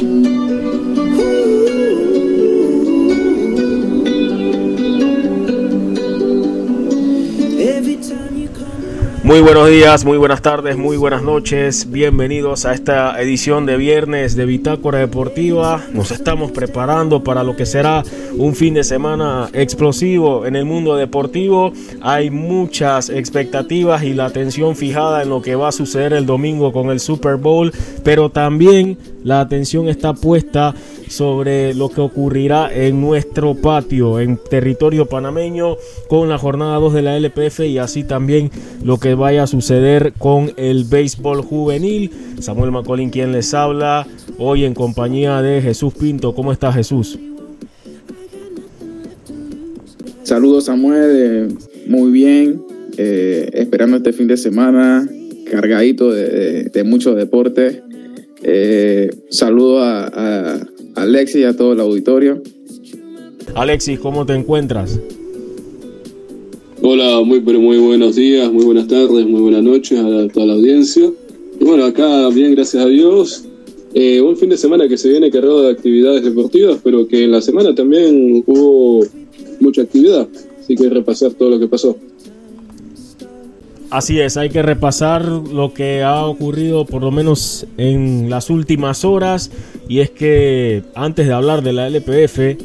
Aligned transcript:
Hú! 0.00 1.23
Muy 9.24 9.40
buenos 9.40 9.70
días, 9.70 10.04
muy 10.04 10.18
buenas 10.18 10.42
tardes, 10.42 10.76
muy 10.76 10.98
buenas 10.98 11.22
noches. 11.22 11.90
Bienvenidos 11.90 12.66
a 12.66 12.74
esta 12.74 13.18
edición 13.22 13.64
de 13.64 13.78
viernes 13.78 14.36
de 14.36 14.44
Bitácora 14.44 14.98
Deportiva. 14.98 15.82
Nos 15.94 16.10
estamos 16.10 16.52
preparando 16.52 17.24
para 17.24 17.42
lo 17.42 17.56
que 17.56 17.64
será 17.64 18.02
un 18.36 18.54
fin 18.54 18.74
de 18.74 18.84
semana 18.84 19.48
explosivo 19.54 20.44
en 20.44 20.56
el 20.56 20.66
mundo 20.66 20.94
deportivo. 20.96 21.72
Hay 22.02 22.28
muchas 22.28 23.08
expectativas 23.08 24.02
y 24.02 24.12
la 24.12 24.26
atención 24.26 24.76
fijada 24.76 25.22
en 25.22 25.30
lo 25.30 25.40
que 25.40 25.54
va 25.54 25.68
a 25.68 25.72
suceder 25.72 26.12
el 26.12 26.26
domingo 26.26 26.70
con 26.70 26.90
el 26.90 27.00
Super 27.00 27.36
Bowl, 27.36 27.72
pero 28.02 28.28
también 28.28 28.98
la 29.22 29.40
atención 29.40 29.88
está 29.88 30.12
puesta 30.12 30.74
sobre 31.14 31.74
lo 31.74 31.88
que 31.90 32.00
ocurrirá 32.00 32.68
en 32.74 33.00
nuestro 33.00 33.54
patio, 33.54 34.18
en 34.18 34.36
territorio 34.36 35.06
panameño, 35.06 35.76
con 36.08 36.28
la 36.28 36.38
jornada 36.38 36.76
2 36.78 36.94
de 36.94 37.02
la 37.02 37.16
LPF 37.16 37.60
y 37.60 37.78
así 37.78 38.02
también 38.02 38.50
lo 38.82 38.98
que 38.98 39.14
vaya 39.14 39.44
a 39.44 39.46
suceder 39.46 40.12
con 40.18 40.52
el 40.56 40.84
béisbol 40.84 41.42
juvenil. 41.42 42.10
Samuel 42.40 42.72
Macolín 42.72 43.10
quien 43.10 43.30
les 43.30 43.54
habla, 43.54 44.06
hoy 44.38 44.64
en 44.64 44.74
compañía 44.74 45.40
de 45.40 45.62
Jesús 45.62 45.94
Pinto. 45.94 46.34
¿Cómo 46.34 46.52
está 46.52 46.72
Jesús? 46.72 47.18
Saludos 50.24 50.64
Samuel, 50.64 51.10
eh, 51.14 51.48
muy 51.86 52.10
bien, 52.10 52.62
eh, 52.96 53.50
esperando 53.52 53.98
este 53.98 54.12
fin 54.12 54.26
de 54.26 54.36
semana 54.36 55.08
cargadito 55.50 56.12
de, 56.12 56.82
mucho 56.84 57.14
deporte. 57.14 57.82
Eh, 58.42 59.10
saludo 59.30 59.82
a, 59.82 60.60
Alexis 60.96 61.40
y 61.40 61.44
a 61.44 61.56
todo 61.56 61.72
el 61.72 61.80
auditorio. 61.80 62.42
Alexis, 63.54 63.98
¿cómo 63.98 64.24
te 64.24 64.34
encuentras? 64.34 64.98
Hola, 66.82 67.22
muy 67.22 67.40
pero 67.40 67.60
muy 67.60 67.78
buenos 67.78 68.16
días, 68.16 68.52
muy 68.52 68.64
buenas 68.64 68.86
tardes, 68.88 69.26
muy 69.26 69.40
buenas 69.40 69.62
noches 69.62 69.98
a 69.98 70.28
toda 70.28 70.46
la 70.46 70.52
audiencia. 70.54 71.10
Y 71.58 71.64
bueno, 71.64 71.84
acá 71.84 72.28
bien, 72.28 72.54
gracias 72.54 72.84
a 72.84 72.88
Dios. 72.88 73.44
Eh, 73.94 74.20
un 74.20 74.36
fin 74.36 74.48
de 74.48 74.56
semana 74.56 74.88
que 74.88 74.96
se 74.96 75.08
viene 75.08 75.30
cargado 75.30 75.62
de 75.62 75.70
actividades 75.70 76.24
deportivas, 76.24 76.78
pero 76.82 77.06
que 77.06 77.24
en 77.24 77.30
la 77.30 77.40
semana 77.40 77.74
también 77.74 78.42
hubo 78.46 79.06
mucha 79.60 79.82
actividad. 79.82 80.28
Así 80.60 80.74
que 80.74 80.88
repasar 80.88 81.32
todo 81.34 81.50
lo 81.50 81.58
que 81.58 81.68
pasó. 81.68 81.96
Así 83.94 84.20
es, 84.20 84.36
hay 84.36 84.50
que 84.50 84.60
repasar 84.60 85.24
lo 85.24 85.72
que 85.72 86.02
ha 86.02 86.26
ocurrido 86.26 86.84
por 86.84 87.00
lo 87.00 87.12
menos 87.12 87.64
en 87.76 88.28
las 88.28 88.50
últimas 88.50 89.04
horas 89.04 89.52
y 89.88 90.00
es 90.00 90.10
que 90.10 90.82
antes 90.96 91.28
de 91.28 91.32
hablar 91.32 91.62
de 91.62 91.72
la 91.72 91.86
LPF 91.86 92.60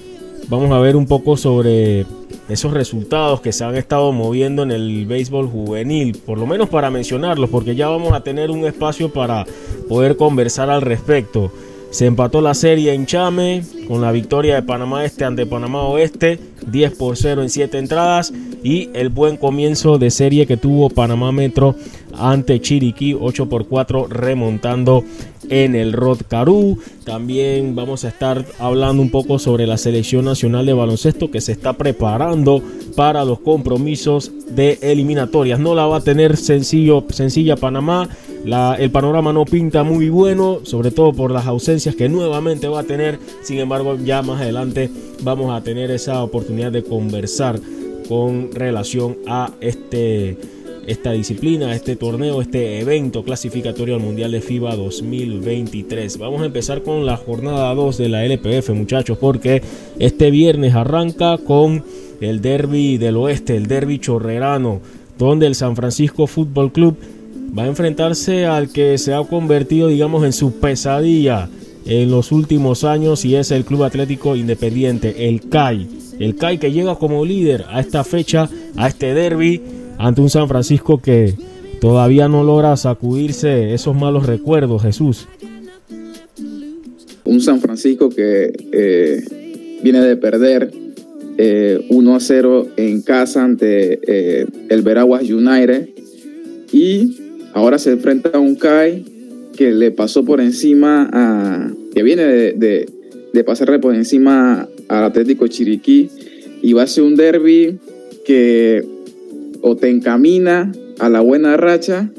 vamos 0.47 0.71
a 0.71 0.79
ver 0.79 0.95
un 0.95 1.05
poco 1.05 1.37
sobre 1.37 2.07
esos 2.49 2.73
resultados 2.73 3.41
que 3.41 3.51
se 3.51 3.63
han 3.63 3.75
estado 3.75 4.11
moviendo 4.11 4.63
en 4.63 4.71
el 4.71 5.05
béisbol 5.05 5.47
juvenil, 5.47 6.17
por 6.25 6.39
lo 6.39 6.47
menos 6.47 6.67
para 6.67 6.89
mencionarlos, 6.89 7.51
porque 7.51 7.75
ya 7.75 7.89
vamos 7.89 8.13
a 8.13 8.21
tener 8.21 8.49
un 8.49 8.65
espacio 8.65 9.13
para 9.13 9.45
poder 9.87 10.17
conversar 10.17 10.71
al 10.71 10.81
respecto. 10.81 11.51
Se 11.91 12.07
empató 12.07 12.41
la 12.41 12.55
serie 12.55 12.95
en 12.95 13.05
Chame 13.05 13.63
con 13.87 14.01
la 14.01 14.11
victoria 14.11 14.55
de 14.55 14.63
Panamá 14.63 15.05
Este 15.05 15.25
ante 15.25 15.45
Panamá 15.45 15.83
Oeste, 15.83 16.39
10 16.71 16.95
por 16.95 17.17
0 17.17 17.43
en 17.43 17.49
7 17.49 17.77
entradas 17.77 18.33
y 18.63 18.89
el 18.93 19.09
buen 19.09 19.37
comienzo 19.37 19.97
de 19.97 20.11
serie 20.11 20.45
que 20.45 20.57
tuvo 20.57 20.89
Panamá 20.89 21.31
Metro 21.31 21.75
ante 22.17 22.59
Chiriquí, 22.59 23.15
8 23.19 23.47
por 23.47 23.67
4 23.67 24.07
remontando 24.07 25.03
en 25.49 25.75
el 25.75 25.93
Rod 25.93 26.21
Caru. 26.27 26.77
También 27.03 27.75
vamos 27.75 28.05
a 28.05 28.09
estar 28.09 28.45
hablando 28.59 29.01
un 29.01 29.09
poco 29.09 29.39
sobre 29.39 29.65
la 29.67 29.77
selección 29.77 30.25
nacional 30.25 30.65
de 30.65 30.73
baloncesto 30.73 31.31
que 31.31 31.41
se 31.41 31.53
está 31.53 31.73
preparando 31.73 32.61
para 32.95 33.25
los 33.25 33.39
compromisos 33.39 34.31
de 34.49 34.77
eliminatorias. 34.81 35.59
No 35.59 35.75
la 35.75 35.85
va 35.85 35.97
a 35.97 36.01
tener 36.01 36.37
sencillo, 36.37 37.05
sencilla 37.09 37.55
Panamá. 37.55 38.09
el 38.77 38.91
panorama 38.91 39.33
no 39.33 39.45
pinta 39.45 39.83
muy 39.83 40.09
bueno, 40.09 40.59
sobre 40.63 40.91
todo 40.91 41.13
por 41.13 41.31
las 41.31 41.45
ausencias 41.45 41.95
que 41.95 42.09
nuevamente 42.09 42.67
va 42.67 42.81
a 42.81 42.83
tener. 42.83 43.19
Sin 43.43 43.59
embargo, 43.59 43.97
ya 44.03 44.21
más 44.21 44.41
adelante 44.41 44.89
vamos 45.21 45.51
a 45.55 45.63
tener 45.63 45.91
esa 45.91 46.23
oportunidad 46.23 46.71
de 46.71 46.83
conversar 46.83 47.59
con 48.07 48.51
relación 48.51 49.17
a 49.27 49.51
este 49.61 50.37
esta 50.87 51.11
disciplina, 51.11 51.75
este 51.75 51.95
torneo, 51.95 52.41
este 52.41 52.79
evento 52.79 53.23
clasificatorio 53.23 53.95
al 53.95 54.01
Mundial 54.01 54.31
de 54.31 54.41
FIBA 54.41 54.75
2023. 54.75 56.17
Vamos 56.17 56.41
a 56.41 56.45
empezar 56.45 56.81
con 56.81 57.05
la 57.05 57.15
jornada 57.15 57.75
2 57.75 57.97
de 57.99 58.09
la 58.09 58.25
LPF, 58.25 58.71
muchachos, 58.71 59.19
porque 59.19 59.61
este 59.99 60.31
viernes 60.31 60.73
arranca 60.73 61.37
con 61.37 61.83
el 62.21 62.41
derby 62.41 62.97
del 62.97 63.17
oeste, 63.17 63.55
el 63.55 63.67
derby 63.67 63.99
chorrerano, 63.99 64.81
donde 65.19 65.45
el 65.45 65.53
San 65.53 65.75
Francisco 65.75 66.25
Fútbol 66.25 66.71
Club 66.71 66.97
va 67.55 67.63
a 67.63 67.67
enfrentarse 67.67 68.47
al 68.47 68.69
que 68.69 68.97
se 68.97 69.13
ha 69.13 69.23
convertido, 69.23 69.89
digamos, 69.89 70.23
en 70.23 70.33
su 70.33 70.53
pesadilla 70.59 71.49
en 71.89 72.11
los 72.11 72.31
últimos 72.31 72.83
años 72.83 73.25
y 73.25 73.35
es 73.35 73.49
el 73.49 73.65
Club 73.65 73.83
Atlético 73.83 74.35
Independiente, 74.35 75.27
el 75.27 75.49
CAI. 75.49 75.87
El 76.19 76.35
CAI 76.35 76.59
que 76.59 76.71
llega 76.71 76.95
como 76.95 77.25
líder 77.25 77.65
a 77.67 77.79
esta 77.79 78.03
fecha, 78.03 78.47
a 78.75 78.87
este 78.87 79.15
derby 79.15 79.59
ante 79.97 80.21
un 80.21 80.29
San 80.29 80.47
Francisco 80.47 81.01
que 81.01 81.33
todavía 81.81 82.27
no 82.27 82.43
logra 82.43 82.77
sacudirse 82.77 83.73
esos 83.73 83.95
malos 83.95 84.27
recuerdos, 84.27 84.83
Jesús. 84.83 85.27
Un 87.25 87.41
San 87.41 87.59
Francisco 87.59 88.09
que 88.09 88.51
eh, 88.71 89.79
viene 89.81 90.01
de 90.01 90.15
perder 90.15 90.71
1 90.71 90.81
eh, 91.39 92.15
a 92.15 92.19
0 92.19 92.67
en 92.77 93.01
casa 93.01 93.43
ante 93.43 93.99
eh, 94.03 94.45
el 94.69 94.81
Veraguas 94.83 95.23
United 95.23 95.89
y 96.71 97.17
ahora 97.53 97.79
se 97.79 97.93
enfrenta 97.93 98.29
a 98.35 98.39
un 98.39 98.55
CAI 98.55 99.05
que 99.57 99.71
le 99.71 99.89
pasó 99.89 100.23
por 100.23 100.39
encima 100.39 101.09
a 101.11 101.73
que 101.93 102.03
viene 102.03 102.23
de, 102.23 102.53
de, 102.53 102.89
de 103.33 103.43
pasarle 103.43 103.79
por 103.79 103.95
encima 103.95 104.67
al 104.87 105.03
Atlético 105.03 105.47
Chiriquí 105.47 106.09
y 106.61 106.73
va 106.73 106.83
a 106.83 106.87
ser 106.87 107.03
un 107.03 107.15
derby 107.15 107.79
que 108.25 108.85
o 109.61 109.75
te 109.75 109.89
encamina 109.89 110.71
a 110.99 111.09
la 111.09 111.21
buena 111.21 111.57
racha 111.57 112.11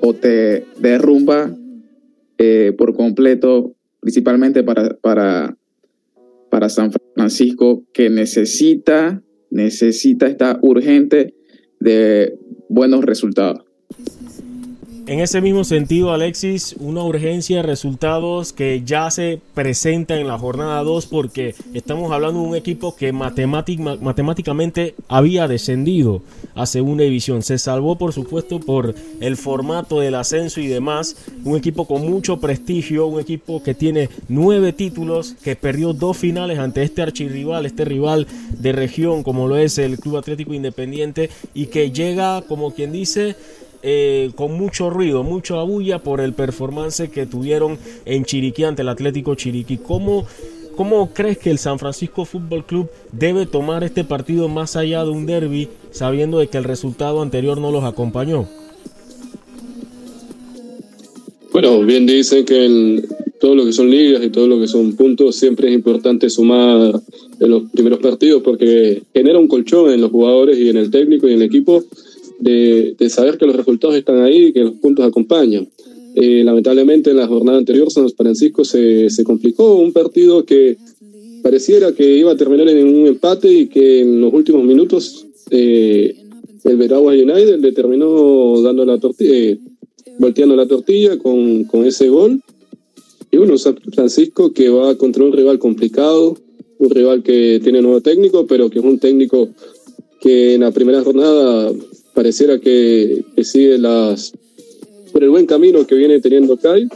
o 0.00 0.14
te 0.14 0.64
derrumba 0.78 1.54
eh, 2.38 2.74
por 2.76 2.94
completo, 2.94 3.74
principalmente 4.00 4.62
para, 4.62 4.96
para, 4.96 5.56
para 6.50 6.68
San 6.68 6.92
Francisco, 7.14 7.84
que 7.92 8.10
necesita, 8.10 9.22
necesita, 9.50 10.26
está 10.26 10.58
urgente 10.62 11.34
de 11.80 12.38
buenos 12.68 13.04
resultados. 13.04 13.65
En 15.08 15.20
ese 15.20 15.40
mismo 15.40 15.62
sentido, 15.62 16.12
Alexis, 16.12 16.74
una 16.80 17.04
urgencia 17.04 17.58
de 17.58 17.62
resultados 17.62 18.52
que 18.52 18.82
ya 18.84 19.08
se 19.12 19.40
presenta 19.54 20.18
en 20.18 20.26
la 20.26 20.36
jornada 20.36 20.82
2 20.82 21.06
porque 21.06 21.54
estamos 21.74 22.10
hablando 22.10 22.40
de 22.40 22.48
un 22.48 22.56
equipo 22.56 22.96
que 22.96 23.12
matemáticamente 23.12 24.96
había 25.06 25.46
descendido 25.46 26.22
a 26.56 26.66
segunda 26.66 27.04
división. 27.04 27.44
Se 27.44 27.56
salvó, 27.56 27.96
por 27.96 28.14
supuesto, 28.14 28.58
por 28.58 28.96
el 29.20 29.36
formato 29.36 30.00
del 30.00 30.16
ascenso 30.16 30.60
y 30.60 30.66
demás. 30.66 31.16
Un 31.44 31.56
equipo 31.56 31.86
con 31.86 32.10
mucho 32.10 32.40
prestigio, 32.40 33.06
un 33.06 33.20
equipo 33.20 33.62
que 33.62 33.74
tiene 33.74 34.08
nueve 34.28 34.72
títulos, 34.72 35.36
que 35.40 35.54
perdió 35.54 35.92
dos 35.92 36.16
finales 36.16 36.58
ante 36.58 36.82
este 36.82 37.02
archirrival, 37.02 37.64
este 37.64 37.84
rival 37.84 38.26
de 38.58 38.72
región 38.72 39.22
como 39.22 39.46
lo 39.46 39.56
es 39.56 39.78
el 39.78 40.00
Club 40.00 40.16
Atlético 40.16 40.52
Independiente 40.52 41.30
y 41.54 41.66
que 41.66 41.92
llega, 41.92 42.42
como 42.42 42.72
quien 42.72 42.90
dice, 42.90 43.36
eh, 43.88 44.32
con 44.34 44.52
mucho 44.52 44.90
ruido, 44.90 45.22
mucha 45.22 45.62
bulla 45.62 46.00
por 46.00 46.20
el 46.20 46.32
performance 46.32 47.08
que 47.08 47.24
tuvieron 47.24 47.78
en 48.04 48.24
Chiriquí 48.24 48.64
ante 48.64 48.82
el 48.82 48.88
Atlético 48.88 49.36
Chiriquí. 49.36 49.76
¿Cómo, 49.76 50.26
¿Cómo 50.74 51.14
crees 51.14 51.38
que 51.38 51.52
el 51.52 51.58
San 51.58 51.78
Francisco 51.78 52.24
Fútbol 52.24 52.66
Club 52.66 52.88
debe 53.12 53.46
tomar 53.46 53.84
este 53.84 54.02
partido 54.02 54.48
más 54.48 54.74
allá 54.74 55.04
de 55.04 55.10
un 55.10 55.24
derby, 55.24 55.68
sabiendo 55.92 56.40
de 56.40 56.48
que 56.48 56.58
el 56.58 56.64
resultado 56.64 57.22
anterior 57.22 57.60
no 57.60 57.70
los 57.70 57.84
acompañó? 57.84 58.48
Bueno, 61.52 61.80
bien 61.82 62.06
dicen 62.06 62.44
que 62.44 62.66
en 62.66 63.06
todo 63.40 63.54
lo 63.54 63.64
que 63.66 63.72
son 63.72 63.88
ligas 63.88 64.20
y 64.24 64.30
todo 64.30 64.48
lo 64.48 64.58
que 64.58 64.66
son 64.66 64.96
puntos 64.96 65.36
siempre 65.36 65.68
es 65.68 65.74
importante 65.74 66.28
sumar 66.28 67.00
en 67.38 67.50
los 67.50 67.70
primeros 67.70 68.00
partidos 68.00 68.42
porque 68.42 69.04
genera 69.14 69.38
un 69.38 69.46
colchón 69.46 69.92
en 69.92 70.00
los 70.00 70.10
jugadores 70.10 70.58
y 70.58 70.70
en 70.70 70.76
el 70.76 70.90
técnico 70.90 71.28
y 71.28 71.34
en 71.34 71.42
el 71.42 71.46
equipo 71.46 71.84
de, 72.38 72.96
saber 73.08 73.38
que 73.38 73.46
los 73.46 73.56
resultados 73.56 73.96
están 73.96 74.20
ahí 74.22 74.46
y 74.46 74.52
que 74.52 74.64
los 74.64 74.74
puntos 74.74 75.04
acompañan. 75.04 75.68
Eh, 76.14 76.42
lamentablemente 76.44 77.10
en 77.10 77.18
la 77.18 77.26
jornada 77.26 77.58
anterior 77.58 77.90
San 77.90 78.08
Francisco 78.10 78.64
se, 78.64 79.10
se 79.10 79.22
complicó 79.22 79.74
un 79.74 79.92
partido 79.92 80.46
que 80.46 80.78
pareciera 81.42 81.92
que 81.92 82.16
iba 82.16 82.32
a 82.32 82.36
terminar 82.36 82.68
en 82.68 82.86
un 82.86 83.06
empate 83.06 83.52
y 83.52 83.66
que 83.66 84.00
en 84.00 84.20
los 84.20 84.32
últimos 84.32 84.64
minutos 84.64 85.26
eh, 85.50 86.16
el 86.64 86.76
Veraguas 86.76 87.16
United 87.16 87.60
le 87.60 87.72
terminó 87.72 88.60
dando 88.62 88.84
la 88.84 88.98
tortilla, 88.98 89.32
eh, 89.32 89.58
volteando 90.18 90.56
la 90.56 90.66
tortilla 90.66 91.18
con, 91.18 91.64
con 91.64 91.84
ese 91.84 92.08
gol. 92.08 92.40
Y 93.30 93.36
bueno, 93.36 93.58
San 93.58 93.76
Francisco 93.94 94.52
que 94.52 94.68
va 94.68 94.96
contra 94.96 95.22
un 95.22 95.32
rival 95.32 95.58
complicado, 95.58 96.36
un 96.78 96.90
rival 96.90 97.22
que 97.22 97.60
tiene 97.62 97.82
nuevo 97.82 98.00
técnico, 98.00 98.46
pero 98.46 98.68
que 98.68 98.78
es 98.78 98.84
un 98.84 98.98
técnico 98.98 99.48
que 100.20 100.54
en 100.54 100.62
la 100.62 100.72
primera 100.72 101.02
jornada 101.04 101.70
pareciera 102.16 102.58
que, 102.58 103.24
sigue 103.42 103.78
las 103.78 104.32
por 105.12 105.22
el 105.22 105.30
buen 105.30 105.46
camino 105.46 105.86
que 105.86 105.94
viene 105.94 106.18
teniendo 106.20 106.56
Kai. 106.56 106.88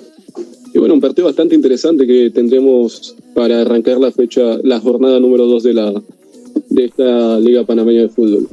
Y 0.72 0.78
bueno, 0.78 0.94
un 0.94 1.00
partido 1.00 1.26
bastante 1.26 1.54
interesante 1.54 2.06
que 2.06 2.30
tendremos 2.30 3.14
para 3.34 3.60
arrancar 3.60 3.98
la 3.98 4.10
fecha, 4.10 4.58
la 4.62 4.80
jornada 4.80 5.20
número 5.20 5.46
2 5.46 5.62
de, 5.62 5.74
la, 5.74 6.02
de 6.70 6.84
esta 6.84 7.38
Liga 7.38 7.64
Panameña 7.64 8.02
de 8.02 8.08
Fútbol. 8.08 8.48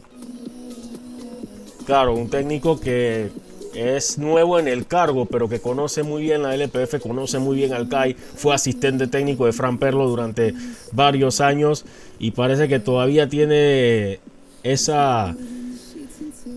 Claro, 1.86 2.16
un 2.16 2.30
técnico 2.30 2.80
que 2.80 3.30
es 3.74 4.18
nuevo 4.18 4.60
en 4.60 4.68
el 4.68 4.88
cargo, 4.88 5.26
pero 5.26 5.48
que 5.48 5.60
conoce 5.60 6.04
muy 6.04 6.24
bien 6.24 6.42
la 6.42 6.56
LPF, 6.56 7.00
conoce 7.00 7.40
muy 7.40 7.56
bien 7.56 7.74
al 7.74 7.88
CAI, 7.88 8.14
fue 8.14 8.54
asistente 8.54 9.08
técnico 9.08 9.46
de 9.46 9.54
Fran 9.54 9.78
Perlo 9.78 10.10
durante 10.10 10.54
varios 10.92 11.40
años 11.40 11.86
y 12.20 12.32
parece 12.32 12.68
que 12.68 12.80
todavía 12.80 13.30
tiene 13.30 14.20
esa 14.64 15.36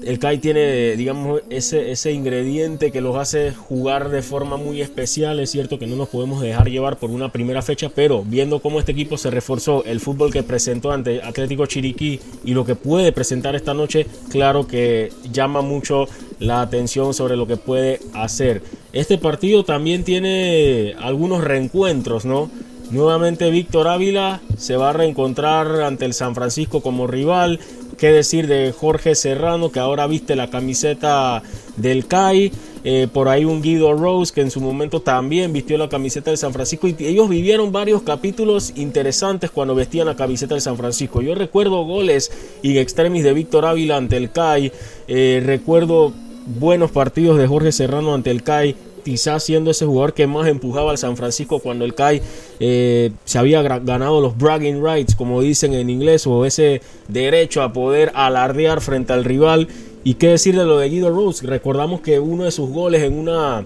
el 0.05 0.19
Kai 0.19 0.39
tiene, 0.39 0.97
digamos, 0.97 1.43
ese, 1.51 1.91
ese 1.91 2.13
ingrediente 2.13 2.91
que 2.91 3.01
los 3.01 3.17
hace 3.17 3.53
jugar 3.53 4.09
de 4.11 4.23
forma 4.23 4.57
muy 4.57 4.81
especial. 4.81 5.41
Es 5.41 5.51
cierto 5.51 5.79
que 5.79 5.87
no 5.87 5.97
nos 5.97 6.09
podemos 6.09 6.41
dejar 6.41 6.69
llevar 6.71 6.99
por 6.99 7.11
una 7.11 7.31
primera 7.31 7.63
fecha, 7.63 7.91
pero 7.95 8.23
viendo 8.25 8.61
cómo 8.61 8.79
este 8.79 8.93
equipo 8.93 9.19
se 9.19 9.31
reforzó, 9.31 9.85
el 9.85 10.01
fútbol 10.01 10.33
que 10.33 10.43
presentó 10.43 10.93
ante 10.93 11.23
Atlético 11.23 11.67
Chiriquí 11.67 12.21
y 12.45 12.55
lo 12.55 12.65
que 12.65 12.75
puede 12.75 13.13
presentar 13.13 13.55
esta 13.55 13.75
noche, 13.75 14.07
claro 14.31 14.67
que 14.67 15.13
llama 15.31 15.61
mucho 15.63 16.07
la 16.39 16.63
atención 16.63 17.15
sobre 17.15 17.37
lo 17.37 17.47
que 17.47 17.57
puede 17.57 18.01
hacer. 18.15 18.63
Este 18.93 19.19
partido 19.19 19.65
también 19.65 20.05
tiene 20.05 20.95
algunos 20.99 21.45
reencuentros, 21.45 22.25
¿no? 22.25 22.51
Nuevamente 22.91 23.51
Víctor 23.51 23.87
Ávila 23.87 24.41
se 24.57 24.77
va 24.77 24.91
a 24.91 24.93
reencontrar 24.93 25.83
ante 25.83 26.07
el 26.07 26.13
San 26.13 26.35
Francisco 26.35 26.81
como 26.81 27.07
rival. 27.07 27.61
¿Qué 28.01 28.11
decir 28.11 28.47
de 28.47 28.73
Jorge 28.73 29.15
Serrano, 29.15 29.71
que 29.71 29.79
ahora 29.79 30.07
viste 30.07 30.35
la 30.35 30.49
camiseta 30.49 31.43
del 31.77 32.07
CAI? 32.07 32.51
Eh, 32.83 33.09
por 33.13 33.29
ahí 33.29 33.45
un 33.45 33.61
Guido 33.61 33.93
Rose, 33.93 34.33
que 34.33 34.41
en 34.41 34.51
su 34.51 34.63
momento 34.63 35.03
también 35.03 35.53
vistió 35.53 35.77
la 35.77 35.91
camiseta 35.91 36.31
de 36.31 36.39
San 36.39 36.55
Francisco. 36.55 36.89
Y 36.89 36.97
ellos 37.01 37.29
vivieron 37.29 37.73
varios 37.73 38.01
capítulos 38.01 38.73
interesantes 38.75 39.51
cuando 39.51 39.75
vestían 39.75 40.07
la 40.07 40.17
camiseta 40.17 40.55
de 40.55 40.63
San 40.63 40.79
Francisco. 40.79 41.21
Yo 41.21 41.35
recuerdo 41.35 41.85
goles 41.85 42.33
y 42.63 42.79
extremis 42.79 43.23
de 43.23 43.35
Víctor 43.35 43.67
Ávila 43.67 43.99
ante 43.99 44.17
el 44.17 44.33
CAI. 44.33 44.73
Eh, 45.07 45.43
recuerdo 45.45 46.15
buenos 46.47 46.91
partidos 46.93 47.37
de 47.37 47.47
Jorge 47.47 47.71
Serrano 47.71 48.15
ante 48.15 48.31
el 48.31 48.43
CAI 48.43 48.77
quizás 49.01 49.43
siendo 49.43 49.71
ese 49.71 49.87
jugador 49.87 50.15
que 50.15 50.27
más 50.27 50.49
empujaba 50.49 50.91
al 50.91 50.99
San 50.99 51.17
Francisco 51.17 51.59
cuando 51.59 51.85
el 51.85 51.95
CAI 51.95 52.23
eh, 52.61 53.11
se 53.25 53.39
había 53.39 53.63
ganado 53.63 54.21
los 54.21 54.37
bragging 54.37 54.85
rights, 54.85 55.15
como 55.15 55.41
dicen 55.41 55.75
en 55.75 55.91
inglés, 55.91 56.27
o 56.27 56.45
ese 56.45 56.81
derecho 57.09 57.63
a 57.63 57.73
poder 57.73 58.13
alardear 58.15 58.81
frente 58.81 59.13
al 59.13 59.25
rival. 59.25 59.69
Y 60.05 60.15
qué 60.15 60.29
decir 60.29 60.57
de 60.57 60.65
lo 60.65 60.79
de 60.79 60.89
Guido 60.89 61.11
Rose, 61.11 61.47
recordamos 61.47 62.01
que 62.01 62.19
uno 62.19 62.45
de 62.45 62.51
sus 62.51 62.71
goles 62.71 63.03
en 63.03 63.19
una, 63.19 63.65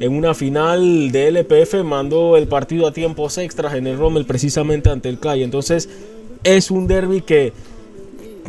en 0.00 0.16
una 0.16 0.34
final 0.34 1.12
de 1.12 1.28
LPF 1.28 1.84
mandó 1.84 2.36
el 2.36 2.48
partido 2.48 2.86
a 2.86 2.92
tiempos 2.92 3.36
extras 3.38 3.74
en 3.74 3.86
el 3.86 3.98
Rommel 3.98 4.24
precisamente 4.24 4.90
ante 4.90 5.08
el 5.08 5.18
CAI. 5.18 5.42
Entonces 5.42 5.88
es 6.42 6.70
un 6.70 6.86
derby 6.86 7.22
que 7.22 7.52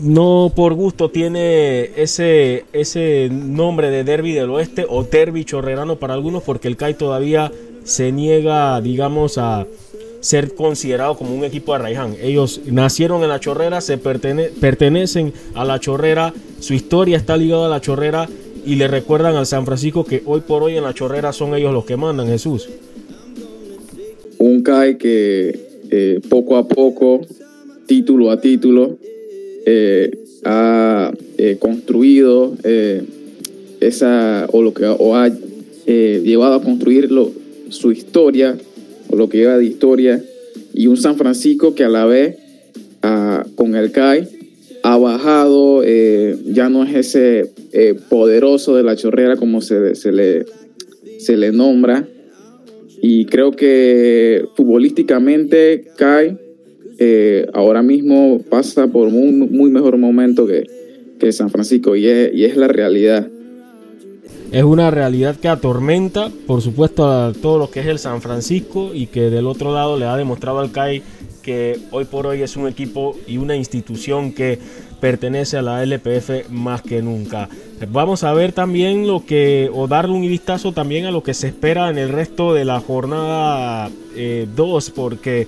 no 0.02 0.52
por 0.56 0.74
gusto 0.74 1.10
tiene 1.10 1.92
ese, 1.96 2.66
ese 2.74 3.30
nombre 3.32 3.90
de 3.90 4.04
derby 4.04 4.34
del 4.34 4.50
oeste 4.50 4.86
o 4.88 5.04
derby 5.04 5.46
chorrerano 5.46 5.98
para 5.98 6.14
algunos 6.14 6.44
porque 6.44 6.68
el 6.68 6.78
CAI 6.78 6.96
todavía 6.96 7.52
se 7.84 8.12
niega, 8.12 8.82
digamos, 8.82 9.38
a 9.38 9.66
ser 10.20 10.56
considerado 10.56 11.16
como 11.16 11.36
un 11.36 11.44
equipo 11.44 11.74
de 11.74 11.80
Raiján. 11.80 12.16
Ellos 12.20 12.62
nacieron 12.66 13.22
en 13.22 13.30
la 13.30 13.40
chorrera, 13.40 13.80
se 13.80 13.98
pertenecen 13.98 15.34
a 15.54 15.64
la 15.66 15.80
chorrera, 15.80 16.34
su 16.60 16.74
historia 16.74 17.16
está 17.16 17.38
ligada 17.38 17.68
a 17.68 17.70
la 17.70 17.80
chorrera 17.80 18.28
y 18.66 18.76
le 18.76 18.88
recuerdan 18.88 19.36
al 19.36 19.46
San 19.46 19.66
Francisco 19.66 20.04
que 20.04 20.24
hoy 20.26 20.42
por 20.42 20.64
hoy 20.64 20.76
en 20.78 20.84
la 20.84 20.94
chorrera 20.94 21.32
son 21.32 21.54
ellos 21.54 21.72
los 21.72 21.86
que 21.86 21.96
mandan, 21.96 22.28
Jesús. 22.28 22.68
Un 24.40 24.64
CAI 24.64 24.98
que 24.98 25.60
eh, 25.92 26.20
poco 26.28 26.58
a 26.58 26.68
poco, 26.68 27.22
título 27.86 28.32
a 28.32 28.42
título, 28.42 28.98
eh, 29.68 30.12
ha 30.44 31.12
eh, 31.40 31.58
construido 31.58 32.56
eh, 32.64 33.02
esa, 33.80 34.48
o 34.52 34.62
lo 34.62 34.76
que 34.76 34.86
o 34.86 35.16
ha 35.16 35.32
llevado 35.88 36.56
a 36.56 36.62
construir 36.62 37.10
su 37.70 37.92
historia, 37.92 38.56
o 39.10 39.16
lo 39.16 39.28
que 39.28 39.40
lleva 39.40 39.58
de 39.58 39.66
historia, 39.66 40.24
y 40.74 40.86
un 40.88 40.98
San 40.98 41.18
Francisco 41.18 41.74
que 41.74 41.84
a 41.84 41.90
la 41.90 42.06
vez 42.06 42.38
con 43.56 43.76
el 43.76 43.92
CAI 43.92 44.28
ha 44.82 44.98
bajado, 44.98 45.84
ya 45.84 46.70
no 46.70 46.84
es 46.84 46.96
ese 46.96 47.52
poderoso 48.10 48.76
de 48.76 48.82
la 48.82 48.96
chorrera 48.96 49.36
como 49.36 49.62
se, 49.62 49.94
se, 49.94 50.12
le, 50.12 50.46
se 51.20 51.38
le 51.38 51.52
nombra. 51.52 52.08
Y 53.02 53.26
creo 53.26 53.52
que 53.52 54.44
futbolísticamente 54.56 55.86
CAI 55.98 56.45
eh, 56.98 57.48
ahora 57.54 57.82
mismo 57.82 58.40
pasa 58.50 58.88
por 58.88 59.08
un 59.08 59.52
muy 59.52 59.70
mejor 59.70 59.98
momento 59.98 60.48
que, 60.48 60.66
que 61.20 61.32
San 61.32 61.50
Francisco 61.50 61.96
y 61.96 62.08
es, 62.08 62.34
y 62.34 62.46
es 62.46 62.56
la 62.58 62.68
realidad. 62.68 63.30
Es 64.52 64.64
una 64.64 64.92
realidad 64.92 65.36
que 65.36 65.48
atormenta, 65.48 66.32
por 66.48 66.62
supuesto, 66.62 67.10
a 67.10 67.34
todo 67.34 67.58
lo 67.58 67.70
que 67.70 67.82
es 67.82 67.88
el 67.88 68.00
San 68.00 68.22
Francisco 68.22 68.92
y 68.94 69.08
que 69.08 69.30
del 69.30 69.48
otro 69.48 69.74
lado 69.74 69.98
le 69.98 70.06
ha 70.06 70.16
demostrado 70.16 70.60
al 70.60 70.72
CAI 70.72 71.02
que 71.46 71.78
hoy 71.92 72.06
por 72.06 72.26
hoy 72.26 72.42
es 72.42 72.56
un 72.56 72.68
equipo 72.68 73.16
y 73.28 73.38
una 73.38 73.56
institución 73.56 74.34
que 74.34 74.58
pertenece 75.00 75.58
a 75.58 75.62
la 75.62 75.84
LPF 75.84 76.50
más 76.50 76.82
que 76.82 77.04
nunca. 77.04 77.50
Vamos 77.92 78.24
a 78.24 78.34
ver 78.34 78.52
también 78.52 79.06
lo 79.06 79.26
que, 79.26 79.70
o 79.72 79.88
darle 79.88 80.16
un 80.16 80.22
vistazo 80.22 80.72
también 80.72 81.06
a 81.06 81.12
lo 81.12 81.22
que 81.22 81.36
se 81.36 81.48
espera 81.48 81.92
en 81.92 82.00
el 82.00 82.10
resto 82.10 82.56
de 82.56 82.66
la 82.66 82.80
jornada 82.80 83.92
2, 84.56 84.88
eh, 84.88 84.92
porque 84.96 85.46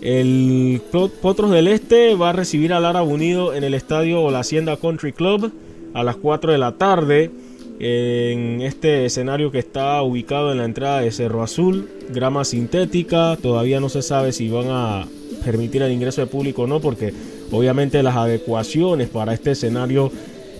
el 0.00 0.80
Potros 1.20 1.50
del 1.50 1.68
Este 1.68 2.14
va 2.14 2.30
a 2.30 2.32
recibir 2.32 2.72
al 2.72 2.84
Árabe 2.84 3.08
Unido 3.08 3.54
en 3.54 3.64
el 3.64 3.74
estadio 3.74 4.30
La 4.30 4.40
Hacienda 4.40 4.76
Country 4.76 5.12
Club 5.12 5.52
a 5.94 6.04
las 6.04 6.16
4 6.16 6.52
de 6.52 6.58
la 6.58 6.72
tarde. 6.76 7.30
En 7.80 8.60
este 8.60 9.04
escenario 9.04 9.52
que 9.52 9.60
está 9.60 10.02
ubicado 10.02 10.50
en 10.50 10.58
la 10.58 10.64
entrada 10.64 11.00
de 11.00 11.12
Cerro 11.12 11.42
Azul, 11.42 11.88
grama 12.10 12.44
sintética, 12.44 13.36
todavía 13.40 13.78
no 13.78 13.88
se 13.88 14.02
sabe 14.02 14.32
si 14.32 14.48
van 14.48 14.66
a 14.68 15.06
permitir 15.44 15.82
el 15.82 15.92
ingreso 15.92 16.20
de 16.20 16.26
público 16.26 16.62
o 16.62 16.66
no, 16.66 16.80
porque 16.80 17.12
obviamente 17.52 18.02
las 18.02 18.16
adecuaciones 18.16 19.08
para 19.08 19.32
este 19.32 19.52
escenario 19.52 20.10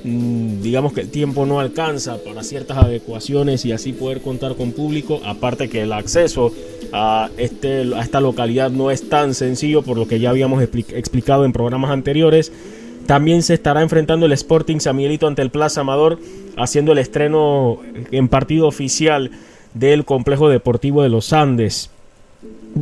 Mm, 0.04 0.62
digamos 0.62 0.92
que 0.92 1.02
el 1.02 1.10
tiempo 1.10 1.44
no 1.44 1.60
alcanza 1.60 2.18
para 2.22 2.42
ciertas 2.42 2.78
adecuaciones 2.78 3.64
y 3.64 3.72
así 3.72 3.92
poder 3.92 4.20
contar 4.20 4.54
con 4.54 4.72
público, 4.72 5.20
aparte 5.24 5.68
que 5.68 5.82
el 5.82 5.92
acceso 5.92 6.52
a, 6.92 7.30
este, 7.36 7.94
a 7.94 8.00
esta 8.00 8.20
localidad 8.20 8.70
no 8.70 8.90
es 8.90 9.08
tan 9.08 9.34
sencillo 9.34 9.82
por 9.82 9.96
lo 9.96 10.08
que 10.08 10.20
ya 10.20 10.30
habíamos 10.30 10.62
explicado 10.62 11.44
en 11.44 11.52
programas 11.52 11.90
anteriores. 11.90 12.52
También 13.06 13.42
se 13.42 13.54
estará 13.54 13.82
enfrentando 13.82 14.26
el 14.26 14.32
Sporting 14.32 14.80
San 14.80 14.96
Miguelito 14.96 15.26
ante 15.26 15.42
el 15.42 15.50
Plaza 15.50 15.80
Amador, 15.80 16.18
haciendo 16.56 16.92
el 16.92 16.98
estreno 16.98 17.78
en 18.10 18.28
partido 18.28 18.66
oficial 18.66 19.30
del 19.74 20.04
Complejo 20.04 20.48
Deportivo 20.48 21.02
de 21.02 21.08
los 21.08 21.32
Andes 21.32 21.90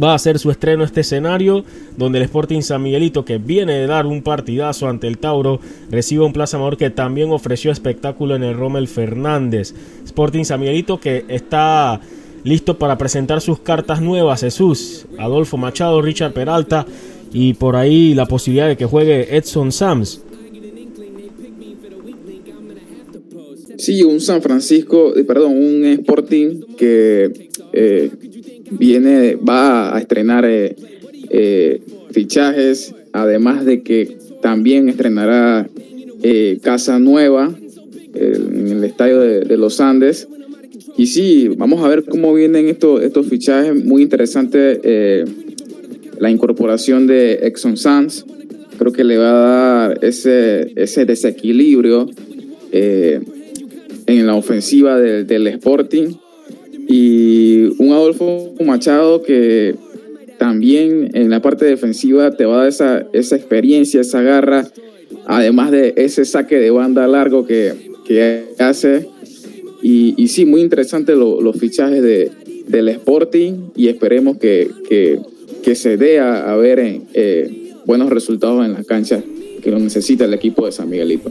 va 0.03 0.13
a 0.13 0.15
hacer 0.15 0.39
su 0.39 0.51
estreno 0.51 0.85
este 0.85 1.01
escenario 1.01 1.65
donde 1.97 2.19
el 2.19 2.25
Sporting 2.25 2.61
San 2.61 2.83
Miguelito 2.83 3.25
que 3.25 3.39
viene 3.39 3.75
de 3.75 3.87
dar 3.87 4.07
un 4.07 4.23
partidazo 4.23 4.89
ante 4.89 5.07
el 5.07 5.19
Tauro 5.19 5.61
recibe 5.91 6.25
un 6.25 6.33
Plaza 6.33 6.57
Amador 6.57 6.77
que 6.77 6.91
también 6.91 7.31
ofreció 7.31 7.71
espectáculo 7.71 8.35
en 8.37 8.43
el 8.43 8.57
Rommel 8.57 8.89
Fernández 8.89 9.75
Sporting 10.05 10.45
San 10.45 10.61
Miguelito 10.61 11.01
que 11.01 11.25
está 11.29 12.01
listo 12.45 12.79
para 12.79 12.99
presentar 12.99 13.41
sus 13.41 13.61
cartas 13.61 14.01
nuevas 14.01 14.41
Jesús, 14.41 15.07
Adolfo 15.19 15.57
Machado, 15.57 16.03
Richard 16.03 16.33
Peralta 16.33 16.87
y 17.33 17.55
por 17.55 17.77
ahí 17.77 18.15
la 18.15 18.27
posibilidad 18.27 18.69
de 18.69 18.77
que 18.77 18.87
juegue 18.87 19.37
Edson 19.37 19.73
Sams 19.73 20.23
Sí, 23.79 24.03
un 24.03 24.21
San 24.21 24.43
Francisco, 24.43 25.15
eh, 25.17 25.25
perdón, 25.25 25.53
un 25.57 25.85
Sporting 25.85 26.63
que 26.77 27.51
eh, 27.73 28.11
viene, 28.71 29.37
va 29.37 29.95
a 29.95 30.01
estrenar 30.01 30.45
eh, 30.47 31.83
fichajes, 32.11 32.95
además 33.13 33.65
de 33.65 33.83
que 33.83 34.17
también 34.41 34.89
estrenará 34.89 35.69
Casa 36.63 36.99
Nueva 36.99 37.55
en 38.15 38.69
el 38.69 38.83
estadio 38.83 39.21
de, 39.21 39.57
los 39.57 39.81
Andes. 39.81 40.27
Y 40.97 41.07
sí, 41.07 41.49
vamos 41.57 41.85
a 41.85 41.89
ver 41.89 42.05
cómo 42.05 42.33
vienen 42.33 42.69
estos, 42.69 43.03
estos 43.03 43.27
fichajes. 43.29 43.85
Muy 43.85 44.03
interesante 44.03 45.25
la 46.19 46.31
incorporación 46.31 47.07
de 47.07 47.35
Exxon 47.43 47.77
Sanz. 47.77 48.25
Creo 48.79 48.93
que 48.93 49.05
le 49.05 49.19
va 49.19 49.31
a 49.31 49.89
dar 49.89 50.05
ese, 50.05 50.73
ese 50.77 51.05
desequilibrio 51.05 52.09
en 52.73 54.27
la 54.27 54.35
ofensiva 54.35 54.99
del 54.99 55.47
Sporting 55.49 56.15
y 56.89 57.65
un 57.79 57.93
Adolfo 57.93 58.55
Machado 58.65 59.23
que 59.23 59.75
también 60.39 61.11
en 61.15 61.31
la 61.31 61.41
parte 61.41 61.65
defensiva 61.65 62.31
te 62.31 62.45
va 62.45 62.57
a 62.57 62.59
dar 62.59 62.69
esa, 62.69 63.07
esa 63.13 63.37
experiencia, 63.37 64.01
esa 64.01 64.23
garra, 64.23 64.69
además 65.27 65.71
de 65.71 65.95
ese 65.97 66.25
saque 66.25 66.57
de 66.57 66.71
banda 66.71 67.07
largo 67.09 67.47
que, 67.47 67.91
que 68.07 68.45
hace. 68.59 69.09
Y, 69.89 70.27
sí, 70.27 70.45
muy 70.45 70.63
interesante 70.63 71.15
los 71.15 71.57
fichajes 71.57 72.03
de, 72.03 72.33
del 72.67 72.89
Sporting 72.89 73.69
y 73.77 73.87
esperemos 73.87 74.37
que, 74.37 74.69
que, 74.89 75.21
que 75.63 75.77
se 75.77 75.97
dé 75.97 76.19
a, 76.19 76.57
ver 76.57 77.03
eh, 77.15 77.73
buenos 77.85 78.11
resultados 78.11 78.67
en 78.67 78.73
la 78.73 78.83
cancha 78.83 79.23
que 79.63 79.71
lo 79.71 79.79
necesita 79.79 80.25
el 80.25 80.35
equipo 80.35 80.67
de 80.67 80.73
San 80.73 80.91
Miguelito 80.91 81.31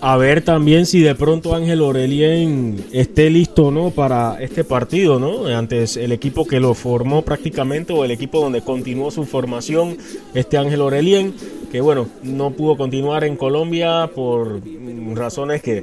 a 0.00 0.16
ver 0.16 0.42
también 0.42 0.86
si 0.86 1.00
de 1.00 1.14
pronto 1.14 1.54
Ángel 1.54 1.80
Orelien 1.80 2.76
esté 2.92 3.30
listo 3.30 3.70
no 3.70 3.90
para 3.90 4.36
este 4.40 4.62
partido, 4.62 5.18
¿no? 5.18 5.46
Antes 5.46 5.96
el 5.96 6.12
equipo 6.12 6.46
que 6.46 6.60
lo 6.60 6.74
formó 6.74 7.22
prácticamente 7.22 7.92
o 7.92 8.04
el 8.04 8.10
equipo 8.10 8.40
donde 8.40 8.60
continuó 8.60 9.10
su 9.10 9.24
formación, 9.24 9.96
este 10.34 10.58
Ángel 10.58 10.82
Orelien, 10.82 11.34
que 11.72 11.80
bueno, 11.80 12.08
no 12.22 12.52
pudo 12.52 12.76
continuar 12.76 13.24
en 13.24 13.36
Colombia 13.36 14.10
por 14.14 14.60
razones 15.14 15.62
que 15.62 15.82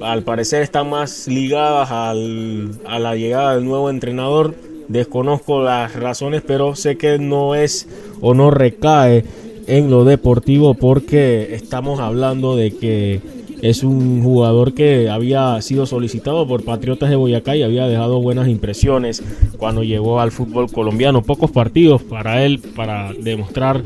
al 0.00 0.22
parecer 0.22 0.62
están 0.62 0.90
más 0.90 1.28
ligadas 1.28 1.90
al, 1.90 2.70
a 2.86 2.98
la 2.98 3.16
llegada 3.16 3.54
del 3.54 3.64
nuevo 3.64 3.90
entrenador. 3.90 4.54
Desconozco 4.88 5.62
las 5.62 5.94
razones, 5.96 6.42
pero 6.46 6.76
sé 6.76 6.96
que 6.96 7.18
no 7.18 7.54
es 7.54 7.88
o 8.20 8.34
no 8.34 8.50
recae 8.50 9.24
en 9.66 9.90
lo 9.90 10.04
deportivo 10.04 10.74
porque 10.74 11.54
estamos 11.54 11.98
hablando 12.00 12.56
de 12.56 12.76
que 12.76 13.20
es 13.62 13.82
un 13.82 14.22
jugador 14.22 14.74
que 14.74 15.08
había 15.08 15.60
sido 15.62 15.86
solicitado 15.86 16.46
por 16.46 16.64
Patriotas 16.64 17.10
de 17.10 17.16
Boyacá 17.16 17.56
y 17.56 17.62
había 17.62 17.86
dejado 17.86 18.20
buenas 18.20 18.48
impresiones 18.48 19.22
cuando 19.56 19.82
llegó 19.82 20.20
al 20.20 20.30
fútbol 20.30 20.70
colombiano. 20.70 21.22
Pocos 21.22 21.50
partidos 21.50 22.02
para 22.02 22.44
él 22.44 22.60
para 22.76 23.12
demostrar 23.18 23.82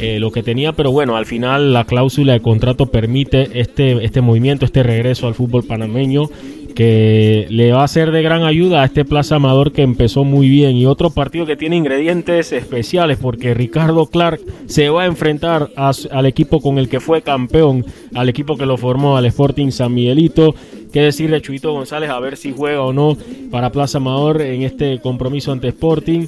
eh, 0.00 0.18
lo 0.18 0.32
que 0.32 0.42
tenía, 0.42 0.72
pero 0.72 0.90
bueno, 0.90 1.16
al 1.16 1.26
final 1.26 1.72
la 1.72 1.84
cláusula 1.84 2.32
de 2.32 2.40
contrato 2.40 2.86
permite 2.86 3.60
este, 3.60 4.04
este 4.04 4.20
movimiento, 4.20 4.64
este 4.64 4.82
regreso 4.82 5.26
al 5.26 5.34
fútbol 5.34 5.64
panameño 5.64 6.28
que 6.74 7.46
le 7.50 7.72
va 7.72 7.84
a 7.84 7.88
ser 7.88 8.10
de 8.10 8.22
gran 8.22 8.44
ayuda 8.44 8.82
a 8.82 8.86
este 8.86 9.04
Plaza 9.04 9.36
Amador 9.36 9.72
que 9.72 9.82
empezó 9.82 10.24
muy 10.24 10.48
bien 10.48 10.76
y 10.76 10.86
otro 10.86 11.10
partido 11.10 11.44
que 11.44 11.56
tiene 11.56 11.76
ingredientes 11.76 12.52
especiales 12.52 13.18
porque 13.18 13.54
Ricardo 13.54 14.06
Clark 14.06 14.40
se 14.66 14.88
va 14.88 15.02
a 15.02 15.06
enfrentar 15.06 15.70
al 15.76 16.26
equipo 16.26 16.60
con 16.60 16.78
el 16.78 16.88
que 16.88 17.00
fue 17.00 17.22
campeón, 17.22 17.84
al 18.14 18.28
equipo 18.28 18.56
que 18.56 18.66
lo 18.66 18.76
formó, 18.76 19.16
al 19.16 19.26
Sporting 19.26 19.70
San 19.70 19.92
Miguelito. 19.92 20.54
Qué 20.92 21.02
decir 21.02 21.30
de 21.30 21.42
Chuito 21.42 21.72
González 21.72 22.10
a 22.10 22.18
ver 22.18 22.36
si 22.36 22.52
juega 22.52 22.82
o 22.82 22.92
no 22.92 23.16
para 23.50 23.70
Plaza 23.70 23.98
Amador 23.98 24.40
en 24.42 24.62
este 24.62 25.00
compromiso 25.00 25.52
ante 25.52 25.68
Sporting. 25.68 26.26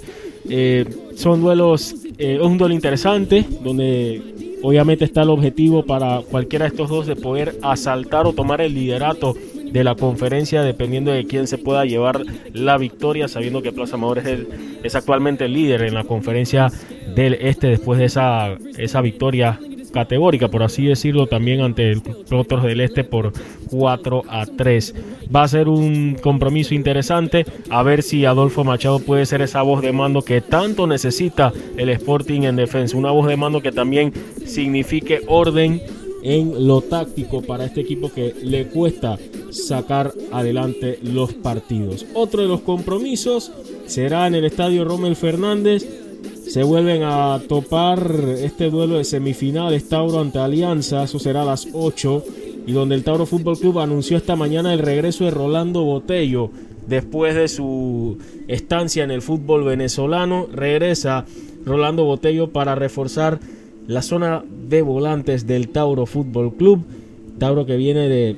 Eh, 0.49 0.85
son 1.15 1.41
duelos, 1.41 1.95
eh, 2.19 2.41
un 2.41 2.59
duelo 2.59 2.75
interesante 2.75 3.45
donde 3.63 4.21
obviamente 4.63 5.05
está 5.05 5.23
el 5.23 5.31
objetivo 5.31 5.85
para 5.85 6.21
cualquiera 6.23 6.65
de 6.65 6.71
estos 6.71 6.89
dos 6.89 7.07
de 7.07 7.17
poder 7.17 7.59
asaltar 7.63 8.27
o 8.27 8.33
tomar 8.33 8.61
el 8.61 8.75
liderato 8.75 9.35
de 9.73 9.85
la 9.85 9.95
conferencia 9.95 10.63
dependiendo 10.63 11.11
de 11.13 11.25
quién 11.27 11.47
se 11.47 11.59
pueda 11.59 11.85
llevar 11.85 12.23
la 12.53 12.77
victoria, 12.77 13.27
sabiendo 13.29 13.63
que 13.63 13.73
Plaza 13.73 13.97
Amador 13.97 14.19
es, 14.19 14.41
es 14.83 14.95
actualmente 14.95 15.47
el 15.47 15.55
líder 15.55 15.83
en 15.83 15.95
la 15.95 16.05
conferencia 16.05 16.71
del 17.15 17.35
este 17.35 17.69
después 17.69 17.99
de 17.99 18.07
esa, 18.07 18.57
esa 18.77 19.01
victoria 19.01 19.59
categórica, 19.93 20.49
por 20.49 20.63
así 20.63 20.87
decirlo, 20.87 21.27
también 21.27 21.61
ante 21.61 21.91
el 21.91 22.03
Otros 22.31 22.63
del 22.65 22.81
Este 22.81 23.05
por 23.05 23.33
4 23.71 24.23
a 24.29 24.47
3. 24.47 24.95
Va 25.35 25.43
a 25.45 25.49
ser 25.49 25.69
un 25.69 26.17
compromiso 26.21 26.75
interesante, 26.75 27.45
a 27.71 27.83
ver 27.83 28.03
si 28.03 28.25
Adolfo 28.25 28.65
Machado 28.65 28.99
puede 28.99 29.27
ser 29.27 29.43
esa 29.43 29.63
voz 29.63 29.83
de 29.83 29.93
mando 29.93 30.23
que 30.23 30.41
tanto 30.41 30.87
necesita 30.87 31.53
el 31.77 31.89
Sporting 31.91 32.43
en 32.43 32.57
defensa, 32.57 32.97
una 32.97 33.11
voz 33.11 33.27
de 33.27 33.37
mando 33.37 33.63
que 33.63 33.73
también 33.73 34.13
signifique 34.45 35.23
orden 35.27 35.81
en 36.23 36.67
lo 36.67 36.81
táctico 36.81 37.43
para 37.43 37.65
este 37.65 37.81
equipo 37.81 38.13
que 38.13 38.35
le 38.43 38.67
cuesta 38.69 39.19
sacar 39.51 40.13
adelante 40.31 40.99
los 41.03 41.35
partidos. 41.35 42.07
Otro 42.15 42.43
de 42.43 42.49
los 42.49 42.61
compromisos 42.61 43.53
será 43.87 44.27
en 44.27 44.35
el 44.35 44.45
estadio 44.45 44.85
Rommel 44.85 45.17
Fernández. 45.17 45.87
Se 46.47 46.63
vuelven 46.63 47.03
a 47.03 47.41
topar 47.49 48.11
este 48.39 48.69
duelo 48.69 48.99
de 48.99 49.05
semifinales 49.05 49.89
Tauro 49.89 50.21
ante 50.21 50.39
Alianza, 50.39 51.05
eso 51.05 51.19
será 51.19 51.43
a 51.43 51.47
las 51.47 51.69
8 51.73 52.25
y 52.67 52.73
donde 52.73 52.95
el 52.95 53.05
Tauro 53.05 53.27
Fútbol 53.27 53.59
Club 53.59 53.79
anunció 53.79 54.17
esta 54.17 54.37
mañana 54.37 54.73
el 54.73 54.81
regreso 54.81 55.25
de 55.25 55.31
Rolando 55.31 55.83
Botello 55.83 56.51
después 56.87 57.35
de 57.35 57.49
su 57.49 58.19
estancia 58.49 59.05
en 59.05 59.11
el 59.11 59.23
fútbol 59.23 59.65
venezolano, 59.65 60.47
regresa 60.53 61.25
Rolando 61.65 62.05
Botello 62.05 62.51
para 62.51 62.75
reforzar 62.75 63.41
la 63.87 64.03
zona 64.03 64.45
de 64.69 64.83
volantes 64.83 65.47
del 65.47 65.69
Tauro 65.69 66.07
Fútbol 66.07 66.55
Club. 66.55 66.85
Tauro 67.39 67.67
que 67.67 67.77
viene 67.77 68.09
de 68.09 68.37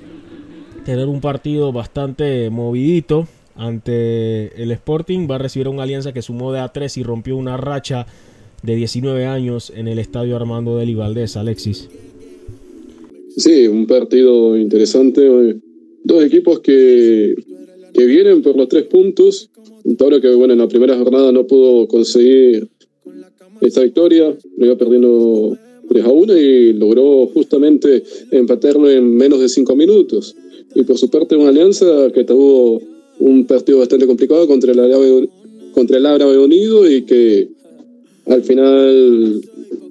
tener 0.85 1.09
un 1.09 1.21
partido 1.21 1.73
bastante 1.73 2.49
movidito 2.51 3.27
ante 3.55 4.63
el 4.63 4.71
Sporting. 4.73 5.29
Va 5.31 5.37
a 5.37 5.39
recibir 5.39 5.69
una 5.69 5.83
alianza 5.83 6.13
que 6.13 6.23
sumó 6.23 6.53
de 6.53 6.61
A3 6.61 6.99
y 6.99 7.03
rompió 7.03 7.37
una 7.37 7.57
racha 7.57 8.07
de 8.63 8.75
19 8.77 9.27
años 9.27 9.73
en 9.75 9.89
el 9.89 9.99
estadio 9.99 10.37
Armando 10.37 10.79
de 10.79 10.95
Valdés, 10.95 11.37
Alexis. 11.37 11.89
Sí, 13.37 13.67
un 13.67 13.87
partido 13.87 14.57
interesante. 14.57 15.57
Dos 16.05 16.25
equipos 16.25 16.61
que, 16.61 17.35
que 17.93 18.07
vienen 18.07 18.43
por 18.43 18.57
los 18.57 18.69
tres 18.69 18.85
puntos. 18.85 19.51
Un 19.85 19.97
Tauro 19.97 20.21
que 20.21 20.35
bueno, 20.35 20.53
en 20.55 20.61
la 20.61 20.69
primera 20.69 20.97
jornada 20.97 21.31
no 21.33 21.47
pudo 21.47 21.87
conseguir 21.89 22.69
esta 23.61 23.83
victoria, 23.83 24.37
lo 24.57 24.67
iba 24.67 24.77
perdiendo 24.77 25.57
3 25.89 26.05
a 26.05 26.11
1 26.11 26.37
y 26.37 26.73
logró 26.73 27.27
justamente 27.29 28.03
empatarlo 28.31 28.91
en 28.91 29.17
menos 29.17 29.41
de 29.41 29.49
5 29.49 29.77
minutos. 29.77 30.37
Y 30.75 30.83
por 30.83 30.99
su 30.99 31.09
parte, 31.09 31.37
una 31.37 31.51
alianza 31.51 32.11
que 32.13 32.25
tuvo 32.25 32.83
un 33.19 33.47
partido 33.47 33.79
bastante 33.79 34.07
complicado 34.07 34.47
contra 34.47 34.73
el 34.73 34.81
Árabe, 34.81 35.29
contra 35.73 35.99
el 35.99 36.07
Árabe 36.07 36.39
Unido 36.39 36.91
y 36.91 37.03
que 37.03 37.49
al 38.27 38.43
final 38.43 39.41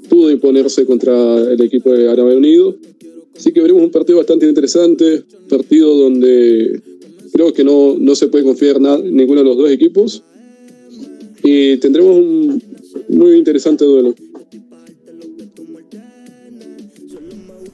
pudo 0.09 0.31
imponerse 0.31 0.85
contra 0.85 1.37
el 1.51 1.61
equipo 1.61 1.91
de 1.91 2.09
Árabe 2.09 2.35
Unido. 2.35 2.75
Así 3.35 3.51
que 3.51 3.61
veremos 3.61 3.83
un 3.83 3.91
partido 3.91 4.19
bastante 4.19 4.47
interesante, 4.47 5.23
partido 5.49 5.95
donde 5.97 6.79
creo 7.31 7.51
que 7.53 7.63
no, 7.63 7.95
no 7.97 8.15
se 8.15 8.27
puede 8.27 8.43
confiar 8.43 8.77
en 8.77 9.15
ninguno 9.15 9.41
de 9.41 9.47
los 9.47 9.57
dos 9.57 9.71
equipos. 9.71 10.23
Y 11.43 11.77
tendremos 11.77 12.15
un 12.15 12.61
muy 13.09 13.35
interesante 13.35 13.85
duelo. 13.85 14.13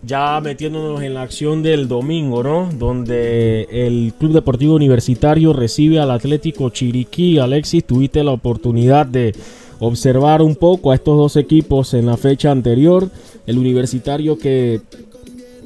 Ya 0.10 0.42
metiéndonos 0.42 1.04
en 1.04 1.14
la 1.14 1.22
acción 1.22 1.62
del 1.62 1.88
domingo, 1.88 2.42
¿no? 2.42 2.68
Donde 2.74 3.68
el 3.70 4.12
Club 4.18 4.34
Deportivo 4.34 4.74
Universitario 4.74 5.54
recibe 5.54 6.00
al 6.00 6.10
Atlético 6.10 6.72
Chiriquí. 6.72 7.38
Alexis, 7.38 7.86
tuviste 7.86 8.24
la 8.24 8.32
oportunidad 8.32 9.06
de 9.06 9.36
observar 9.80 10.42
un 10.42 10.56
poco 10.56 10.92
a 10.92 10.96
estos 10.96 11.16
dos 11.16 11.36
equipos 11.36 11.94
en 11.94 12.08
la 12.08 12.18
fecha 12.18 12.50
anterior. 12.50 13.08
El 13.46 13.60
Universitario 13.60 14.36
que 14.40 14.82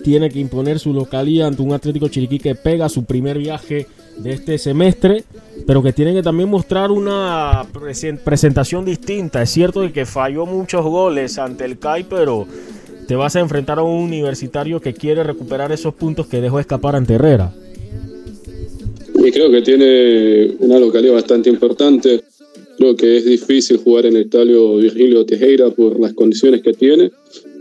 tiene 0.03 0.29
que 0.29 0.39
imponer 0.39 0.77
su 0.77 0.91
localidad 0.91 1.47
ante 1.47 1.61
un 1.61 1.71
Atlético 1.71 2.09
Chiriquí 2.09 2.37
que 2.37 2.53
pega 2.53 2.89
su 2.89 3.05
primer 3.05 3.37
viaje 3.37 3.87
de 4.17 4.33
este 4.33 4.57
semestre, 4.57 5.23
pero 5.65 5.81
que 5.81 5.93
tiene 5.93 6.13
que 6.13 6.21
también 6.21 6.49
mostrar 6.49 6.91
una 6.91 7.65
presentación 8.25 8.83
distinta. 8.83 9.41
Es 9.41 9.51
cierto 9.51 9.89
que 9.93 10.05
falló 10.05 10.45
muchos 10.45 10.83
goles 10.83 11.39
ante 11.39 11.63
el 11.63 11.79
CAI, 11.79 12.03
pero 12.03 12.45
te 13.07 13.15
vas 13.15 13.35
a 13.35 13.39
enfrentar 13.39 13.79
a 13.79 13.83
un 13.83 14.03
universitario 14.03 14.79
que 14.79 14.93
quiere 14.93 15.23
recuperar 15.23 15.71
esos 15.71 15.93
puntos 15.93 16.27
que 16.27 16.41
dejó 16.41 16.59
escapar 16.59 16.95
ante 16.95 17.15
Herrera. 17.15 17.53
Y 19.15 19.31
creo 19.31 19.51
que 19.51 19.61
tiene 19.61 20.55
una 20.59 20.79
localidad 20.79 21.13
bastante 21.13 21.49
importante. 21.49 22.21
Creo 22.77 22.95
que 22.95 23.17
es 23.17 23.25
difícil 23.25 23.77
jugar 23.77 24.05
en 24.05 24.15
el 24.17 24.23
estadio 24.23 24.77
Virgilio 24.77 25.25
Tejera 25.25 25.69
por 25.69 25.99
las 25.99 26.13
condiciones 26.13 26.61
que 26.61 26.73
tiene. 26.73 27.11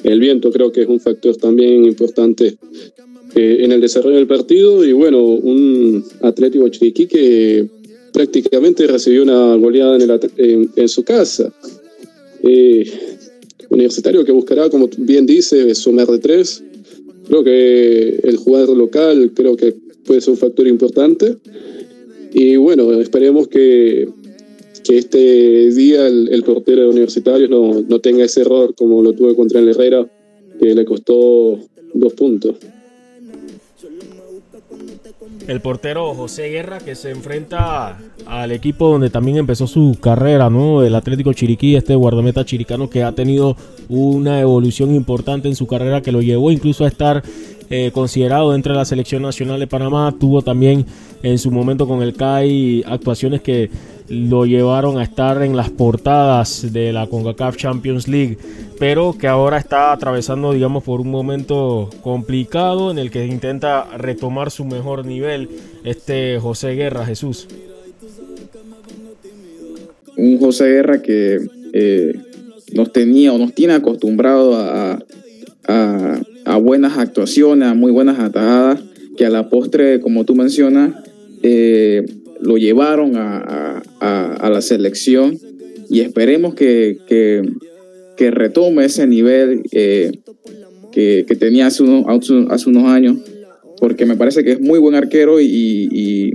El 0.03 0.19
viento 0.19 0.51
creo 0.51 0.73
que 0.73 0.83
es 0.83 0.89
un 0.89 0.99
factor 0.99 1.37
también 1.37 1.85
importante 1.85 2.57
eh, 3.35 3.59
en 3.61 3.71
el 3.71 3.81
desarrollo 3.81 4.17
del 4.17 4.27
partido. 4.27 4.85
Y 4.85 4.93
bueno, 4.93 5.23
un 5.23 6.05
Atlético 6.23 6.69
Chiriquí 6.69 7.07
que 7.07 7.69
prácticamente 8.13 8.87
recibió 8.87 9.23
una 9.23 9.55
goleada 9.57 9.99
en, 10.37 10.89
su 10.89 11.05
casa. 11.05 11.53
Eh, 12.43 12.91
Universitario 13.73 14.25
que 14.25 14.33
buscará, 14.33 14.69
como 14.69 14.89
bien 14.99 15.25
dice, 15.25 15.75
sumar 15.75 16.07
de 16.07 16.19
tres. 16.19 16.63
Creo 17.27 17.43
que 17.43 18.21
el 18.23 18.37
jugador 18.37 18.77
local 18.77 19.33
creo 19.35 19.57
que 19.57 19.75
puede 20.05 20.21
ser 20.21 20.33
un 20.33 20.37
factor 20.37 20.67
importante. 20.67 21.39
Y 22.35 22.57
bueno, 22.57 22.93
esperemos 23.01 23.49
que, 23.49 24.09
que 24.85 24.99
este 24.99 25.71
día 25.71 26.07
el, 26.07 26.43
portero 26.45 26.83
de 26.83 26.89
Universitarios 26.89 27.49
no, 27.49 27.81
no, 27.81 27.99
tenga 28.01 28.25
ese 28.25 28.43
error 28.43 28.75
como 28.75 29.03
lo 29.03 29.15
tuve 29.15 29.35
contra 29.35 29.61
el 29.61 29.69
Herrera, 29.69 30.07
que 30.61 30.75
le 30.75 30.85
costó 30.85 31.59
dos 31.95 32.13
puntos. 32.13 32.57
El 35.49 35.61
portero 35.61 36.15
José 36.15 36.49
Guerra 36.49 36.79
que 36.79 36.95
se 36.95 37.11
enfrenta 37.11 37.99
al 38.27 38.53
equipo 38.53 38.89
donde 38.89 39.11
también 39.11 39.37
empezó 39.37 39.67
su 39.67 39.99
carrera, 40.01 40.51
¿no? 40.51 40.83
El 40.83 40.95
Atlético 40.95 41.33
Chiriquí, 41.33 41.77
este 41.77 41.95
guardameta 41.95 42.45
chiricano 42.45 42.89
que 42.89 43.03
ha 43.03 43.13
tenido 43.13 43.57
una 43.89 44.41
evolución 44.41 44.95
importante 44.95 45.49
en 45.49 45.57
su 45.57 45.67
carrera 45.67 46.03
que 46.03 46.13
lo 46.13 46.23
llevó 46.23 46.51
incluso 46.51 46.85
a 46.85 46.89
estar 46.89 47.23
eh, 47.71 47.91
considerado 47.93 48.55
entre 48.55 48.75
la 48.75 48.85
selección 48.85 49.23
nacional 49.23 49.59
de 49.59 49.67
Panamá. 49.67 50.15
Tuvo 50.19 50.43
también 50.43 50.85
en 51.23 51.39
su 51.39 51.51
momento 51.51 51.87
con 51.87 52.03
el 52.03 52.15
CAI 52.15 52.85
actuaciones 52.87 53.41
que 53.41 53.71
lo 54.13 54.45
llevaron 54.45 54.99
a 54.99 55.05
estar 55.05 55.43
en 55.43 55.57
las 55.57 55.71
portadas 55.71 56.71
de 56.71 56.93
la 56.93 57.07
CONCACAF 57.07 57.57
Champions 57.57 58.09
League, 58.09 58.37
pero 58.79 59.17
que 59.19 59.27
ahora 59.27 59.57
está 59.57 59.91
atravesando, 59.91 60.53
digamos, 60.53 60.85
por 60.85 61.01
un 61.01 61.11
momento 61.11 61.89
complicado 62.03 62.91
en 62.91 62.99
el 62.99 63.11
que 63.11 63.25
intenta 63.25 63.85
retomar 63.97 64.51
su 64.51 64.67
mejor 64.67 65.07
nivel 65.07 65.49
este 65.85 66.39
José 66.39 66.75
Guerra, 66.75 67.07
Jesús. 67.07 67.49
Un 70.19 70.39
José 70.39 70.67
Guerra 70.67 71.01
que 71.01 71.39
eh, 71.73 72.13
nos 72.75 72.93
tenía 72.93 73.33
o 73.33 73.39
nos 73.39 73.55
tiene 73.55 73.73
acostumbrado 73.73 74.57
a, 74.57 74.99
a, 76.45 76.57
buenas 76.59 76.99
actuaciones, 76.99 77.67
a 77.67 77.73
muy 77.73 77.91
buenas 77.93 78.19
atajadas, 78.19 78.79
que 79.17 79.25
a 79.25 79.31
la 79.31 79.49
postre, 79.49 80.01
como 80.01 80.27
tú 80.27 80.35
mencionas, 80.35 80.97
eh, 81.43 82.05
lo 82.43 82.59
llevaron 82.59 83.17
a, 83.17 83.83
la 84.03 84.61
selección 84.61 85.39
y 85.89 86.01
esperemos 86.01 86.55
que, 86.55 86.99
que, 87.07 88.31
retome 88.31 88.85
ese 88.85 89.05
nivel 89.07 89.63
eh, 89.73 90.13
que, 90.93 91.25
tenía 91.39 91.67
hace 91.67 91.83
unos, 91.83 92.07
hace 92.51 92.71
unos 92.71 92.85
años, 92.85 93.19
porque 93.79 94.07
me 94.07 94.17
parece 94.17 94.45
que 94.45 94.53
es 94.53 94.61
muy 94.61 94.79
buen 94.79 94.95
arquero 94.95 95.41
y, 95.41 96.33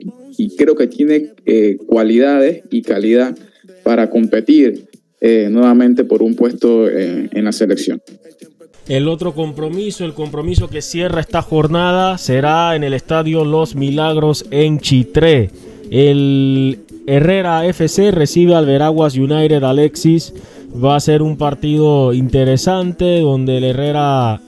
creo 0.57 0.75
que 0.75 0.87
tiene 0.87 1.31
eh, 1.45 1.77
cualidades 1.87 2.63
y 2.69 2.81
calidad 2.81 3.37
para 3.83 4.09
competir 4.09 4.89
eh, 5.21 5.47
nuevamente 5.49 6.03
por 6.03 6.21
un 6.21 6.35
puesto 6.35 6.89
en 6.89 7.43
la 7.43 7.51
selección. 7.51 8.01
El 8.87 9.07
otro 9.07 9.33
compromiso, 9.33 10.05
el 10.05 10.13
compromiso 10.13 10.69
que 10.69 10.81
cierra 10.81 11.19
esta 11.19 11.41
jornada, 11.41 12.17
será 12.17 12.75
en 12.75 12.83
el 12.83 12.93
Estadio 12.93 13.43
Los 13.43 13.75
Milagros 13.75 14.45
en 14.51 14.79
Chitré. 14.79 15.49
El 15.89 16.79
Herrera 17.07 17.65
FC 17.65 18.11
recibe 18.11 18.53
al 18.53 18.65
Veraguas 18.65 19.15
United 19.15 19.63
Alexis. 19.63 20.33
Va 20.83 20.97
a 20.97 20.99
ser 20.99 21.21
un 21.21 21.37
partido 21.37 22.13
interesante 22.13 23.21
donde 23.21 23.57
el 23.57 23.63
Herrera, 23.63 24.41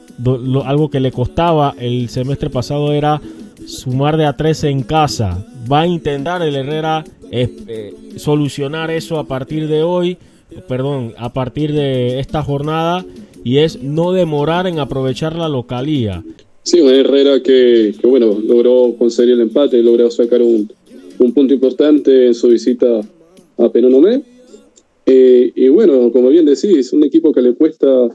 algo 0.66 0.90
que 0.90 1.00
le 1.00 1.14
costaba 1.14 1.74
el 1.80 2.10
semestre 2.10 2.50
pasado 2.50 2.92
era 2.92 3.22
sumar 3.66 4.18
de 4.18 4.26
a 4.26 4.36
tres 4.36 4.66
en 4.66 4.84
casa. 4.84 5.48
Va 5.72 5.82
a 5.82 5.88
intentar 5.88 6.42
el 6.42 6.54
Herrera 6.54 7.06
eh, 7.32 7.96
solucionar 8.18 8.92
eso 8.92 9.20
a 9.20 9.24
partir 9.24 9.70
de 9.70 9.84
hoy, 9.84 10.18
perdón, 10.68 11.14
a 11.18 11.32
partir 11.32 11.72
de 11.72 12.20
esta 12.20 12.44
jornada 12.44 13.06
y 13.42 13.60
es 13.60 13.82
no 13.82 14.12
demorar 14.12 14.68
en 14.68 14.80
aprovechar 14.80 15.34
la 15.34 15.48
localía. 15.48 16.24
Sí, 16.64 16.82
un 16.82 16.94
Herrera 16.94 17.42
que, 17.42 17.96
bueno, 18.04 18.38
logró 18.46 18.94
conseguir 18.98 19.36
el 19.36 19.42
empate, 19.42 19.82
logró 19.82 20.12
sacar 20.12 20.42
un, 20.42 20.70
un 21.20 21.34
punto 21.34 21.54
importante 21.54 22.28
en 22.28 22.34
su 22.34 22.48
visita 22.48 23.02
a 23.58 23.72
Penonomé. 23.72 24.24
Eh, 25.06 25.52
y 25.56 25.70
bueno, 25.70 26.12
como 26.12 26.30
bien 26.30 26.46
decís, 26.46 26.94
un 26.94 27.04
equipo 27.04 27.34
que 27.34 27.42
le 27.42 27.54
cuesta 27.56 28.10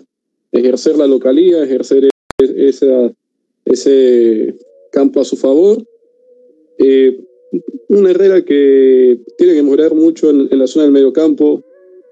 ejercer 0.52 0.96
la 0.96 1.06
localía, 1.06 1.62
ejercer 1.62 2.08
esa, 2.38 3.12
ese 3.64 4.54
campo 4.90 5.20
a 5.20 5.25
su 5.25 5.37
favor. 5.37 5.84
Eh, 6.78 7.20
un 7.88 8.06
Herrera 8.08 8.42
que 8.42 9.20
tiene 9.37 9.54
que 9.54 9.62
mejorar 9.62 9.94
mucho 9.94 10.30
en, 10.30 10.58
la 10.58 10.66
zona 10.66 10.84
del 10.84 10.92
medio 10.92 11.12
campo. 11.12 11.62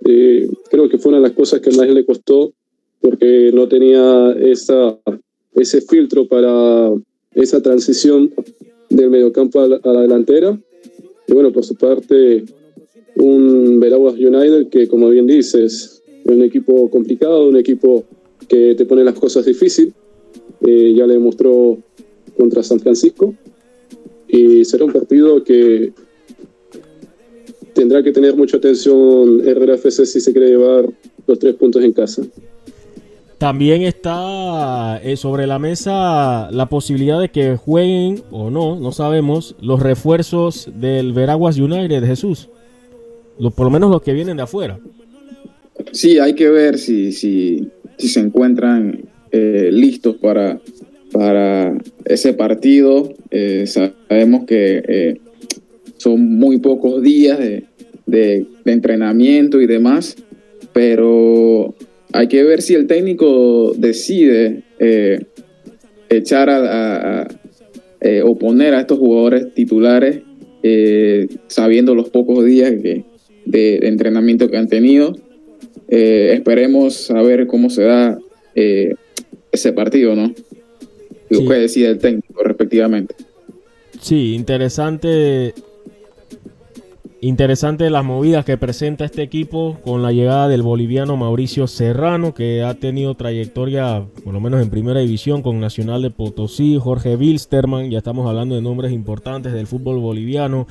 Eh, 0.05 0.49
creo 0.71 0.89
que 0.89 0.99
fue 0.99 1.11
una 1.11 1.19
de 1.19 1.29
las 1.29 1.33
cosas 1.33 1.61
que 1.61 1.71
más 1.71 1.89
le 1.89 2.05
costó 2.05 2.53
porque 3.01 3.51
no 3.53 3.69
tenía 3.69 4.33
esa, 4.41 4.99
ese 5.55 5.81
filtro 5.81 6.27
para 6.27 6.93
esa 7.35 7.63
transición 7.63 8.33
del 8.91 9.11
mediocampo 9.11 9.61
a 9.61 9.69
la 9.69 10.01
delantera. 10.03 10.59
Y 11.27 11.33
bueno, 11.33 11.53
por 11.53 11.65
su 11.65 11.75
parte, 11.75 12.45
un 13.17 13.81
Veraguas 13.81 14.15
United 14.15 14.69
que, 14.69 14.89
como 14.89 15.09
bien 15.09 15.27
dices, 15.27 16.03
es 16.25 16.33
un 16.33 16.43
equipo 16.43 16.91
complicado, 16.91 17.49
un 17.49 17.57
equipo 17.57 18.05
que 18.49 18.75
te 18.75 18.85
pone 18.85 19.05
las 19.05 19.19
cosas 19.19 19.45
difíciles. 19.45 19.95
Eh, 20.61 20.95
ya 20.97 21.07
le 21.07 21.15
demostró 21.15 21.79
contra 22.37 22.63
San 22.63 22.81
Francisco. 22.81 23.35
Y 24.29 24.65
será 24.65 24.85
un 24.85 24.93
partido 24.93 25.43
que 25.45 25.93
tendrá 27.75 28.03
que 28.03 28.13
tener 28.13 28.37
mucha 28.37 28.57
atención 28.57 29.41
RFC 29.41 30.07
si 30.07 30.21
se 30.21 30.33
quiere 30.33 30.49
llevar 30.49 30.89
los 31.27 31.39
tres 31.39 31.55
puntos 31.55 31.83
en 31.83 31.93
casa. 31.93 32.23
También 33.43 33.83
está 33.83 35.01
eh, 35.03 35.17
sobre 35.17 35.49
la 35.49 35.59
mesa 35.59 36.49
la 36.53 36.67
posibilidad 36.67 37.21
de 37.21 37.31
que 37.31 37.57
jueguen 37.57 38.23
o 38.31 38.51
no, 38.51 38.79
no 38.79 38.93
sabemos, 38.93 39.57
los 39.61 39.83
refuerzos 39.83 40.71
del 40.77 41.13
Veraguas 41.13 41.59
United, 41.59 42.05
Jesús. 42.05 42.49
por 43.57 43.65
lo 43.65 43.71
menos 43.71 43.91
los 43.91 44.01
que 44.01 44.13
vienen 44.13 44.37
de 44.37 44.45
afuera. 44.45 44.79
Sí, 45.91 46.21
hay 46.21 46.35
que 46.35 46.51
ver 46.51 46.79
si, 46.79 47.11
si, 47.11 47.69
se 47.99 48.21
encuentran 48.21 49.07
eh, 49.33 49.71
listos 49.73 50.19
para, 50.19 50.61
para 51.11 51.77
ese 52.05 52.35
partido. 52.35 53.13
Eh, 53.33 53.65
sabemos 53.67 54.45
que 54.45 55.19
son 55.97 56.39
muy 56.39 56.61
pocos 56.61 57.03
días 57.03 57.41
de, 57.41 57.65
de 58.07 58.47
entrenamiento 58.67 59.61
y 59.61 59.67
demás, 59.67 60.15
pero 60.73 61.75
hay 62.13 62.29
que 62.29 62.43
ver 62.45 62.63
si 62.63 62.75
el 62.75 62.87
técnico 62.87 63.73
decide 63.77 64.63
eh, 64.79 65.25
echar 66.09 66.51
a, 66.51 67.27
eh, 68.01 68.23
oponer 68.23 68.75
a 68.75 68.81
estos 68.81 68.99
jugadores 68.99 69.55
titulares, 69.55 70.21
eh, 70.63 71.27
sabiendo 71.47 71.95
los 71.95 72.11
pocos 72.11 72.45
días 72.45 72.71
de, 72.83 73.05
entrenamiento 73.83 74.49
que 74.49 74.57
han 74.57 74.69
tenido. 74.69 75.17
esperemos 75.89 76.95
saber 76.95 77.47
cómo 77.47 77.71
se 77.71 77.83
da 77.83 78.19
ese 78.55 79.73
partido, 79.73 80.15
¿no? 80.15 80.33
Y 81.29 81.47
qué 81.47 81.55
decide 81.55 81.89
el 81.89 81.99
técnico 81.99 82.43
respectivamente. 82.45 83.15
Sí, 84.01 84.35
interesante 84.35 85.55
Interesante 87.25 87.89
las 87.89 88.05
movidas 88.05 88.45
que 88.45 88.57
presenta 88.57 89.05
este 89.05 89.23
equipo 89.23 89.79
con 89.85 90.03
la 90.03 90.11
llegada 90.11 90.49
del 90.49 90.63
boliviano 90.63 91.17
Mauricio 91.17 91.69
Serrano, 91.69 92.35
que 92.35 92.65
ha 92.65 92.75
tenido 92.75 93.15
trayectoria, 93.15 94.05
por 94.25 94.35
lo 94.35 94.41
menos 94.41 94.61
en 94.61 94.71
primera 94.71 94.99
división, 94.99 95.41
con 95.41 95.61
Nacional 95.61 96.03
de 96.03 96.11
Potosí, 96.11 96.81
Jorge 96.81 97.15
Wilstermann, 97.15 97.93
ya 97.93 97.99
estamos 97.99 98.29
hablando 98.29 98.57
de 98.57 98.61
nombres 98.61 98.91
importantes 98.91 99.53
del 99.53 99.69
fútbol 99.69 100.01
boliviano, 100.01 100.67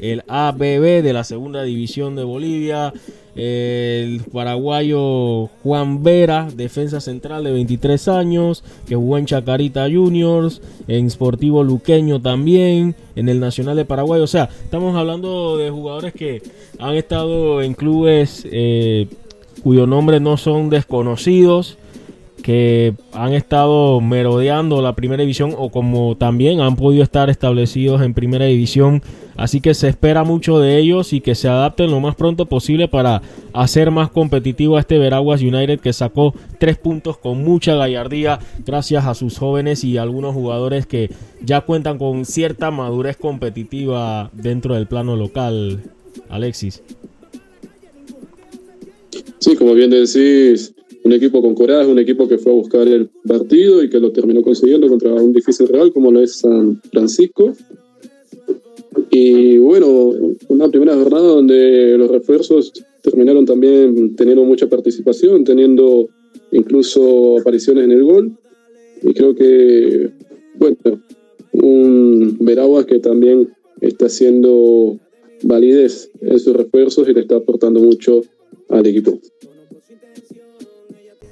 el 0.00 0.24
ABB 0.26 1.04
de 1.04 1.12
la 1.12 1.22
segunda 1.22 1.62
división 1.62 2.16
de 2.16 2.24
Bolivia, 2.24 2.92
el 3.34 4.20
paraguayo 4.32 5.46
Juan 5.62 6.02
Vera, 6.02 6.48
defensa 6.54 7.00
central 7.00 7.44
de 7.44 7.52
23 7.52 8.08
años, 8.08 8.62
que 8.86 8.94
jugó 8.94 9.18
en 9.18 9.26
Chacarita 9.26 9.88
Juniors, 9.90 10.60
en 10.88 11.10
Sportivo 11.10 11.64
Luqueño 11.64 12.20
también, 12.20 12.94
en 13.16 13.28
el 13.28 13.40
Nacional 13.40 13.76
de 13.76 13.84
Paraguay. 13.84 14.20
O 14.20 14.26
sea, 14.26 14.48
estamos 14.64 14.96
hablando 14.96 15.56
de 15.56 15.70
jugadores 15.70 16.12
que 16.12 16.42
han 16.78 16.94
estado 16.94 17.62
en 17.62 17.74
clubes 17.74 18.46
eh, 18.50 19.08
cuyos 19.62 19.88
nombres 19.88 20.20
no 20.20 20.36
son 20.36 20.70
desconocidos 20.70 21.78
que 22.42 22.94
han 23.12 23.32
estado 23.32 24.00
merodeando 24.00 24.82
la 24.82 24.94
primera 24.94 25.22
división 25.22 25.54
o 25.56 25.70
como 25.70 26.16
también 26.16 26.60
han 26.60 26.76
podido 26.76 27.02
estar 27.02 27.30
establecidos 27.30 28.02
en 28.02 28.12
primera 28.12 28.44
división. 28.44 29.02
Así 29.36 29.60
que 29.60 29.74
se 29.74 29.88
espera 29.88 30.24
mucho 30.24 30.58
de 30.58 30.78
ellos 30.78 31.12
y 31.12 31.20
que 31.20 31.34
se 31.34 31.48
adapten 31.48 31.90
lo 31.90 32.00
más 32.00 32.14
pronto 32.14 32.46
posible 32.46 32.88
para 32.88 33.22
hacer 33.52 33.90
más 33.90 34.10
competitivo 34.10 34.76
a 34.76 34.80
este 34.80 34.98
Veraguas 34.98 35.42
United 35.42 35.80
que 35.80 35.92
sacó 35.92 36.34
tres 36.58 36.78
puntos 36.78 37.18
con 37.18 37.42
mucha 37.42 37.74
gallardía 37.74 38.38
gracias 38.64 39.06
a 39.06 39.14
sus 39.14 39.38
jóvenes 39.38 39.84
y 39.84 39.96
algunos 39.96 40.34
jugadores 40.34 40.86
que 40.86 41.10
ya 41.44 41.62
cuentan 41.62 41.98
con 41.98 42.24
cierta 42.24 42.70
madurez 42.70 43.16
competitiva 43.16 44.30
dentro 44.32 44.74
del 44.74 44.86
plano 44.86 45.16
local. 45.16 45.82
Alexis. 46.28 46.82
Sí, 49.38 49.56
como 49.56 49.74
bien 49.74 49.90
decís, 49.90 50.74
un 51.04 51.12
equipo 51.12 51.42
con 51.42 51.54
coraje, 51.54 51.90
un 51.90 51.98
equipo 51.98 52.28
que 52.28 52.38
fue 52.38 52.52
a 52.52 52.54
buscar 52.54 52.86
el 52.86 53.08
partido 53.26 53.82
y 53.82 53.90
que 53.90 53.98
lo 53.98 54.12
terminó 54.12 54.42
consiguiendo 54.42 54.88
contra 54.88 55.12
un 55.14 55.32
difícil 55.32 55.68
real 55.68 55.92
como 55.92 56.10
lo 56.10 56.20
es 56.20 56.36
San 56.36 56.80
Francisco. 56.90 57.52
Y 59.10 59.58
bueno, 59.58 60.12
una 60.48 60.68
primera 60.68 60.94
jornada 60.94 61.26
donde 61.26 61.96
los 61.98 62.10
refuerzos 62.10 62.72
terminaron 63.02 63.44
también 63.44 64.14
teniendo 64.16 64.44
mucha 64.44 64.68
participación, 64.68 65.44
teniendo 65.44 66.08
incluso 66.52 67.38
apariciones 67.38 67.84
en 67.84 67.92
el 67.92 68.04
gol. 68.04 68.32
Y 69.02 69.12
creo 69.14 69.34
que, 69.34 70.10
bueno, 70.58 70.76
un 71.52 72.36
Veraguas 72.40 72.86
que 72.86 72.98
también 72.98 73.52
está 73.80 74.06
haciendo 74.06 74.98
validez 75.42 76.10
en 76.20 76.38
sus 76.38 76.54
refuerzos 76.54 77.08
y 77.08 77.12
le 77.12 77.20
está 77.20 77.36
aportando 77.36 77.80
mucho 77.80 78.22
al 78.68 78.86
equipo. 78.86 79.18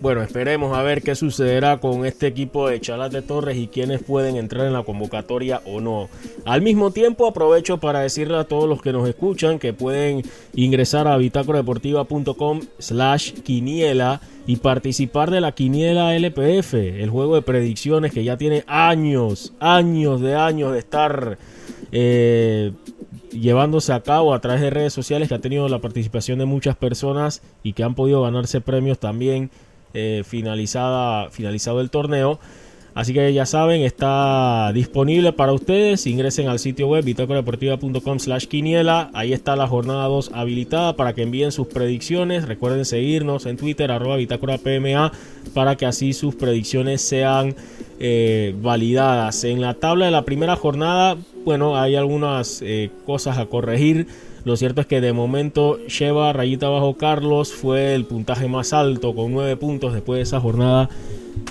Bueno, 0.01 0.23
esperemos 0.23 0.75
a 0.75 0.83
ver 0.83 1.03
qué 1.03 1.15
sucederá 1.15 1.77
con 1.77 2.07
este 2.07 2.27
equipo 2.27 2.67
de 2.67 2.81
Chalate 2.81 3.21
Torres 3.21 3.59
y 3.59 3.67
quiénes 3.67 4.03
pueden 4.03 4.37
entrar 4.37 4.67
en 4.67 4.73
la 4.73 4.83
convocatoria 4.83 5.61
o 5.67 5.83
no. 5.83 6.09
Al 6.47 6.63
mismo 6.63 6.91
tiempo, 6.91 7.27
aprovecho 7.27 7.77
para 7.77 8.01
decirle 8.01 8.39
a 8.39 8.45
todos 8.45 8.67
los 8.67 8.81
que 8.81 8.95
nos 8.95 9.07
escuchan 9.07 9.59
que 9.59 9.75
pueden 9.75 10.23
ingresar 10.55 11.07
a 11.07 11.19
bitácoradeportiva.com 11.19 12.61
slash 12.79 13.33
quiniela 13.43 14.23
y 14.47 14.57
participar 14.57 15.31
de 15.31 15.43
la 15.43 15.53
quiniela 15.53 16.17
LPF, 16.17 16.73
el 16.73 17.11
juego 17.11 17.35
de 17.35 17.43
predicciones 17.43 18.11
que 18.11 18.25
ya 18.25 18.39
tiene 18.39 18.65
años, 18.69 19.53
años 19.61 20.23
de 20.23 20.35
años 20.35 20.73
de 20.73 20.79
estar 20.79 21.37
eh, 21.93 22.73
llevándose 23.33 23.93
a 23.93 24.01
cabo 24.01 24.33
a 24.33 24.41
través 24.41 24.63
de 24.63 24.71
redes 24.71 24.95
sociales, 24.95 25.29
que 25.29 25.35
ha 25.35 25.41
tenido 25.41 25.69
la 25.69 25.81
participación 25.81 26.39
de 26.39 26.47
muchas 26.47 26.75
personas 26.75 27.43
y 27.63 27.75
que 27.75 27.83
han 27.83 27.95
podido 27.95 28.23
ganarse 28.23 28.63
premios 28.63 28.99
también 28.99 29.51
eh, 29.95 30.23
finalizada, 30.27 31.31
finalizado 31.31 31.81
el 31.81 31.91
torneo. 31.91 32.39
Así 32.95 33.15
que 33.15 33.33
ya 33.33 33.47
saben, 33.47 33.83
está 33.83 34.73
disponible 34.73 35.33
para 35.33 35.53
ustedes. 35.53 36.07
Ingresen 36.07 36.49
al 36.49 36.59
sitio 36.59 36.89
web 36.89 37.05
bitácoradeportiva.com 37.05 38.19
slash 38.19 38.47
quiniela. 38.47 39.11
Ahí 39.15 39.33
está 39.33 39.57
la 39.57 39.69
jornada 39.69 40.07
2 40.07 40.33
habilitada 40.35 40.97
para 40.97 41.15
que 41.15 41.23
envíen 41.23 41.53
sus 41.53 41.69
predicciones. 41.69 42.49
Recuerden 42.49 42.85
seguirnos 42.85 43.47
en 43.47 43.57
Twitter, 43.57 43.91
arroba 43.91 44.17
PMA, 44.17 45.13
para 45.55 45.77
que 45.77 45.87
así 45.87 46.13
sus 46.13 46.35
predicciones 46.35 47.01
sean 47.01 47.55
eh, 48.01 48.55
validadas. 48.61 49.45
En 49.45 49.61
la 49.61 49.75
tabla 49.75 50.07
de 50.07 50.11
la 50.11 50.25
primera 50.25 50.57
jornada, 50.57 51.17
bueno, 51.45 51.77
hay 51.77 51.95
algunas 51.95 52.61
eh, 52.63 52.91
cosas 53.07 53.39
a 53.39 53.47
corregir. 53.47 54.07
Lo 54.45 54.57
cierto 54.57 54.81
es 54.81 54.87
que 54.87 55.01
de 55.01 55.13
momento 55.13 55.79
lleva 55.87 56.33
rayita 56.33 56.67
abajo 56.67 56.97
Carlos, 56.97 57.53
fue 57.53 57.95
el 57.95 58.07
puntaje 58.07 58.49
más 58.49 58.73
alto 58.73 59.15
con 59.15 59.33
9 59.33 59.57
puntos 59.57 59.93
después 59.93 60.17
de 60.17 60.23
esa 60.23 60.41
jornada, 60.41 60.89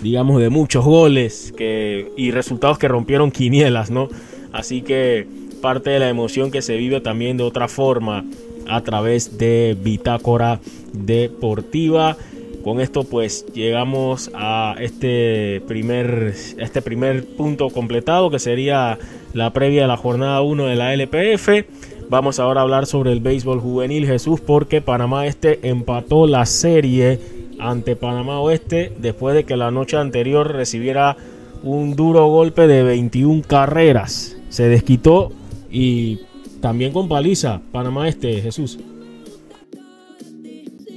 digamos, 0.02 0.42
de 0.42 0.50
muchos 0.50 0.86
goles 0.86 1.54
que, 1.58 2.12
y 2.16 2.32
resultados 2.32 2.78
que 2.78 2.88
rompieron 2.88 3.32
quinielas, 3.32 3.92
¿no? 3.92 4.10
Así 4.52 4.82
que 4.82 5.28
parte 5.62 5.90
de 5.90 6.00
la 6.00 6.10
emoción 6.10 6.52
que 6.52 6.62
se 6.62 6.76
vive 6.76 7.02
también 7.02 7.38
de 7.38 7.44
otra 7.44 7.68
forma 7.68 8.26
a 8.68 8.82
través 8.82 9.38
de 9.38 9.78
Bitácora 9.82 10.60
Deportiva. 10.94 12.18
Con 12.64 12.82
esto 12.82 13.04
pues 13.04 13.46
llegamos 13.54 14.32
a 14.34 14.76
este 14.80 15.62
primer, 15.68 16.34
este 16.58 16.82
primer 16.82 17.26
punto 17.26 17.70
completado 17.70 18.30
que 18.30 18.40
sería 18.40 18.98
la 19.34 19.54
previa 19.54 19.84
de 19.84 19.88
la 19.88 19.98
jornada 19.98 20.42
1 20.42 20.66
de 20.66 20.76
la 20.76 20.94
LPF. 20.94 21.66
Vamos 22.10 22.40
ahora 22.40 22.62
a 22.62 22.64
hablar 22.64 22.86
sobre 22.86 23.12
el 23.12 23.20
béisbol 23.20 23.60
juvenil 23.60 24.06
Jesús 24.06 24.42
porque 24.42 24.82
Panamá 24.82 25.28
Este 25.28 25.70
empató 25.70 26.28
la 26.28 26.46
serie 26.46 27.20
ante 27.60 27.95
Panamá 27.95 28.39
Oeste 28.39 28.91
después 29.00 29.36
de 29.36 29.43
que 29.43 29.58
la 29.58 29.72
noche 29.72 29.98
anterior 29.98 30.52
recibiera 30.52 31.17
un 31.63 31.95
duro 31.95 32.28
golpe 32.28 32.67
de 32.67 32.84
21 32.84 33.43
carreras. 33.48 34.38
Se 34.50 34.63
desquitó 34.63 35.32
y 35.72 36.19
también 36.62 36.91
con 36.91 37.08
paliza 37.08 37.62
Panamá 37.72 38.08
Este, 38.08 38.41
Jesús. 38.41 38.80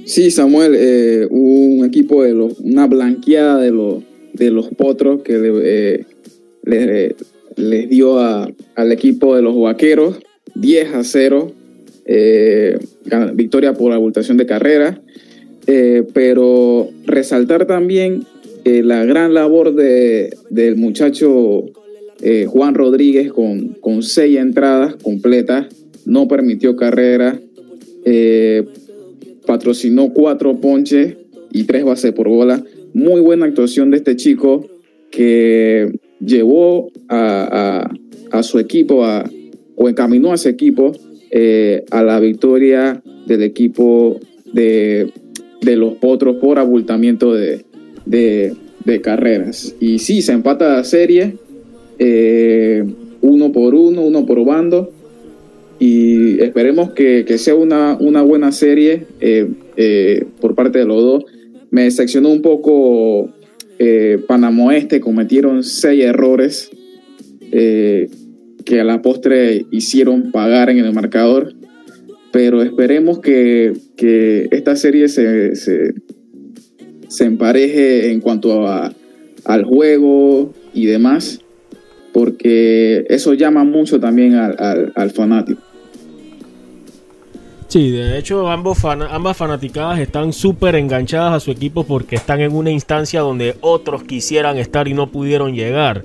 Sí, 0.05 0.31
Samuel, 0.31 0.75
eh, 0.75 1.27
un 1.29 1.85
equipo 1.85 2.23
de 2.23 2.33
los, 2.33 2.59
una 2.59 2.87
blanqueada 2.87 3.59
de 3.59 3.71
los, 3.71 4.03
de 4.33 4.51
los 4.51 4.67
potros 4.69 5.21
que 5.21 5.37
le, 5.37 6.05
eh, 6.65 7.15
les 7.55 7.89
dio 7.89 8.19
al 8.19 8.91
equipo 8.91 9.35
de 9.35 9.41
los 9.41 9.57
vaqueros 9.57 10.19
10 10.55 10.93
a 10.93 11.03
0, 11.03 11.51
eh, 12.05 12.79
victoria 13.33 13.73
por 13.73 13.91
abultación 13.91 14.37
de 14.37 14.45
carrera, 14.45 15.01
eh, 15.67 16.03
pero 16.13 16.89
resaltar 17.05 17.65
también 17.65 18.25
eh, 18.65 18.83
la 18.83 19.05
gran 19.05 19.33
labor 19.33 19.73
de, 19.75 20.35
del 20.49 20.75
muchacho 20.75 21.65
Juan 22.47 22.73
Rodríguez 22.73 23.33
con, 23.33 23.75
con 23.81 24.01
seis 24.01 24.37
entradas 24.37 24.95
completas, 24.95 25.67
no 26.05 26.29
permitió 26.29 26.77
carrera, 26.77 27.37
patrocinó 29.45 30.13
cuatro 30.13 30.61
ponches 30.61 31.17
y 31.51 31.63
tres 31.63 31.83
bases 31.83 32.13
por 32.13 32.29
bola. 32.29 32.63
Muy 32.93 33.19
buena 33.19 33.45
actuación 33.45 33.91
de 33.91 33.97
este 33.97 34.15
chico 34.15 34.69
que 35.11 35.91
llevó 36.19 36.91
a, 37.07 37.89
a, 38.31 38.43
su 38.43 38.57
equipo 38.59 39.05
a, 39.05 39.29
o 39.75 39.89
encaminó 39.89 40.31
a 40.31 40.35
ese 40.35 40.49
equipo 40.49 40.91
eh, 41.29 41.85
a 41.91 42.03
la 42.03 42.19
victoria 42.19 43.01
del 43.27 43.43
equipo 43.43 44.19
de, 44.51 45.11
los 45.63 45.95
potros 45.95 46.37
por 46.37 46.59
abultamiento 46.59 47.33
de, 47.33 47.65
carreras. 49.01 49.75
Y 49.79 49.99
sí, 49.99 50.21
se 50.21 50.33
empata 50.33 50.75
la 50.75 50.83
serie, 50.83 51.37
eh, 51.99 52.83
uno 53.21 53.51
por 53.51 53.75
uno, 53.75 54.01
uno 54.01 54.25
por 54.25 54.43
bando. 54.45 54.91
Y 55.79 56.39
esperemos 56.41 56.91
que, 56.91 57.25
sea 57.37 57.55
una, 57.55 57.97
una, 57.99 58.21
buena 58.21 58.51
serie 58.51 59.07
eh, 59.19 60.25
por 60.39 60.55
parte 60.55 60.79
de 60.79 60.85
los 60.85 61.01
dos. 61.01 61.25
Me 61.71 61.83
decepcionó 61.83 62.29
un 62.29 62.41
poco 62.41 63.29
Panamá 64.27 64.77
Este, 64.77 65.01
cometieron 65.01 65.63
seis 65.63 66.03
errores 66.03 66.71
que 68.63 68.79
a 68.79 68.83
la 68.83 69.01
postre 69.01 69.65
hicieron 69.71 70.31
pagar 70.31 70.69
en 70.69 70.79
el 70.79 70.93
marcador. 70.93 71.53
Pero 72.33 72.63
esperemos 72.63 73.19
que, 73.19 73.73
esta 74.51 74.75
serie 74.75 75.07
se, 75.07 75.55
se, 75.55 75.93
empareje 77.23 78.11
en 78.11 78.19
cuanto 78.19 78.67
a, 78.67 78.91
al 79.45 79.63
juego 79.63 80.51
y 80.73 80.87
demás, 80.87 81.39
porque 82.11 83.05
eso 83.07 83.35
llama 83.35 83.63
mucho 83.63 83.99
también 83.99 84.33
al, 84.33 85.11
fanático. 85.11 85.61
Sí, 87.67 87.91
de 87.91 88.17
hecho 88.17 88.49
ambos 88.49 88.83
ambas 88.83 89.37
fanaticadas 89.37 89.99
están 89.99 90.33
súper 90.33 90.75
enganchadas 90.75 91.33
a 91.33 91.39
su 91.39 91.51
equipo 91.51 91.85
porque 91.85 92.15
están 92.15 92.41
en 92.41 92.55
una 92.55 92.71
instancia 92.71 93.21
donde 93.21 93.55
otros 93.61 94.03
quisieran 94.03 94.57
estar 94.57 94.87
y 94.87 94.93
no 94.93 95.11
pudieron 95.11 95.55
llegar 95.55 96.03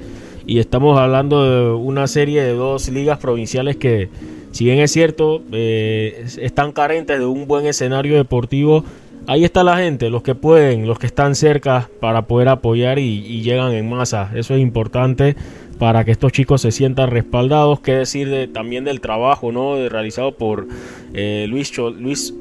y 0.49 0.61
estamos 0.61 0.99
hablando 0.99 1.45
de 1.45 1.73
una 1.73 2.07
serie 2.07 2.43
de 2.43 2.55
dos 2.55 2.89
ligas 2.89 3.19
provinciales 3.19 3.77
que, 3.77 4.09
si 4.51 4.65
bien 4.65 4.79
es 4.79 4.91
cierto, 4.93 5.43
eh, 5.53 6.27
están 6.41 6.73
carentes 6.73 7.19
de 7.19 7.27
un 7.27 7.47
buen 7.47 7.67
escenario 7.67 8.17
deportivo. 8.17 8.85
Ahí 9.27 9.45
está 9.45 9.63
la 9.63 9.77
gente, 9.77 10.09
los 10.09 10.23
que 10.23 10.35
pueden, 10.35 10.87
los 10.87 10.99
que 10.99 11.07
están 11.07 11.35
cerca 11.35 11.91
para 12.01 12.23
poder 12.23 12.49
apoyar 12.49 12.99
y, 12.99 13.43
llegan 13.43 13.73
en 13.73 13.89
masa. 13.89 14.31
Eso 14.35 14.55
es 14.55 14.61
importante 14.61 15.37
para 15.79 16.05
que 16.05 16.11
estos 16.11 16.33
chicos 16.33 16.63
se 16.63 16.73
sientan 16.73 17.11
respaldados. 17.11 17.81
Qué 17.81 17.93
decir 17.93 18.31
de, 18.31 18.49
también 18.49 18.85
del 18.85 19.03
trabajo 19.03 19.53
¿no? 19.53 19.87
realizado 19.89 20.33
por 20.33 20.67
eh, 21.13 21.47
Luis, 21.47 21.77
Luis, 21.77 22.35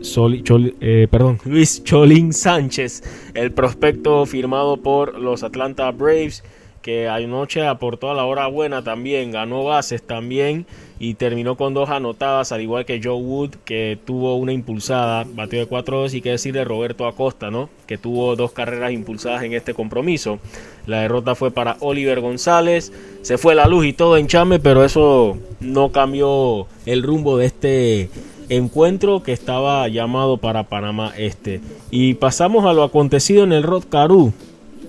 eh, 0.80 1.08
perdón, 1.12 1.40
Luis 1.46 1.84
Cholín 1.84 2.32
Sánchez, 2.32 3.04
el 3.34 3.52
prospecto 3.52 4.26
firmado 4.26 4.78
por 4.78 5.20
los 5.20 5.44
Atlanta 5.44 5.92
Braves 5.92 6.44
que 6.82 7.10
anoche 7.10 7.68
aportó 7.68 8.12
a 8.12 8.14
la 8.14 8.24
hora 8.24 8.48
buena 8.48 8.82
también, 8.82 9.32
ganó 9.34 9.66
bases 9.66 10.04
también 10.04 10.66
y 11.00 11.14
terminó 11.14 11.56
con 11.56 11.74
dos 11.74 11.90
anotadas, 11.90 12.52
al 12.52 12.62
igual 12.62 12.86
que 12.86 13.00
Joe 13.04 13.22
Wood, 13.22 13.52
que 13.66 13.98
tuvo 14.04 14.36
una 14.36 14.54
impulsada, 14.54 15.26
batió 15.34 15.60
de 15.60 15.70
4-2 15.70 16.14
y 16.16 16.22
qué 16.22 16.32
decir 16.32 16.54
de 16.54 16.64
Roberto 16.64 17.06
Acosta, 17.06 17.52
¿no? 17.52 17.70
Que 17.86 17.98
tuvo 17.98 18.36
dos 18.36 18.52
carreras 18.52 18.92
impulsadas 18.92 19.44
en 19.44 19.54
este 19.54 19.74
compromiso. 19.74 20.40
La 20.86 21.02
derrota 21.02 21.36
fue 21.36 21.52
para 21.52 21.78
Oliver 21.82 22.20
González, 22.22 22.92
se 23.22 23.38
fue 23.38 23.56
la 23.56 23.68
luz 23.68 23.86
y 23.86 23.94
todo 23.94 24.18
en 24.18 24.28
chame, 24.28 24.60
pero 24.60 24.84
eso 24.84 25.38
no 25.60 25.92
cambió 25.92 26.68
el 26.86 27.04
rumbo 27.04 27.38
de 27.38 27.46
este 27.46 28.10
encuentro 28.50 29.22
que 29.24 29.34
estaba 29.34 29.88
llamado 29.88 30.38
para 30.38 30.64
Panamá 30.64 31.14
Este. 31.18 31.62
Y 31.92 32.16
pasamos 32.16 32.66
a 32.66 32.74
lo 32.74 32.84
acontecido 32.84 33.44
en 33.44 33.52
el 33.52 33.64
Rod 33.64 33.84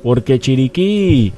porque 0.03 0.39
Chiriquí 0.39 1.33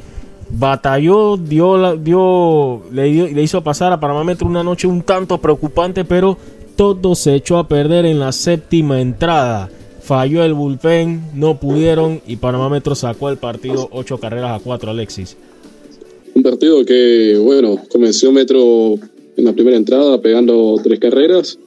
batalló, 0.52 1.36
dio, 1.36 1.96
dio, 1.96 2.82
le, 2.92 3.32
le 3.32 3.42
hizo 3.42 3.62
pasar 3.62 3.92
a 3.92 4.00
Panamá 4.00 4.24
Metro 4.24 4.46
una 4.46 4.62
noche 4.62 4.86
un 4.86 5.02
tanto 5.02 5.38
preocupante, 5.38 6.04
pero 6.04 6.36
todo 6.76 7.14
se 7.14 7.34
echó 7.34 7.58
a 7.58 7.68
perder 7.68 8.06
en 8.06 8.18
la 8.18 8.32
séptima 8.32 9.00
entrada. 9.00 9.68
Falló 10.00 10.42
el 10.42 10.54
bullpen, 10.54 11.22
no 11.34 11.60
pudieron 11.60 12.20
y 12.26 12.36
Panamá 12.36 12.68
Metro 12.68 12.94
sacó 12.94 13.28
el 13.28 13.36
partido 13.36 13.88
ocho 13.92 14.18
carreras 14.18 14.60
a 14.60 14.64
cuatro, 14.64 14.90
Alexis. 14.90 15.36
Un 16.34 16.42
partido 16.42 16.84
que, 16.84 17.38
bueno, 17.42 17.76
comenzó 17.90 18.32
Metro 18.32 18.94
en 19.36 19.44
la 19.44 19.52
primera 19.52 19.76
entrada 19.76 20.20
pegando 20.20 20.76
tres 20.82 20.98
carreras. 20.98 21.58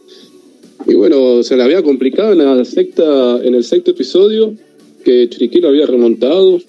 Y 0.86 0.96
bueno, 0.96 1.44
se 1.44 1.56
le 1.56 1.64
había 1.64 1.82
complicado 1.84 2.34
en, 2.34 2.40
la 2.40 2.54
en 2.54 3.56
el 3.56 3.64
sexto 3.64 3.92
episodio, 3.92 4.54
que 5.06 5.30
Chiriquí 5.30 5.62
lo 5.62 5.70
había 5.70 5.86
remontado, 5.86 6.60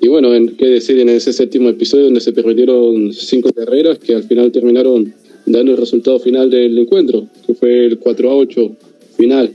y 0.00 0.08
bueno, 0.08 0.30
qué 0.56 0.66
decir 0.66 0.98
en 1.00 1.08
ese 1.08 1.32
séptimo 1.32 1.68
episodio 1.68 2.04
donde 2.04 2.20
se 2.20 2.32
permitieron 2.32 3.12
cinco 3.12 3.52
carreras 3.52 3.98
que 3.98 4.14
al 4.14 4.24
final 4.24 4.52
terminaron 4.52 5.12
dando 5.46 5.72
el 5.72 5.78
resultado 5.78 6.18
final 6.20 6.50
del 6.50 6.78
encuentro, 6.78 7.26
que 7.46 7.54
fue 7.54 7.86
el 7.86 7.98
4 7.98 8.30
a 8.30 8.34
8 8.34 8.70
final. 9.16 9.52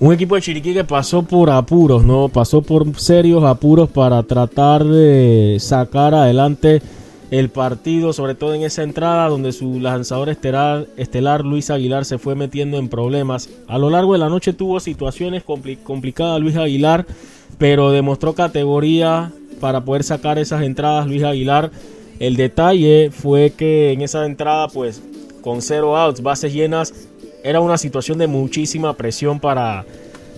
Un 0.00 0.12
equipo 0.12 0.34
de 0.34 0.42
Chiriquí 0.42 0.74
que 0.74 0.84
pasó 0.84 1.22
por 1.22 1.50
apuros, 1.50 2.04
¿no? 2.04 2.28
Pasó 2.28 2.62
por 2.62 2.98
serios 2.98 3.44
apuros 3.44 3.88
para 3.88 4.22
tratar 4.24 4.84
de 4.84 5.56
sacar 5.60 6.14
adelante 6.14 6.82
el 7.30 7.48
partido, 7.48 8.12
sobre 8.12 8.34
todo 8.34 8.54
en 8.54 8.62
esa 8.62 8.82
entrada 8.82 9.28
donde 9.28 9.52
su 9.52 9.80
lanzador 9.80 10.28
estelar, 10.28 10.86
estelar 10.96 11.44
Luis 11.44 11.70
Aguilar 11.70 12.04
se 12.04 12.18
fue 12.18 12.34
metiendo 12.34 12.76
en 12.76 12.88
problemas. 12.88 13.48
A 13.66 13.78
lo 13.78 13.90
largo 13.90 14.12
de 14.12 14.18
la 14.18 14.28
noche 14.28 14.52
tuvo 14.52 14.78
situaciones 14.80 15.42
complicadas 15.42 16.40
Luis 16.40 16.56
Aguilar, 16.56 17.06
pero 17.58 17.90
demostró 17.90 18.34
categoría 18.34 19.32
para 19.60 19.84
poder 19.84 20.04
sacar 20.04 20.38
esas 20.38 20.62
entradas 20.62 21.06
Luis 21.06 21.22
Aguilar. 21.22 21.70
El 22.18 22.36
detalle 22.36 23.10
fue 23.10 23.50
que 23.50 23.92
en 23.92 24.02
esa 24.02 24.24
entrada, 24.26 24.68
pues 24.68 25.02
con 25.42 25.62
cero 25.62 25.96
outs, 25.96 26.22
bases 26.22 26.52
llenas, 26.52 26.92
era 27.42 27.60
una 27.60 27.76
situación 27.76 28.18
de 28.18 28.26
muchísima 28.26 28.94
presión 28.94 29.40
para, 29.40 29.84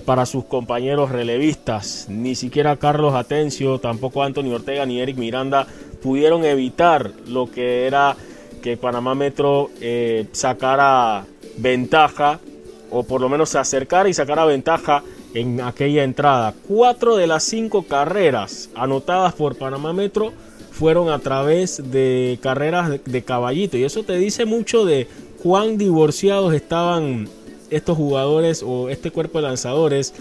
para 0.05 0.27
sus 0.27 0.45
compañeros 0.45 1.11
relevistas. 1.11 2.07
Ni 2.09 2.35
siquiera 2.35 2.77
Carlos 2.77 3.15
Atencio, 3.15 3.79
tampoco 3.79 4.23
Anthony 4.23 4.53
Ortega 4.53 4.87
ni 4.87 5.01
Eric 5.01 5.17
Miranda 5.17 5.67
pudieron 6.03 6.45
evitar 6.45 7.13
lo 7.27 7.51
que 7.51 7.87
era 7.87 8.17
que 8.63 8.77
Panamá 8.77 9.15
Metro 9.15 9.71
eh, 9.81 10.27
sacara 10.33 11.25
ventaja, 11.57 12.41
o 12.91 13.03
por 13.05 13.21
lo 13.21 13.29
menos 13.29 13.51
se 13.51 13.59
acercara 13.59 14.09
y 14.09 14.15
sacara 14.15 14.45
ventaja 14.45 15.03
en 15.37 15.61
aquella 15.61 16.03
entrada. 16.03 16.55
Cuatro 16.67 17.17
de 17.17 17.27
las 17.27 17.45
cinco 17.45 17.83
carreras 17.83 18.71
anotadas 18.75 19.35
por 19.35 19.57
Panamá 19.57 19.93
Metro 19.93 20.33
fueron 20.71 21.11
a 21.11 21.19
través 21.19 21.91
de 21.91 22.39
carreras 22.41 23.01
de, 23.05 23.23
caballito. 23.23 23.77
Y 23.77 23.85
eso 23.85 24.03
te 24.03 24.17
dice 24.17 24.47
mucho 24.47 24.87
de 24.87 25.07
cuán 25.43 25.77
divorciados 25.77 26.55
estaban 26.55 27.29
estos 27.71 27.99
jugadores 27.99 28.63
o 28.67 28.89
este 28.89 29.11
cuerpo 29.11 29.39
de 29.39 29.49
lanzadores 29.49 30.15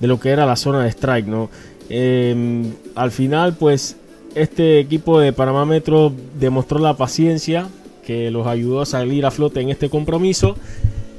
de 0.00 0.06
lo 0.06 0.18
que 0.18 0.30
era 0.30 0.46
la 0.46 0.56
zona 0.56 0.82
de 0.82 0.90
strike, 0.90 1.26
¿no? 1.26 1.50
Em, 1.90 2.72
al 2.94 3.10
final, 3.10 3.54
pues, 3.54 3.96
este 4.34 4.80
equipo 4.80 5.20
de 5.20 5.32
Panamá 5.32 5.66
Metro 5.66 6.12
demostró 6.38 6.78
la 6.78 6.96
paciencia 6.96 7.68
que 8.06 8.30
los 8.30 8.46
ayudó 8.46 8.80
a 8.80 8.86
salir 8.86 9.26
a 9.26 9.30
flote 9.30 9.60
en 9.60 9.68
este 9.68 9.90
compromiso. 9.90 10.56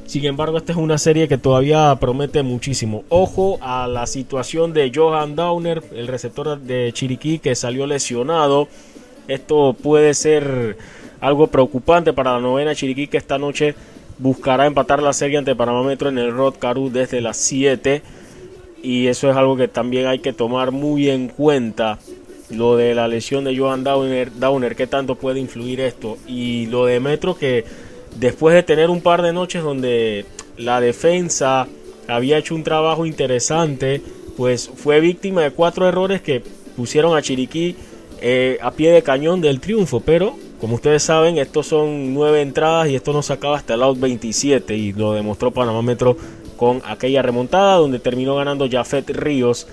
Sin 0.06 0.24
embargo, 0.26 0.58
esta 0.58 0.72
es 0.72 0.78
una 0.78 0.98
serie 0.98 1.28
que 1.28 1.38
todavía 1.38 1.96
promete 2.00 2.44
muchísimo. 2.44 3.04
Ojo 3.10 3.58
a 3.62 3.88
la 3.88 4.06
situación 4.06 4.72
de 4.72 4.92
Johan 4.94 5.36
Downer, 5.36 5.84
el 5.96 6.08
receptor 6.08 6.60
de 6.60 6.92
Chiriquí 6.94 7.40
que 7.40 7.56
salió 7.56 7.88
lesionado. 7.88 8.68
Esto 9.28 9.74
puede 9.74 10.14
ser 10.14 10.78
algo 11.20 11.48
preocupante 11.48 12.14
para 12.14 12.34
la 12.34 12.40
novena 12.40 12.76
Chiriquí 12.76 13.08
que 13.08 13.18
esta 13.18 13.40
noche 13.40 13.74
buscará 14.20 14.68
empatar 14.68 15.02
la 15.02 15.12
serie 15.12 15.38
ante 15.38 15.56
Panamá 15.56 15.92
en 15.92 16.18
el 16.18 16.32
Rod 16.32 16.56
Caru 16.60 16.90
desde 16.92 17.20
las 17.20 17.38
7 17.38 18.02
y 18.82 19.08
eso 19.08 19.30
es 19.30 19.36
algo 19.36 19.58
que 19.58 19.68
también 19.68 20.06
hay 20.06 20.20
que 20.20 20.32
tomar 20.32 20.72
muy 20.72 21.10
en 21.10 21.28
cuenta 21.28 21.98
lo 22.50 22.78
de 22.78 22.94
la 22.94 23.08
lesión 23.08 23.44
de 23.44 23.58
Johan 23.58 23.84
Downer, 23.84 24.32
Downer 24.38 24.76
qué 24.76 24.86
tanto 24.86 25.16
puede 25.16 25.40
influir 25.40 25.82
esto 25.82 26.18
y 26.28 26.68
lo 26.68 26.86
de 26.86 27.00
Metro 27.00 27.36
que 27.36 27.66
después 28.16 28.56
de 28.56 28.64
tener 28.64 28.90
un 28.90 29.02
par 29.02 29.22
de 29.22 29.34
noches 29.34 29.64
donde 29.64 30.26
la 30.58 30.82
defensa 30.82 31.68
había 32.08 32.38
hecho 32.38 32.56
un 32.56 32.64
trabajo 32.64 33.06
interesante 33.06 34.02
pues 34.38 34.70
fue 34.76 35.00
víctima 35.00 35.42
de 35.42 35.52
cuatro 35.52 35.88
errores 35.88 36.22
que 36.22 36.44
pusieron 36.76 37.16
a 37.16 37.22
Chiriquí 37.22 37.76
eh, 38.22 38.58
a 38.62 38.72
pie 38.72 38.92
de 38.92 39.02
cañón 39.02 39.42
del 39.42 39.60
triunfo 39.60 40.00
pero 40.00 40.36
como 40.60 40.76
ustedes 40.76 41.04
saben, 41.04 41.38
estos 41.38 41.68
son 41.68 42.14
nueve 42.14 42.42
entradas 42.42 42.88
y 42.88 42.96
esto 42.96 43.12
no 43.12 43.22
se 43.22 43.34
acaba 43.34 43.58
hasta 43.58 43.74
el 43.74 43.84
out 43.84 44.00
27 44.00 44.76
y 44.76 44.94
lo 44.94 45.14
demostró 45.14 45.52
Panamá 45.52 45.82
Metro 45.82 46.16
con 46.56 46.82
aquella 46.86 47.22
remontada 47.22 47.76
donde 47.76 48.00
terminó 48.00 48.36
ganando 48.36 48.68
Jafet 48.70 49.10
Ríos 49.10 49.68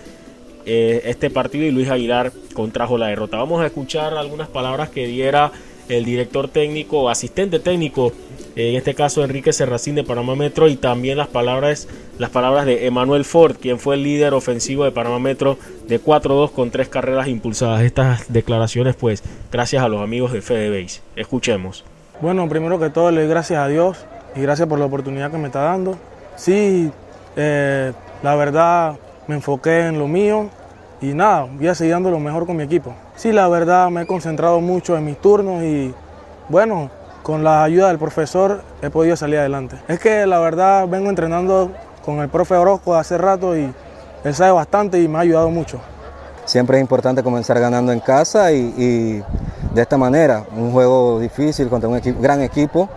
eh, 0.67 1.03
este 1.05 1.31
partido 1.31 1.65
y 1.65 1.71
Luis 1.71 1.89
Aguilar 1.89 2.33
contrajo 2.53 2.99
la 2.99 3.07
derrota. 3.07 3.37
Vamos 3.37 3.63
a 3.63 3.67
escuchar 3.67 4.15
algunas 4.15 4.49
palabras 4.49 4.91
que 4.91 5.07
diera 5.07 5.53
el 5.97 6.05
director 6.05 6.49
técnico, 6.49 7.11
asistente 7.11 7.59
técnico, 7.59 8.13
en 8.55 8.75
este 8.75 8.95
caso 8.95 9.25
Enrique 9.25 9.53
Serracín 9.53 9.95
de 9.95 10.05
Panamá 10.05 10.35
Metro 10.37 10.69
y 10.69 10.77
también 10.77 11.17
las 11.17 11.29
palabras, 11.29 11.89
las 12.19 12.31
palabras 12.31 12.67
de 12.67 12.87
Emanuel 12.87 13.25
Ford, 13.25 13.57
quien 13.61 13.79
fue 13.79 13.95
el 13.95 14.03
líder 14.03 14.35
ofensivo 14.35 14.85
de 14.85 14.91
Panamá 14.91 15.19
Metro 15.19 15.59
de 15.89 16.03
4-2 16.03 16.51
con 16.51 16.71
tres 16.71 16.89
carreras 16.89 17.29
impulsadas. 17.29 17.83
Estas 17.83 18.31
declaraciones 18.33 18.95
pues 18.97 19.23
gracias 19.51 19.83
a 19.83 19.89
los 19.89 20.03
amigos 20.03 20.33
de 20.33 20.43
Fede 20.43 20.83
Base. 20.83 21.01
Escuchemos. 21.17 21.85
Bueno, 22.21 22.49
primero 22.49 22.79
que 22.79 22.91
todo 22.91 23.11
le 23.11 23.23
doy 23.23 23.31
gracias 23.31 23.59
a 23.59 23.69
Dios 23.69 24.05
y 24.37 24.41
gracias 24.41 24.69
por 24.69 24.79
la 24.79 24.85
oportunidad 24.85 25.31
que 25.31 25.39
me 25.39 25.47
está 25.47 25.63
dando. 25.63 25.99
Sí, 26.37 26.91
eh, 27.37 27.93
la 28.23 28.35
verdad 28.35 28.97
me 29.27 29.35
enfoqué 29.37 29.87
en 29.87 29.99
lo 29.99 30.09
mío 30.09 30.51
y 31.01 31.15
nada, 31.15 31.49
voy 31.51 31.69
a 31.69 31.75
seguir 31.75 31.95
dando 31.95 32.11
lo 32.11 32.21
mejor 32.21 32.47
con 32.47 32.57
mi 32.57 32.63
equipo. 32.63 32.95
Sí, 33.23 33.31
la 33.31 33.47
verdad 33.47 33.89
me 33.89 34.03
he 34.03 34.07
concentrado 34.07 34.61
mucho 34.61 34.97
en 34.97 35.05
mis 35.05 35.17
turnos 35.17 35.63
y 35.63 35.95
bueno, 36.49 36.91
con 37.23 37.45
la 37.45 37.63
ayuda 37.63 37.87
del 37.87 37.97
profesor 37.97 38.65
he 38.83 38.91
podido 38.91 39.15
salir 39.15 39.39
adelante. 39.39 39.77
Es 39.87 40.01
que 40.01 40.27
la 40.27 40.41
verdad 40.41 40.89
vengo 40.89 41.09
entrenando 41.09 41.71
con 42.05 42.19
el 42.19 42.29
profe 42.29 42.57
Orozco 42.57 42.97
hace 42.97 43.17
rato 43.19 43.57
y 43.57 43.73
él 44.25 44.35
sabe 44.35 44.51
bastante 44.51 45.01
y 45.01 45.07
me 45.07 45.19
ha 45.19 45.21
ayudado 45.21 45.51
mucho. 45.51 45.79
Siempre 46.47 46.79
es 46.79 46.81
importante 46.81 47.23
comenzar 47.23 47.61
ganando 47.61 47.93
en 47.93 48.01
casa 48.01 48.51
y, 48.51 49.23
de 49.73 49.83
esta 49.83 49.97
manera, 49.97 50.45
un 50.57 50.73
juego 50.73 51.21
difícil 51.21 51.69
contra 51.69 51.89
un 51.89 52.01
gran 52.21 52.43
equipo 52.43 52.89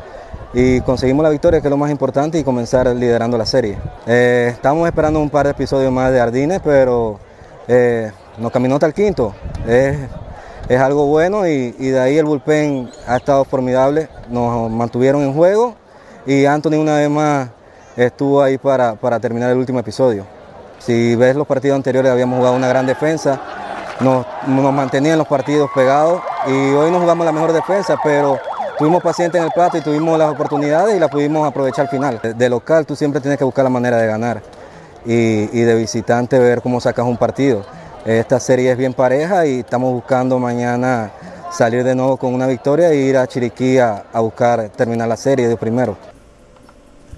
y 0.55 0.81
conseguimos 0.81 1.21
la 1.21 1.29
victoria, 1.29 1.61
que 1.61 1.67
es 1.67 1.71
lo 1.71 1.77
más 1.77 1.91
importante, 1.91 2.39
y 2.39 2.43
comenzar 2.43 2.87
liderando 2.87 3.37
la 3.37 3.45
serie. 3.45 3.77
Eh, 4.07 4.47
estamos 4.53 4.87
esperando 4.87 5.19
un 5.19 5.29
par 5.29 5.45
de 5.45 5.51
episodios 5.51 5.91
más 5.91 6.11
de 6.11 6.19
Ardines, 6.19 6.61
pero 6.63 7.19
eh, 7.67 8.11
nos 8.37 8.51
caminó 8.51 8.75
hasta 8.75 8.87
el 8.87 8.93
quinto. 8.93 9.33
Es, 9.67 9.97
algo 10.79 11.05
bueno 11.05 11.47
y, 11.47 11.71
de 11.71 11.99
ahí 11.99 12.17
el 12.17 12.25
bullpen 12.25 12.89
ha 13.07 13.17
estado 13.17 13.45
formidable. 13.45 14.09
Nos 14.29 14.69
mantuvieron 14.71 15.21
en 15.21 15.33
juego 15.33 15.75
y 16.25 16.45
Anthony 16.45 16.75
una 16.75 16.97
vez 16.97 17.09
más 17.09 17.49
estuvo 17.95 18.41
ahí 18.41 18.57
para, 18.57 18.95
terminar 19.19 19.51
el 19.51 19.57
último 19.57 19.79
episodio. 19.79 20.25
Si 20.79 21.15
ves 21.15 21.35
los 21.35 21.47
partidos 21.47 21.75
anteriores 21.75 22.11
habíamos 22.11 22.37
jugado 22.37 22.55
una 22.55 22.67
gran 22.67 22.85
defensa, 22.85 23.39
nos, 23.99 24.25
nos 24.47 24.73
mantenían 24.73 25.17
los 25.17 25.27
partidos 25.27 25.69
pegados 25.73 26.21
y 26.47 26.73
hoy 26.73 26.91
no 26.91 26.99
jugamos 26.99 27.25
la 27.25 27.31
mejor 27.31 27.53
defensa, 27.53 27.97
pero 28.03 28.39
Fuimos 28.77 29.01
pacientes 29.01 29.39
en 29.39 29.45
el 29.45 29.53
plato 29.53 29.77
y 29.77 29.81
tuvimos 29.81 30.19
las 30.19 30.29
oportunidades 30.29 30.97
y 30.97 30.99
las 30.99 31.09
pudimos 31.09 31.47
aprovechar 31.47 31.85
al 31.85 31.89
final. 31.89 32.19
De 32.21 32.49
local 32.49 32.85
tú 32.85 32.93
siempre 32.93 33.21
tienes 33.21 33.39
que 33.39 33.45
buscar 33.45 33.63
la 33.63 33.69
manera 33.69 33.95
de 33.97 34.05
ganar 34.05 34.41
y, 35.05 35.45
de 35.45 35.75
visitante 35.75 36.37
ver 36.39 36.61
cómo 36.61 36.81
sacas 36.81 37.05
un 37.05 37.15
partido. 37.15 37.63
Esta 38.05 38.39
serie 38.39 38.71
es 38.71 38.77
bien 38.77 38.93
pareja 38.93 39.47
y 39.47 39.61
estamos 39.61 39.91
buscando 39.91 40.37
mañana 40.37 41.11
salir 41.51 41.83
de 41.83 41.95
nuevo 41.95 42.17
con 42.17 42.35
una 42.35 42.45
victoria 42.45 42.91
e 42.91 42.97
ir 42.97 43.17
a 43.17 43.25
Chiriquí 43.25 43.79
a, 43.79 44.03
buscar 44.19 44.69
terminar 44.69 45.07
la 45.07 45.17
serie 45.17 45.47
de 45.47 45.57
primero. 45.57 45.97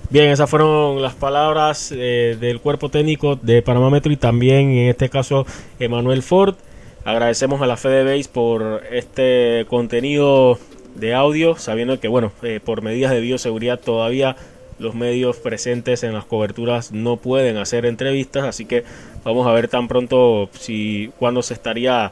Bien, 0.09 0.31
esas 0.31 0.49
fueron 0.49 1.01
las 1.01 1.13
palabras 1.13 1.91
eh, 1.93 2.37
del 2.39 2.61
cuerpo 2.61 2.87
técnico 2.87 3.35
de 3.35 3.61
Panamá 3.61 3.89
Metro 3.89 4.13
y 4.13 4.15
también 4.15 4.69
en 4.69 4.87
este 4.87 5.09
caso 5.09 5.45
Emanuel 5.77 6.23
Ford. 6.23 6.55
Agradecemos 7.03 7.61
a 7.61 7.65
la 7.65 7.75
Fede 7.75 8.05
Base 8.05 8.29
por 8.29 8.83
este 8.89 9.65
contenido 9.69 10.57
de 10.95 11.13
audio, 11.13 11.57
sabiendo 11.57 11.99
que, 11.99 12.07
bueno, 12.07 12.31
eh, 12.43 12.61
por 12.63 12.81
medidas 12.81 13.11
de 13.11 13.19
bioseguridad 13.19 13.77
todavía 13.77 14.37
los 14.79 14.95
medios 14.95 15.37
presentes 15.37 16.03
en 16.03 16.13
las 16.13 16.25
coberturas 16.25 16.91
no 16.91 17.17
pueden 17.17 17.57
hacer 17.57 17.85
entrevistas, 17.85 18.43
así 18.43 18.65
que 18.65 18.83
vamos 19.27 19.45
a 19.45 19.51
ver 19.51 19.67
tan 19.67 19.87
pronto 19.87 20.49
si 20.57 21.11
cuándo 21.19 21.41
se 21.41 21.53
estaría 21.53 22.11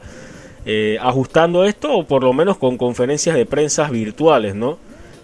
eh, 0.66 0.98
ajustando 1.00 1.64
esto 1.64 1.92
o 1.96 2.04
por 2.04 2.22
lo 2.22 2.32
menos 2.32 2.58
con 2.58 2.76
conferencias 2.76 3.34
de 3.34 3.46
prensa 3.46 3.88
virtuales, 3.88 4.54
¿no? 4.54 4.78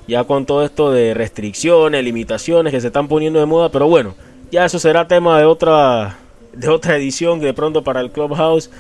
Ya 0.09 0.25
con 0.25 0.47
todo 0.47 0.65
esto 0.65 0.91
de 0.91 1.15
restricciones, 1.15 2.03
limitaciones 2.03 2.73
que 2.73 2.81
se 2.81 2.87
están 2.89 3.09
poniendo 3.09 3.39
de 3.41 3.47
moda, 3.47 3.71
pero 3.71 3.89
bueno, 3.89 4.15
ya 4.51 4.65
eso 4.65 4.79
será 4.79 5.07
tema 5.07 5.39
de 5.39 5.45
otra 5.45 6.19
de 6.53 6.69
otra 6.69 6.97
edición 6.97 7.41
de 7.41 7.53
pronto 7.53 7.83
para 7.85 8.01
el 8.01 8.11
Clubhouse, 8.11 8.71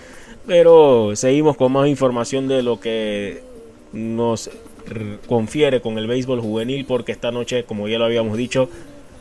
pero 0.46 1.14
seguimos 1.14 1.56
con 1.56 1.72
más 1.72 1.88
información 1.88 2.48
de 2.48 2.62
lo 2.62 2.80
que 2.80 3.42
nos 3.92 4.50
confiere 5.28 5.80
con 5.80 5.98
el 5.98 6.06
béisbol 6.06 6.40
juvenil 6.40 6.86
porque 6.86 7.12
esta 7.12 7.30
noche, 7.30 7.64
como 7.64 7.88
ya 7.88 7.98
lo 7.98 8.06
habíamos 8.06 8.36
dicho, 8.36 8.68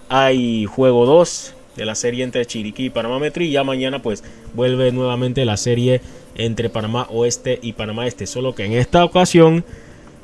hay 0.09 0.65
juego 0.65 1.05
2 1.05 1.55
de 1.75 1.85
la 1.85 1.95
serie 1.95 2.23
entre 2.23 2.45
Chiriquí 2.45 2.85
y 2.85 2.89
Panamá 2.89 3.19
Metro 3.19 3.43
y 3.43 3.51
ya 3.51 3.63
mañana 3.63 4.01
pues 4.01 4.23
vuelve 4.53 4.91
nuevamente 4.91 5.45
la 5.45 5.57
serie 5.57 6.01
entre 6.35 6.69
Panamá 6.69 7.07
Oeste 7.09 7.59
y 7.61 7.73
Panamá 7.73 8.07
Este, 8.07 8.27
solo 8.27 8.55
que 8.55 8.65
en 8.65 8.73
esta 8.73 9.03
ocasión 9.03 9.63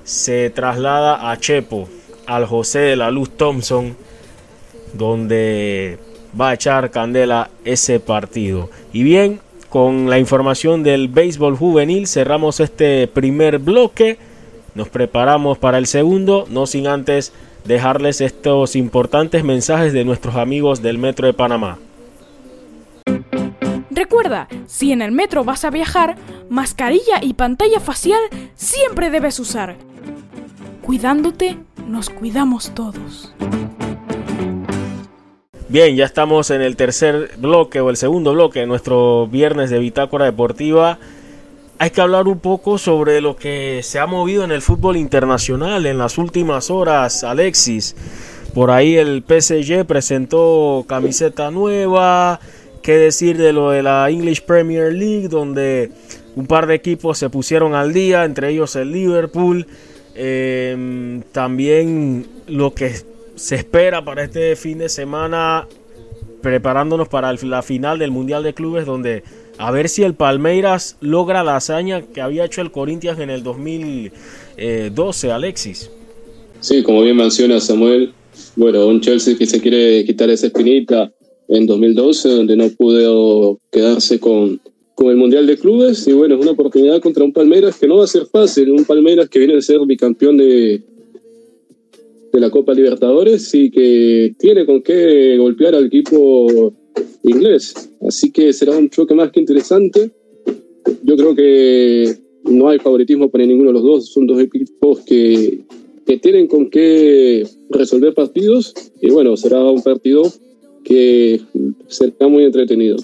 se 0.04 0.50
traslada 0.50 1.32
a 1.32 1.38
Chepo, 1.38 1.88
al 2.26 2.46
José 2.46 2.80
de 2.80 2.96
la 2.96 3.12
Luz 3.12 3.30
Thompson, 3.32 3.96
donde 4.94 6.00
va 6.40 6.50
a 6.50 6.54
echar 6.54 6.92
candela 6.92 7.50
ese 7.66 8.00
partido. 8.00 8.70
Y 8.94 9.04
bien, 9.04 9.40
con 9.70 10.10
la 10.10 10.18
información 10.18 10.84
del 10.84 11.10
béisbol 11.10 11.58
juvenil 11.58 12.08
cerramos 12.08 12.60
este 12.60 13.08
primer 13.08 13.60
bloque. 13.60 14.18
Nos 14.76 14.90
preparamos 14.90 15.58
para 15.58 15.78
el 15.78 15.88
segundo, 15.88 16.46
no 16.50 16.68
sin 16.68 16.88
antes 16.88 17.34
dejarles 17.68 18.22
estos 18.22 18.76
importantes 18.76 19.44
mensajes 19.44 19.94
de 19.94 20.06
nuestros 20.06 20.36
amigos 20.36 20.82
del 20.82 20.98
Metro 20.98 21.28
de 21.28 21.34
Panamá. 21.34 21.78
Recuerda, 23.92 24.48
si 24.68 24.92
en 24.92 25.02
el 25.02 25.12
metro 25.12 25.44
vas 25.44 25.66
a 25.66 25.70
viajar, 25.70 26.16
mascarilla 26.50 27.20
y 27.22 27.34
pantalla 27.34 27.80
facial 27.80 28.22
siempre 28.56 29.10
debes 29.10 29.40
usar. 29.40 29.76
Cuidándote, 30.82 31.58
nos 31.88 32.10
cuidamos 32.10 32.74
todos. 32.74 33.34
Bien, 35.68 35.98
ya 35.98 36.06
estamos 36.06 36.50
en 36.52 36.62
el 36.62 36.78
tercer 36.78 37.32
bloque 37.38 37.82
o 37.82 37.90
el 37.90 37.98
segundo 37.98 38.32
bloque 38.32 38.62
de 38.62 38.68
nuestro 38.68 39.28
viernes 39.28 39.70
de 39.70 39.80
Bitácora 39.80 40.26
Deportiva 40.26 41.00
hay 41.80 41.92
que 41.92 42.02
hablar 42.02 42.28
un 42.28 42.40
poco 42.40 42.78
sobre 42.78 43.22
lo 43.22 43.36
que 43.36 43.82
se 43.84 44.00
ha 44.00 44.08
movido 44.08 44.44
en 44.44 44.52
el 44.52 44.62
fútbol 44.62 44.98
internacional 44.98 45.86
en 45.86 45.98
las 45.98 46.18
últimas 46.18 46.72
horas, 46.72 47.24
Alexis. 47.24 47.96
Por 48.54 48.72
ahí 48.72 48.96
el 48.98 49.24
PSG 49.28 49.86
presentó 49.86 50.86
camiseta 50.88 51.52
nueva. 51.52 52.40
¿Qué 52.82 52.98
decir 52.98 53.38
de 53.38 53.54
lo 53.54 53.70
de 53.70 53.84
la 53.84 54.10
English 54.10 54.42
Premier 54.42 54.92
League? 54.92 55.28
Donde 55.28 55.92
un 56.36 56.48
par 56.48 56.66
de 56.66 56.76
equipos 56.76 57.20
se 57.20 57.30
pusieron 57.30 57.76
al 57.76 57.94
día, 57.94 58.26
entre 58.26 58.50
ellos 58.50 58.76
el 58.76 58.92
Liverpool. 58.92 59.68
Em, 60.16 61.22
también 61.32 62.26
lo 62.48 62.74
que 62.74 62.96
se 63.36 63.56
espera 63.56 64.04
para 64.04 64.24
este 64.24 64.56
fin 64.56 64.80
de 64.80 64.90
semana, 64.90 65.68
preparándonos 66.42 67.08
para 67.08 67.32
la 67.34 67.62
final 67.62 68.00
del 68.00 68.10
Mundial 68.10 68.42
de 68.42 68.56
Clubes, 68.56 68.88
donde 68.88 69.24
a 69.58 69.72
ver 69.72 69.90
si 69.90 70.04
el 70.04 70.14
Palmeiras 70.14 70.98
logra 71.02 71.44
la 71.44 71.56
hazaña 71.56 72.02
que 72.02 72.22
había 72.22 72.46
hecho 72.46 72.62
el 72.62 72.72
Corinthians 72.72 73.20
en 73.20 73.30
el 73.30 73.44
2012, 73.44 75.32
Alexis. 75.32 75.90
Sí, 76.60 76.84
como 76.84 77.02
bien 77.02 77.18
menciona 77.18 77.60
Samuel, 77.60 78.14
bueno, 78.56 78.88
un 78.88 79.02
Chelsea 79.02 79.38
que 79.38 79.46
se 79.46 79.62
quiere 79.62 80.04
quitar 80.06 80.30
esa 80.30 80.48
espinita 80.48 81.12
en 81.48 81.66
2012, 81.66 82.30
donde 82.30 82.56
no 82.56 82.70
pudo 82.70 83.60
quedarse 83.72 84.20
con, 84.20 84.60
con 84.96 85.10
el 85.10 85.18
Mundial 85.18 85.48
de 85.48 85.58
Clubes, 85.58 86.08
y 86.08 86.14
bueno, 86.14 86.36
es 86.36 86.42
una 86.42 86.52
oportunidad 86.52 87.00
contra 87.02 87.24
un 87.24 87.34
Palmeiras 87.34 87.78
que 87.80 87.88
no 87.88 87.98
va 87.98 88.04
a 88.04 88.08
ser 88.08 88.26
fácil, 88.26 88.72
un 88.72 88.86
Palmeiras 88.86 89.30
que 89.30 89.40
viene 89.40 89.56
de 89.56 89.62
ser 89.62 89.80
bicampeón 89.86 90.38
de, 90.38 90.82
de 92.34 92.40
la 92.40 92.50
Copa 92.50 92.74
Libertadores 92.74 93.54
y 93.54 93.70
que 93.72 94.36
tiene 94.38 94.66
con 94.66 94.82
qué 94.82 95.38
golpear 95.38 95.76
al 95.76 95.86
equipo 95.86 96.74
inglés. 97.24 97.90
Así 98.08 98.32
que 98.32 98.54
será 98.54 98.78
un 98.78 98.90
choque 98.90 99.14
más 99.14 99.32
que 99.32 99.40
interesante. 99.40 100.12
Yo 101.04 101.16
creo 101.16 101.36
que 101.36 102.18
no 102.46 102.70
hay 102.70 102.80
favoritismo 102.80 103.30
para 103.30 103.46
ninguno 103.46 103.70
de 103.70 103.74
los 103.74 103.84
dos. 103.84 104.08
Son 104.08 104.28
dos 104.28 104.40
equipos 104.40 105.00
que, 105.02 105.60
que 106.06 106.18
tienen 106.18 106.48
con 106.48 106.70
qué 106.70 107.48
resolver 107.70 108.14
partidos. 108.14 108.74
Y 109.02 109.10
bueno, 109.10 109.36
será 109.36 109.64
un 109.64 109.82
partido 109.82 110.24
que 110.84 111.42
será 111.88 112.28
muy 112.28 112.46
entretenido. 112.46 112.98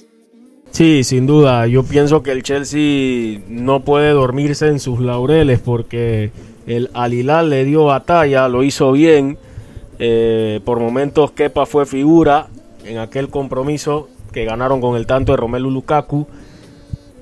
Sí, 0.72 1.04
sin 1.04 1.28
duda. 1.28 1.68
Yo 1.68 1.84
pienso 1.84 2.24
que 2.24 2.32
el 2.32 2.42
Chelsea 2.42 3.42
no 3.48 3.84
puede 3.84 4.12
dormirse 4.12 4.68
en 4.68 4.80
sus 4.80 5.00
laureles 5.00 5.60
porque 5.60 6.32
el 6.66 6.90
Alilal 6.94 7.50
le 7.50 7.66
dio 7.66 7.86
batalla, 7.86 8.48
lo 8.48 8.64
hizo 8.64 8.92
bien. 8.92 9.38
Eh, 10.00 10.60
por 10.66 10.80
momentos 10.80 11.32
Kepa 11.32 11.68
fue 11.68 11.86
figura 11.86 12.50
en 12.86 12.98
aquel 12.98 13.30
compromiso 13.30 14.10
que 14.32 14.46
ganaron 14.46 14.82
con 14.82 14.96
el 14.96 15.06
tanto 15.06 15.32
de 15.32 15.38
Romelu 15.38 15.70
Lukaku. 15.70 16.28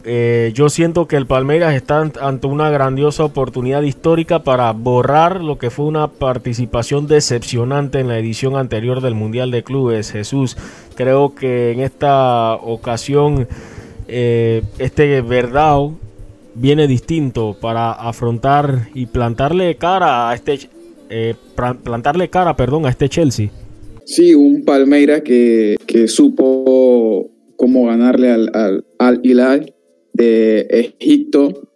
Eh, 0.03 0.51
yo 0.55 0.69
siento 0.69 1.07
que 1.07 1.15
el 1.15 1.27
Palmeiras 1.27 1.75
está 1.75 2.09
ante 2.21 2.47
una 2.47 2.71
grandiosa 2.71 3.23
oportunidad 3.23 3.83
histórica 3.83 4.39
para 4.39 4.71
borrar 4.71 5.43
lo 5.43 5.59
que 5.59 5.69
fue 5.69 5.85
una 5.85 6.07
participación 6.07 7.05
decepcionante 7.05 7.99
en 7.99 8.07
la 8.07 8.17
edición 8.17 8.55
anterior 8.55 9.01
del 9.01 9.13
Mundial 9.13 9.51
de 9.51 9.63
Clubes. 9.63 10.11
Jesús, 10.11 10.57
creo 10.95 11.35
que 11.35 11.71
en 11.71 11.81
esta 11.81 12.55
ocasión 12.55 13.47
eh, 14.07 14.63
este 14.79 15.21
Verdao 15.21 15.93
viene 16.55 16.87
distinto 16.87 17.55
para 17.61 17.91
afrontar 17.91 18.87
y 18.95 19.05
plantarle 19.05 19.75
cara 19.75 20.29
a 20.29 20.33
este 20.33 20.67
eh, 21.09 21.35
plantarle 21.83 22.29
cara, 22.29 22.55
perdón, 22.55 22.85
a 22.85 22.89
este 22.89 23.09
Chelsea. 23.09 23.49
Sí, 24.11 24.35
un 24.35 24.65
Palmeiras 24.65 25.21
que, 25.21 25.77
que 25.87 26.09
supo 26.09 27.31
cómo 27.55 27.85
ganarle 27.85 28.29
al, 28.29 28.83
al, 28.99 29.21
Hilal 29.23 29.73
de 30.11 30.67
Egipto. 30.69 31.69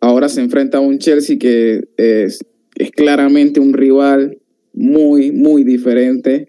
Ahora 0.00 0.30
se 0.30 0.40
enfrenta 0.40 0.78
a 0.78 0.80
un 0.80 0.98
Chelsea 0.98 1.38
que 1.38 1.82
es, 1.98 2.42
es 2.74 2.90
claramente 2.92 3.60
un 3.60 3.74
rival 3.74 4.38
muy, 4.72 5.30
muy 5.30 5.62
diferente. 5.62 6.48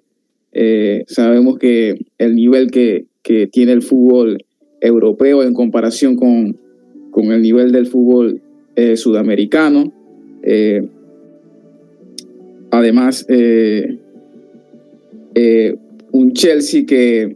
Eh, 0.54 1.04
sabemos 1.08 1.60
que 1.60 2.00
el 2.18 2.34
nivel 2.34 2.72
que, 2.72 3.08
que, 3.22 3.48
tiene 3.48 3.74
el 3.74 3.82
fútbol 3.82 4.38
europeo 4.80 5.44
en 5.44 5.54
comparación 5.54 6.16
con, 6.16 6.58
con 7.12 7.34
el 7.34 7.42
nivel 7.42 7.74
del 7.74 7.88
fútbol 7.88 8.42
eh, 8.78 8.96
sudamericano. 8.96 9.92
Eh, 10.44 10.88
además, 12.72 13.26
eh, 13.28 13.99
un 16.12 16.34
Chelsea 16.34 16.86
que 16.86 17.36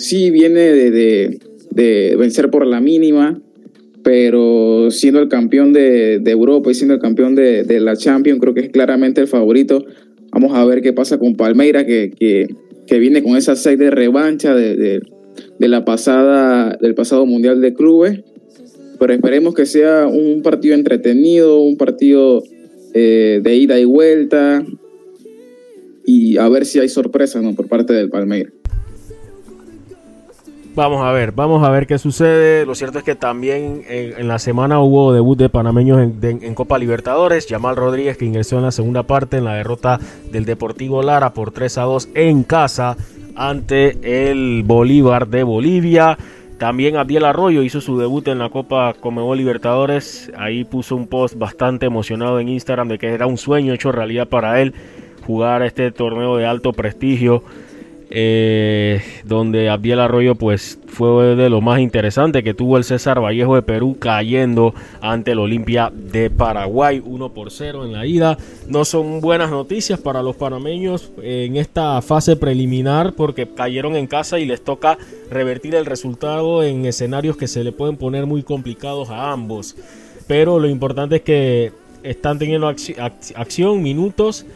sí 0.00 0.30
viene 0.30 0.60
de, 0.60 2.16
vencer 2.18 2.50
por 2.50 2.66
la 2.66 2.80
mínima, 2.80 3.40
pero 4.02 4.90
siendo 4.90 5.20
el 5.20 5.28
campeón 5.28 5.72
de, 5.72 6.22
Europa 6.24 6.70
y 6.70 6.74
siendo 6.74 6.94
el 6.94 7.00
campeón 7.00 7.34
de, 7.34 7.80
la 7.80 7.96
Champions, 7.96 8.40
creo 8.40 8.54
que 8.54 8.60
es 8.60 8.70
claramente 8.70 9.20
el 9.20 9.28
favorito. 9.28 9.84
Vamos 10.32 10.54
a 10.54 10.64
ver 10.64 10.80
qué 10.80 10.92
pasa 10.92 11.18
con 11.18 11.34
Palmeira, 11.34 11.84
que, 11.84 12.10
que, 12.18 12.98
viene 12.98 13.22
con 13.22 13.36
esa 13.36 13.56
seis 13.56 13.78
de 13.78 13.90
revancha 13.90 14.54
de, 14.54 15.00
la 15.58 15.84
pasada, 15.84 16.76
del 16.80 16.94
pasado 16.94 17.26
Mundial 17.26 17.60
de 17.60 17.74
Clubes. 17.74 18.20
Pero 18.98 19.12
esperemos 19.14 19.54
que 19.54 19.64
sea 19.64 20.06
un 20.06 20.42
partido 20.42 20.74
entretenido, 20.74 21.62
un 21.62 21.76
partido 21.76 22.42
eh, 22.92 23.40
de 23.42 23.56
ida 23.56 23.78
y 23.78 23.84
vuelta, 23.84 24.62
y 26.10 26.38
a 26.38 26.48
ver 26.48 26.66
si 26.66 26.80
hay 26.80 26.88
sorpresa 26.88 27.40
¿no? 27.40 27.54
por 27.54 27.68
parte 27.68 27.92
del 27.92 28.10
Palmeiras. 28.10 28.52
Vamos 30.74 31.04
a 31.04 31.12
ver, 31.12 31.32
vamos 31.32 31.64
a 31.64 31.70
ver 31.70 31.86
qué 31.86 31.98
sucede. 31.98 32.64
Lo 32.64 32.74
cierto 32.74 32.98
es 32.98 33.04
que 33.04 33.14
también 33.14 33.82
en, 33.88 34.28
la 34.28 34.38
semana 34.38 34.80
hubo 34.80 35.12
debut 35.12 35.38
de 35.38 35.48
panameños 35.48 36.00
en, 36.00 36.54
Copa 36.54 36.78
Libertadores. 36.78 37.46
Yamal 37.46 37.76
Rodríguez 37.76 38.16
que 38.16 38.24
ingresó 38.24 38.56
en 38.56 38.62
la 38.62 38.70
segunda 38.70 39.02
parte 39.02 39.38
en 39.38 39.44
la 39.44 39.54
derrota 39.54 40.00
del 40.32 40.44
Deportivo 40.44 41.02
Lara 41.02 41.32
por 41.32 41.50
3 41.50 41.78
a 41.78 41.82
2 41.82 42.08
en 42.14 42.44
casa 42.44 42.96
ante 43.34 43.98
el 44.30 44.62
Bolívar 44.64 45.28
de 45.28 45.42
Bolivia. 45.42 46.16
También 46.58 46.96
Abdiel 46.96 47.24
Arroyo 47.24 47.62
hizo 47.62 47.80
su 47.80 47.98
debut 47.98 48.28
en 48.28 48.38
la 48.38 48.50
Copa 48.50 48.94
Comebol 49.00 49.38
Libertadores. 49.38 50.30
Ahí 50.36 50.64
puso 50.64 50.94
un 50.94 51.08
post 51.08 51.36
bastante 51.36 51.86
emocionado 51.86 52.38
en 52.38 52.48
Instagram 52.48 52.88
de 52.88 52.98
que 52.98 53.08
era 53.08 53.26
un 53.26 53.38
sueño 53.38 53.74
hecho 53.74 53.92
realidad 53.92 54.28
para 54.28 54.60
él 54.60 54.74
jugar 55.26 55.62
este 55.62 55.90
torneo 55.92 56.36
de 56.36 56.46
alto 56.46 56.72
prestigio. 56.72 57.42
Eh, 58.12 59.00
donde 59.24 59.68
Abdiel 59.68 60.00
Arroyo 60.00 60.34
pues 60.34 60.80
fue 60.88 61.36
de 61.36 61.48
lo 61.48 61.60
más 61.60 61.78
interesante 61.78 62.42
que 62.42 62.54
tuvo 62.54 62.76
el 62.76 62.82
César 62.82 63.22
Vallejo 63.22 63.54
de 63.54 63.62
Perú 63.62 63.98
cayendo 64.00 64.74
ante 65.00 65.30
el 65.30 65.38
Olimpia 65.38 65.92
de 65.94 66.28
Paraguay 66.28 67.00
1 67.04 67.32
por 67.32 67.52
0 67.52 67.84
en 67.84 67.92
la 67.92 68.06
ida. 68.06 68.36
No 68.66 68.84
son 68.84 69.20
buenas 69.20 69.52
noticias 69.52 70.00
para 70.00 70.24
los 70.24 70.34
panameños 70.34 71.12
en 71.22 71.56
esta 71.56 72.02
fase 72.02 72.34
preliminar 72.34 73.12
porque 73.12 73.46
cayeron 73.46 73.94
en 73.94 74.08
casa 74.08 74.40
y 74.40 74.44
les 74.44 74.64
toca 74.64 74.98
revertir 75.30 75.76
el 75.76 75.86
resultado 75.86 76.64
en 76.64 76.86
escenarios 76.86 77.36
que 77.36 77.46
se 77.46 77.62
le 77.62 77.70
pueden 77.70 77.96
poner 77.96 78.26
muy 78.26 78.42
complicados 78.42 79.08
a 79.10 79.30
ambos. 79.30 79.76
Pero 80.26 80.58
lo 80.58 80.68
importante 80.68 81.16
es 81.16 81.22
que 81.22 81.72
están 82.02 82.38
teniendo 82.38 82.66
acción, 82.68 83.82
minutos 83.82 84.46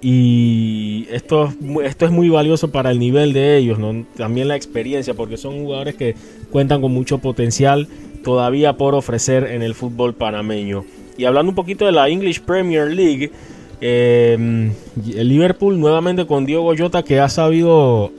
y 0.00 1.06
esto, 1.10 1.52
esto 1.84 2.06
es 2.06 2.12
muy 2.12 2.28
valioso 2.28 2.70
para 2.70 2.90
el 2.90 2.98
nivel 2.98 3.32
de 3.32 3.56
ellos, 3.56 3.78
también 4.16 4.48
la 4.48 4.56
experiencia, 4.56 5.14
porque 5.14 5.36
son 5.36 5.64
jugadores 5.64 5.96
que 5.96 6.14
cuentan 6.50 6.80
con 6.80 6.92
mucho 6.92 7.18
potencial 7.18 7.88
todavía 8.22 8.76
por 8.76 8.94
ofrecer 8.94 9.44
en 9.44 9.62
el 9.62 9.74
fútbol 9.74 10.14
panameño. 10.14 10.84
Y 11.16 11.24
hablando 11.24 11.50
un 11.50 11.56
poquito 11.56 11.84
de 11.84 11.92
la 11.92 12.08
English 12.08 12.40
Premier 12.40 12.88
League, 12.88 13.32
em, 13.80 14.72
el 15.16 15.28
Liverpool 15.28 15.80
nuevamente 15.80 16.26
con 16.26 16.46
Diego 16.46 16.72
Jota 16.78 17.02
que 17.02 17.18
ha 17.18 17.28
sabido 17.28 18.12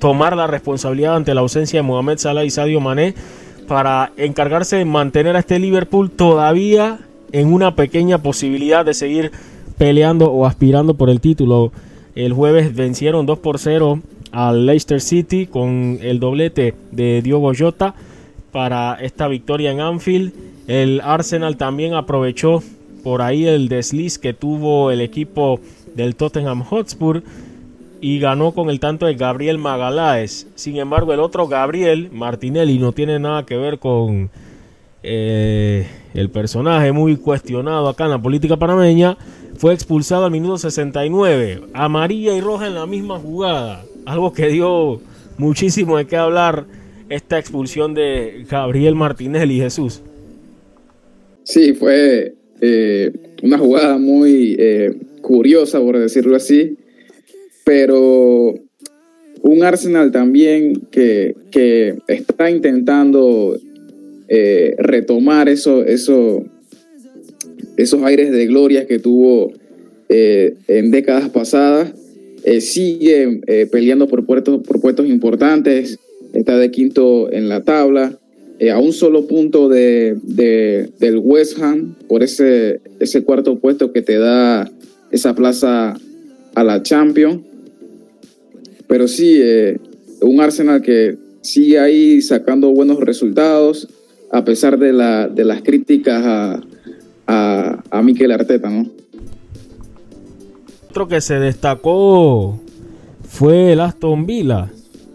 tomar 0.00 0.36
la 0.36 0.48
responsabilidad 0.48 1.14
ante 1.14 1.34
la 1.34 1.42
ausencia 1.42 1.78
de 1.78 1.82
Mohamed 1.82 2.18
Salah 2.18 2.44
y 2.44 2.50
Sadio 2.50 2.80
Mané 2.80 3.14
para 3.68 4.12
encargarse 4.16 4.76
de 4.76 4.84
mantener 4.84 5.36
a 5.36 5.40
este 5.40 5.60
Liverpool 5.60 6.10
todavía 6.10 6.98
en 7.30 7.52
una 7.52 7.76
pequeña 7.76 8.18
posibilidad 8.18 8.84
de 8.84 8.94
seguir 8.94 9.30
peleando 9.80 10.30
o 10.30 10.44
aspirando 10.44 10.92
por 10.92 11.08
el 11.08 11.22
título. 11.22 11.72
El 12.14 12.34
jueves 12.34 12.76
vencieron 12.76 13.24
2 13.24 13.38
por 13.38 13.58
0 13.58 14.00
al 14.30 14.66
Leicester 14.66 15.00
City 15.00 15.46
con 15.46 15.98
el 16.02 16.20
doblete 16.20 16.74
de 16.92 17.22
Diogo 17.22 17.52
Jota 17.58 17.94
para 18.52 18.98
esta 19.00 19.26
victoria 19.26 19.70
en 19.70 19.80
Anfield. 19.80 20.34
El 20.66 21.00
Arsenal 21.00 21.56
también 21.56 21.94
aprovechó 21.94 22.62
por 23.02 23.22
ahí 23.22 23.46
el 23.46 23.70
desliz 23.70 24.18
que 24.18 24.34
tuvo 24.34 24.90
el 24.90 25.00
equipo 25.00 25.60
del 25.94 26.14
Tottenham 26.14 26.62
Hotspur 26.62 27.22
y 28.02 28.18
ganó 28.18 28.52
con 28.52 28.68
el 28.68 28.80
tanto 28.80 29.06
de 29.06 29.14
Gabriel 29.14 29.56
Magaláes. 29.56 30.46
Sin 30.56 30.76
embargo, 30.76 31.14
el 31.14 31.20
otro 31.20 31.48
Gabriel 31.48 32.10
Martinelli 32.12 32.78
no 32.78 32.92
tiene 32.92 33.18
nada 33.18 33.46
que 33.46 33.56
ver 33.56 33.78
con 33.78 34.28
eh, 35.02 35.86
el 36.14 36.30
personaje 36.30 36.92
muy 36.92 37.16
cuestionado 37.16 37.88
acá 37.88 38.04
en 38.04 38.10
la 38.10 38.22
política 38.22 38.56
panameña. 38.56 39.16
Fue 39.56 39.74
expulsado 39.74 40.24
al 40.24 40.30
minuto 40.30 40.58
69. 40.58 41.62
Amarilla 41.72 42.34
y 42.34 42.40
roja 42.40 42.66
en 42.66 42.74
la 42.74 42.86
misma 42.86 43.18
jugada. 43.18 43.84
Algo 44.06 44.32
que 44.32 44.48
dio 44.48 45.00
muchísimo 45.38 45.96
de 45.98 46.06
qué 46.06 46.16
hablar 46.16 46.66
esta 47.08 47.38
expulsión 47.38 47.92
de 47.94 48.46
Gabriel 48.48 48.94
Martinelli, 48.94 49.58
Jesús. 49.58 50.00
Sí, 51.44 51.74
fue 51.74 52.34
eh, 52.60 53.12
una 53.42 53.58
jugada 53.58 53.98
muy 53.98 54.56
eh, 54.58 54.96
curiosa, 55.20 55.80
por 55.80 55.98
decirlo 55.98 56.36
así, 56.36 56.76
pero 57.64 58.54
un 59.42 59.64
Arsenal 59.64 60.12
también 60.12 60.82
que, 60.90 61.34
está 62.06 62.50
intentando 62.50 63.58
eh, 64.30 64.74
retomar 64.78 65.50
eso, 65.50 65.84
eso, 65.84 66.44
esos 67.76 68.02
aires 68.02 68.30
de 68.30 68.46
gloria 68.46 68.86
que 68.86 68.98
tuvo 68.98 69.52
en 70.08 70.90
décadas 70.90 71.28
pasadas. 71.28 71.92
sigue 72.58 73.68
peleando 73.70 74.08
por 74.08 74.26
puestos, 74.26 74.60
por 74.66 74.80
puestos 74.80 75.06
importantes, 75.06 76.00
está 76.32 76.58
de 76.58 76.70
quinto 76.70 77.30
en 77.32 77.48
la 77.48 77.62
tabla, 77.62 78.18
eh, 78.60 78.70
a 78.70 78.78
un 78.78 78.92
solo 78.92 79.26
punto 79.26 79.70
de, 79.70 80.18
del 80.98 81.16
West 81.16 81.58
Ham 81.62 81.94
por 82.06 82.22
ese, 82.22 82.80
ese 82.98 83.22
cuarto 83.22 83.58
puesto 83.58 83.90
que 83.90 84.02
te 84.02 84.18
da 84.18 84.70
esa 85.10 85.34
plaza 85.34 85.96
a 86.54 86.64
la 86.64 86.82
Champions. 86.82 87.40
Pero 88.86 89.08
sí, 89.08 89.38
eh, 89.40 89.78
un 90.20 90.42
Arsenal 90.42 90.82
que 90.82 91.16
sigue 91.40 91.78
ahí 91.78 92.20
sacando 92.20 92.68
buenos 92.70 93.00
resultados 93.00 93.88
a 94.30 94.44
pesar 94.44 94.78
de, 94.78 94.92
la, 94.92 95.28
de 95.28 95.44
las 95.44 95.62
críticas 95.62 96.22
a, 96.24 96.60
a, 97.26 97.82
a 97.90 98.02
Mikel 98.02 98.32
Arteta, 98.32 98.70
¿no? 98.70 98.90
Otro 100.88 101.06
que 101.08 101.20
se 101.20 101.38
destacó 101.38 102.58
fue 103.28 103.72
el 103.72 103.80
Aston 103.80 104.26
Villa 104.26 104.70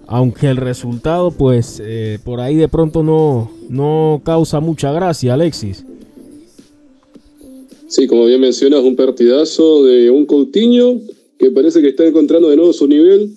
aunque 0.07 0.47
el 0.47 0.57
resultado 0.57 1.32
pues 1.32 1.82
eh, 1.84 2.20
por 2.24 2.39
ahí 2.39 2.55
de 2.55 2.68
pronto 2.68 3.03
no, 3.03 3.51
no 3.70 4.22
causa 4.24 4.59
mucha 4.59 4.91
gracia, 4.91 5.34
Alexis. 5.34 5.86
Sí, 7.88 8.07
como 8.07 8.26
bien 8.26 8.41
mencionas, 8.41 8.82
un 8.82 8.95
partidazo 8.95 9.86
de 9.86 10.09
un 10.09 10.26
Coutinho 10.26 10.99
que 11.38 11.51
parece 11.51 11.82
que 11.82 11.89
está 11.89 12.05
encontrando 12.05 12.49
de 12.49 12.55
nuevo 12.55 12.74
su 12.74 12.88
nivel. 12.88 13.32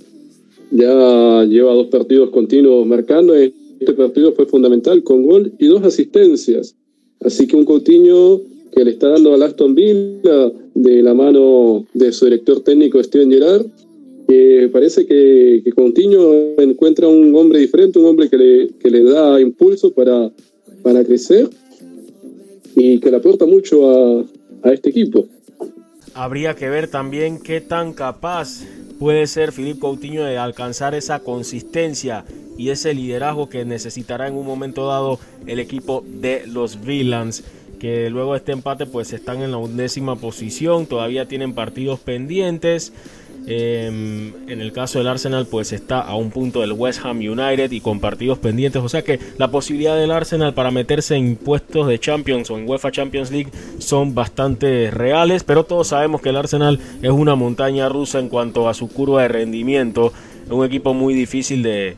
Ya 0.71 1.45
lleva 1.45 1.73
dos 1.73 1.87
partidos 1.87 2.31
continuos 2.31 2.87
marcando. 2.87 3.35
Este 3.81 3.93
partido 3.93 4.33
fue 4.33 4.47
fundamental 4.47 5.03
con 5.03 5.23
gol 5.23 5.53
y 5.59 5.67
dos 5.67 5.83
asistencias. 5.85 6.77
Así 7.21 7.47
que 7.47 7.57
un 7.57 7.65
Coutinho 7.65 8.41
que 8.75 8.85
le 8.85 8.93
está 8.93 9.09
dando 9.09 9.35
a 9.35 9.45
Aston 9.45 9.75
Villa 9.75 10.53
de 10.75 11.03
la 11.03 11.15
mano 11.15 11.87
de 11.95 12.13
su 12.13 12.27
director 12.27 12.61
técnico 12.61 13.03
Steven 13.03 13.31
Gerrard 13.31 13.67
que 14.29 14.69
parece 14.71 15.07
que, 15.07 15.63
que 15.65 15.73
Coutinho 15.73 16.55
encuentra 16.59 17.09
un 17.09 17.35
hombre 17.35 17.61
diferente, 17.61 17.99
un 17.99 18.05
hombre 18.05 18.29
que 18.29 18.37
le, 18.37 18.69
que 18.79 18.91
le 18.91 19.03
da 19.03 19.41
impulso 19.41 19.91
para, 19.91 20.31
para 20.83 21.03
crecer 21.03 21.49
y 22.77 23.01
que 23.01 23.11
le 23.11 23.17
aporta 23.17 23.47
mucho 23.47 23.91
a, 23.91 24.27
a 24.63 24.71
este 24.71 24.91
equipo. 24.91 25.27
Habría 26.19 26.57
que 26.57 26.69
ver 26.69 26.89
también 26.89 27.39
qué 27.39 27.61
tan 27.61 27.93
capaz 27.93 28.65
puede 28.99 29.29
ser 29.29 29.53
Filipe 29.53 29.79
Coutinho 29.79 30.25
de 30.25 30.37
alcanzar 30.37 30.97
esa 30.97 31.21
consistencia 31.21 32.25
y 32.57 32.71
ese 32.71 32.93
liderazgo 32.93 33.49
que 33.49 33.65
necesitará 33.65 34.27
en 34.27 34.35
un 34.35 34.45
momento 34.45 34.89
dado 34.89 35.21
el 35.47 35.61
equipo 35.61 36.03
de 36.05 36.45
los 36.49 36.85
Villains 36.85 37.45
que 37.79 38.11
luego 38.11 38.33
de 38.33 38.39
este 38.39 38.51
empate 38.51 38.85
pues 38.85 39.13
están 39.13 39.43
en 39.43 39.53
la 39.53 39.59
undécima 39.59 40.17
posición, 40.17 40.87
todavía 40.87 41.29
tienen 41.29 41.55
partidos 41.55 42.01
pendientes. 42.01 42.93
Em, 43.47 44.33
en 44.49 44.61
el 44.61 44.73
caso 44.73 44.99
del 44.99 45.09
Arsenal, 45.09 45.47
pues 45.47 45.73
está 45.73 46.01
a 46.01 46.15
un 46.17 46.31
punto 46.31 46.61
del 46.61 46.73
West 46.73 47.01
Ham 47.05 47.19
United 47.19 47.71
y 47.71 47.81
con 47.81 47.99
partidos 48.01 48.39
pendientes. 48.39 48.83
O 48.83 48.89
sea 48.89 49.03
que 49.03 49.19
la 49.39 49.51
posibilidad 49.51 49.97
del 49.97 50.11
Arsenal 50.11 50.53
para 50.53 50.71
meterse 50.71 51.17
en 51.17 51.37
puestos 51.37 51.87
de 51.89 51.99
Champions 51.99 52.51
o 52.51 52.59
en 52.59 52.69
UEFA 52.69 52.91
Champions 52.91 53.31
League 53.31 53.51
son 53.79 54.15
bastante 54.15 54.91
reales. 54.91 55.45
Pero 55.45 55.65
todos 55.65 55.89
sabemos 55.89 56.21
que 56.21 56.29
el 56.29 56.37
Arsenal 56.37 56.79
es 57.01 57.11
una 57.11 57.37
montaña 57.37 57.89
rusa 57.89 58.19
en 58.19 58.29
cuanto 58.29 58.69
a 58.69 58.75
su 58.75 58.89
curva 58.89 59.23
de 59.23 59.29
rendimiento. 59.29 60.13
Es 60.45 60.53
un 60.53 60.65
equipo 60.65 60.93
muy 60.93 61.15
difícil 61.15 61.63
de, 61.63 61.97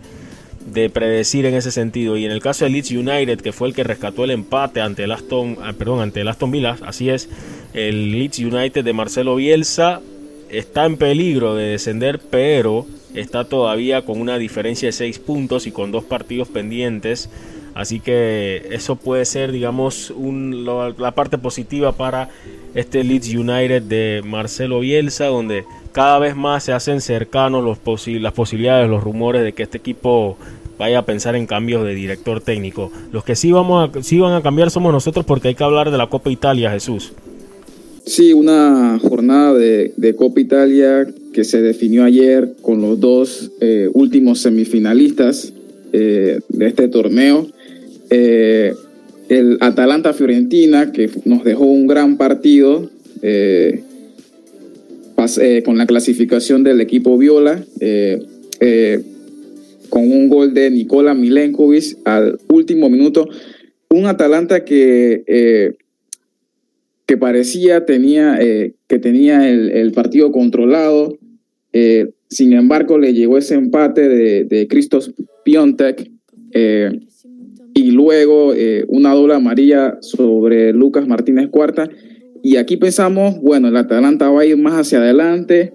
de 0.73 0.89
predecir 0.91 1.47
en 1.47 1.55
ese 1.55 1.73
sentido. 1.73 2.17
Y 2.17 2.27
en 2.27 2.33
el 2.33 2.41
caso 2.41 2.65
de 2.65 2.71
Leeds 2.71 2.91
United, 2.93 3.41
que 3.41 3.53
fue 3.53 3.69
el 3.69 3.75
que 3.75 3.83
rescató 3.83 4.25
el 4.25 4.31
empate 4.31 4.81
ante 4.81 5.05
el 5.05 5.13
Aston, 5.13 5.57
ah, 5.63 5.73
perdón, 5.77 6.01
ante 6.01 6.21
el 6.21 6.29
Aston 6.29 6.51
Villa, 6.51 6.77
así 6.87 7.11
es, 7.11 7.29
el 7.73 8.13
Leeds 8.13 8.39
United 8.39 8.85
de 8.85 8.93
Marcelo 8.93 9.37
Bielsa 9.37 10.01
está 10.51 10.87
en 10.87 10.97
peligro 10.97 11.55
de 11.55 11.65
descender, 11.65 12.19
pero 12.19 12.87
está 13.15 13.45
todavía 13.45 14.03
con 14.03 14.21
una 14.21 14.39
diferencia 14.39 14.89
de 14.89 14.93
6 14.93 15.19
puntos 15.21 15.67
y 15.67 15.73
con 15.73 15.93
dos 15.93 16.05
partidos 16.05 16.49
pendientes. 16.49 17.31
Así 17.75 18.01
que 18.01 18.69
eso 18.73 18.97
puede 18.97 19.25
ser, 19.25 19.53
digamos, 19.53 20.13
la 20.99 21.13
parte 21.13 21.39
positiva 21.39 21.93
para 21.93 22.29
este 22.75 23.05
Leeds 23.05 23.29
United 23.35 23.83
de 23.83 24.23
Marcelo 24.25 24.81
Bielsa, 24.81 25.27
donde 25.27 25.65
cada 25.93 26.19
vez 26.19 26.35
más 26.37 26.65
se 26.65 26.73
hacen 26.73 27.01
cercanos 27.01 27.65
las 27.65 28.33
posibilidades, 28.33 28.91
los 28.91 29.03
rumores 29.03 29.43
de 29.45 29.53
que 29.53 29.63
este 29.63 29.79
equipo 29.79 30.37
vaya 30.79 31.01
a 31.01 31.03
pensar 31.03 31.37
en 31.37 31.47
cambios 31.47 31.85
de 31.85 31.95
director 31.95 32.41
técnico. 32.41 32.91
Los 33.13 33.23
que 33.23 33.37
sí, 33.37 33.53
vamos 33.53 33.91
a, 33.91 34.03
sí 34.03 34.19
van 34.19 34.33
a 34.33 34.43
cambiar 34.43 34.71
somos 34.71 34.93
nosotros 34.93 35.25
porque 35.25 35.49
hay 35.49 35.55
que 35.55 35.65
hablar 35.65 35.91
de 35.91 35.99
la 35.99 36.09
Copa 36.09 36.31
Italia, 36.31 36.71
Jesús. 36.71 37.13
Sí, 38.11 38.33
una 38.33 38.99
jornada 38.99 39.55
de, 39.55 40.15
Copa 40.17 40.41
Italia 40.41 41.07
que 41.33 41.45
se 41.45 41.63
definió 41.63 42.03
ayer 42.03 42.55
con 42.61 42.83
los 42.83 42.99
dos 42.99 43.53
eh, 43.61 43.89
últimos 43.93 44.41
semifinalistas 44.41 45.53
eh, 45.93 46.41
de 46.49 46.67
este 46.67 46.89
torneo. 46.89 47.47
Eh, 48.11 48.75
el 49.29 49.59
Atalanta 49.61 50.13
Fiorentina, 50.13 50.91
que 50.91 51.09
nos 51.25 51.45
dejó 51.45 51.67
un 51.67 51.87
gran 51.87 52.17
partido 52.17 52.91
con 55.65 55.79
la 55.79 55.87
clasificación 55.87 56.65
del 56.65 56.81
equipo 56.81 57.17
Viola, 57.17 57.65
con 59.89 60.11
un 60.11 60.29
gol 60.29 60.53
de 60.53 60.69
Nicola 60.73 61.15
Milenkovic 61.15 61.99
al 62.05 62.41
último 62.49 62.91
minuto. 62.91 63.29
Un 63.89 64.07
Atalanta 64.07 64.65
que 64.65 65.77
que 67.11 67.17
parecía 67.17 67.87
tenía, 67.87 68.39
eh, 68.41 68.77
que 68.87 69.01
tenía 69.01 69.51
el, 69.51 69.91
partido 69.91 70.31
controlado. 70.31 71.19
Eh, 71.73 72.13
sin 72.29 72.53
embargo, 72.53 72.99
le 72.99 73.13
llegó 73.13 73.37
ese 73.37 73.57
empate 73.57 74.09
de, 74.09 74.45
de 74.45 74.69
Christos 74.69 75.13
Piontek 75.45 76.09
eh, 76.53 77.01
y 77.75 77.91
luego 77.91 78.53
una 78.87 79.13
doble 79.13 79.35
amarilla 79.35 79.99
sobre 80.03 80.73
Lucas 80.73 81.09
Martínez 81.09 81.49
Cuarta. 81.49 81.91
Y 82.45 82.59
aquí 82.59 82.77
pensamos, 82.77 83.41
bueno, 83.41 83.67
el 83.67 83.77
Atalanta 83.77 84.31
va 84.31 84.43
a 84.43 84.47
ir 84.47 84.57
más 84.57 84.75
hacia 84.75 84.99
adelante 84.99 85.73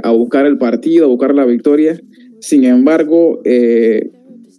a 0.00 0.12
buscar 0.12 0.46
el 0.46 0.58
partido, 0.58 1.06
a 1.06 1.08
buscar 1.08 1.34
la 1.34 1.44
victoria. 1.44 2.00
Sin 2.38 2.62
embargo, 2.62 3.42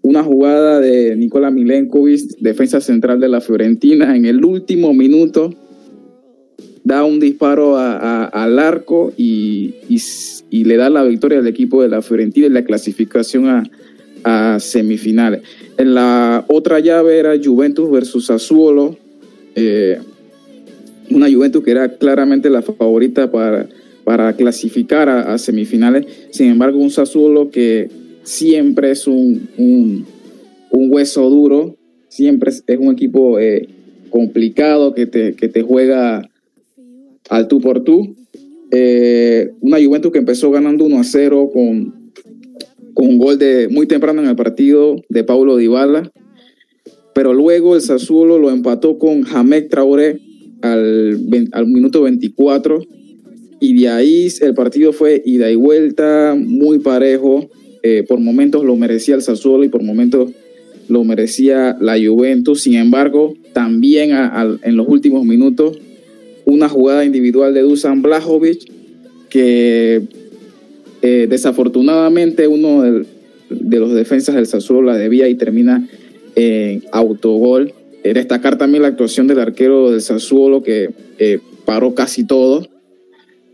una 0.02 0.24
jugada 0.24 0.80
de 0.80 1.16
Nikola 1.16 1.52
Milenkovic, 1.52 2.38
defensa 2.40 2.82
central 2.82 3.20
de 3.20 3.30
la 3.30 3.42
Fiorentina, 3.42 4.16
en 4.16 4.26
el 4.26 4.44
último 4.44 4.94
minuto 4.94 5.54
da 6.84 7.04
un 7.06 7.20
disparo 7.20 7.78
al 7.78 8.60
arco 8.60 9.14
y, 9.16 9.76
le 10.50 10.78
da 10.78 10.90
la 10.90 11.04
victoria 11.04 11.40
al 11.40 11.48
equipo 11.48 11.82
de 11.82 11.90
la 11.90 12.02
Fiorentina 12.02 12.48
en 12.48 12.54
la 12.54 12.64
clasificación 12.64 13.70
a, 14.24 14.60
semifinales. 14.60 15.42
En 15.78 15.96
la 15.96 16.46
otra 16.48 16.80
llave 16.80 17.18
era 17.18 17.34
Juventus 17.44 17.90
versus 17.90 18.28
Sassuolo, 18.28 18.98
eh, 19.56 20.00
una 21.10 21.32
Juventus 21.32 21.64
que 21.64 21.72
era 21.72 21.98
claramente 21.98 22.50
la 22.50 22.62
favorita 22.62 23.32
para, 23.32 23.68
para 24.04 24.34
clasificar 24.34 25.10
a, 25.10 25.38
semifinales, 25.38 26.06
sin 26.32 26.48
embargo 26.48 26.80
un 26.80 26.92
Sassuolo 26.92 27.50
que 27.50 27.90
siempre 28.24 28.92
es 28.92 29.08
un, 29.08 29.48
un, 29.58 30.06
hueso 30.92 31.30
duro, 31.30 31.78
siempre 32.10 32.52
es, 32.52 32.64
un 32.80 32.92
equipo 32.92 33.40
eh, 33.40 33.68
complicado 34.10 34.94
que 34.94 35.06
te, 35.06 35.36
que 35.36 35.48
te 35.48 35.62
juega 35.62 36.30
al 37.30 37.48
tú 37.48 37.62
por 37.62 37.84
tú. 37.84 38.16
Eh, 38.72 39.52
una 39.62 39.84
Juventus 39.84 40.12
que 40.12 40.20
empezó 40.20 40.52
ganando 40.52 40.86
1 40.86 41.00
a 41.00 41.04
0 41.04 41.50
con, 41.54 42.12
con 42.94 43.08
un 43.08 43.18
gol 43.18 43.38
de 43.38 43.68
muy 43.70 43.86
temprano 43.88 44.22
en 44.22 44.30
el 44.30 44.36
partido 44.36 44.96
de 45.10 45.24
Paulo 45.24 45.58
Dybala. 45.58 46.12
pero 47.14 47.34
luego 47.34 47.76
el 47.76 47.82
Sassuolo 47.82 48.38
lo 48.38 48.50
empató 48.50 48.98
con 48.98 49.26
Hamek 49.26 49.70
Traoré 49.70 50.20
al, 50.62 51.20
al 51.52 51.68
minuto 51.68 52.04
24 52.04 52.82
y 53.60 53.80
de 53.80 53.90
ahí 53.90 54.28
el 54.42 54.56
partido 54.56 54.92
fue 54.92 55.22
ida 55.24 55.52
y 55.52 55.56
vuelta, 55.56 56.36
muy 56.36 56.80
parejo. 56.80 57.48
Eh, 57.84 58.04
por 58.08 58.20
momentos 58.20 58.64
lo 58.64 58.76
merecía 58.76 59.16
el 59.16 59.22
Sassuolo 59.22 59.64
y 59.64 59.70
por 59.70 59.84
momentos 59.84 60.32
lo 60.88 61.04
merecía 61.04 61.78
la 61.80 61.98
Juventus. 61.98 62.62
Sin 62.62 62.76
embargo, 62.76 63.34
también 63.54 64.12
en 64.12 64.78
los 64.78 64.88
últimos 64.88 65.26
minutos, 65.26 65.78
una 66.46 66.70
jugada 66.70 67.06
individual 67.06 67.54
de 67.54 67.62
Dusan 67.62 68.02
Blajovic 68.02 68.70
que 69.30 70.02
eh, 71.02 71.28
desafortunadamente 71.30 72.48
uno 72.48 72.82
de, 72.82 73.06
los 73.50 73.94
defensas 73.94 74.36
del 74.36 74.48
Sassuolo 74.48 74.84
la 74.84 74.98
debía 74.98 75.28
y 75.28 75.36
termina 75.36 75.88
en 76.36 76.84
autogol. 76.92 77.74
Eh, 78.04 78.14
destacar 78.14 78.58
también 78.58 78.82
la 78.82 78.90
actuación 78.90 79.28
del 79.28 79.40
arquero 79.40 79.92
del 79.92 80.02
Sassuolo 80.02 80.64
que 80.64 80.90
paró 81.66 81.94
casi 81.94 82.26
todo 82.26 82.68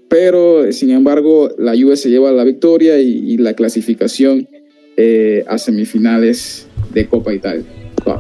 pero 0.09 0.71
sin 0.71 0.91
embargo 0.91 1.49
la 1.57 1.73
Juve 1.73 1.97
se 1.97 2.09
lleva 2.09 2.31
la 2.31 2.43
victoria 2.43 2.99
y, 2.99 3.37
la 3.37 3.53
clasificación 3.53 4.47
eh, 4.95 5.43
a 5.47 5.57
semifinales 5.57 6.67
de 6.93 7.07
Copa 7.07 7.33
Italia. 7.33 7.63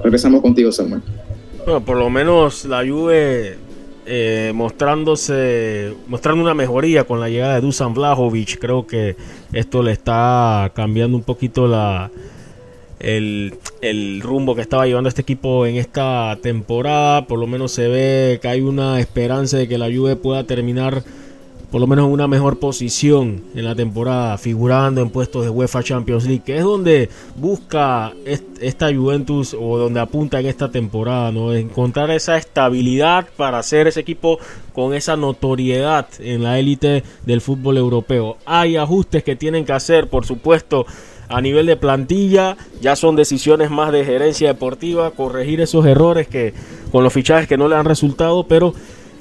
regresamos 0.03 0.41
contigo, 0.41 0.71
Samuel. 0.71 1.01
Bueno, 1.65 1.83
por 1.83 1.97
lo 1.97 2.09
menos 2.09 2.65
la 2.65 2.85
Juve 2.87 3.55
eh, 4.05 4.53
mostrándose, 4.55 5.93
mostrando 6.07 6.41
una 6.41 6.53
mejoría 6.53 7.03
con 7.03 7.19
la 7.19 7.29
llegada 7.29 7.55
de 7.55 7.61
Dusan 7.61 7.93
Vlahovic. 7.93 8.57
Creo 8.57 8.87
que 8.87 9.17
esto 9.51 9.83
le 9.83 9.91
está 9.91 10.71
cambiando 10.73 11.17
un 11.17 11.23
poquito 11.23 11.67
la, 11.67 12.09
el, 12.99 13.55
el, 13.81 14.21
rumbo 14.21 14.55
que 14.55 14.61
estaba 14.61 14.85
llevando 14.85 15.09
este 15.09 15.23
equipo 15.23 15.65
en 15.65 15.75
esta 15.75 16.37
temporada. 16.41 17.27
Por 17.27 17.37
lo 17.37 17.47
menos 17.47 17.73
se 17.73 17.89
ve 17.89 18.39
que 18.41 18.47
hay 18.47 18.61
una 18.61 18.99
esperanza 19.01 19.57
de 19.57 19.67
que 19.67 19.77
la 19.77 19.87
Juve 19.93 20.15
pueda 20.15 20.45
terminar 20.45 21.03
por 21.71 21.81
lo 21.81 21.87
menos 21.87 22.05
en 22.05 22.11
una 22.11 22.27
mejor 22.27 22.59
posición 22.59 23.43
en 23.53 23.65
la 23.65 23.75
temporada, 23.75 24.37
figurando 24.37 25.01
en 25.01 25.09
puestos 25.09 25.43
de 25.43 25.49
UEFA 25.49 25.83
Champions 25.83 26.25
League, 26.25 26.43
que 26.45 26.57
es 26.57 26.63
donde 26.63 27.09
busca 27.35 28.13
esta 28.61 28.93
Juventus 28.93 29.53
o 29.53 29.77
donde 29.77 29.99
apunta 29.99 30.39
en 30.39 30.45
esta 30.45 30.71
temporada, 30.71 31.31
¿no? 31.31 31.53
Encontrar 31.53 32.09
esa 32.11 32.37
estabilidad 32.37 33.27
para 33.35 33.59
hacer 33.59 33.87
ese 33.87 33.99
equipo 33.99 34.39
con 34.73 34.93
esa 34.93 35.17
notoriedad 35.17 36.07
en 36.19 36.43
la 36.43 36.57
élite 36.57 37.03
del 37.25 37.41
fútbol 37.41 37.77
europeo. 37.77 38.37
Hay 38.45 38.77
ajustes 38.77 39.23
que 39.23 39.35
tienen 39.35 39.65
que 39.65 39.73
hacer, 39.73 40.07
por 40.07 40.25
supuesto, 40.25 40.85
a 41.29 41.41
nivel 41.41 41.65
de 41.65 41.75
plantilla, 41.75 42.55
ya 42.79 42.95
son 42.95 43.17
decisiones 43.17 43.69
más 43.69 43.91
de 43.91 44.05
gerencia 44.05 44.47
deportiva, 44.47 45.11
corregir 45.11 45.59
esos 45.59 45.85
errores 45.85 46.27
que 46.27 46.53
con 46.91 47.03
los 47.03 47.11
fichajes 47.11 47.49
que 47.49 47.57
no 47.57 47.67
le 47.67 47.75
han 47.75 47.85
resultado, 47.85 48.45
pero 48.47 48.73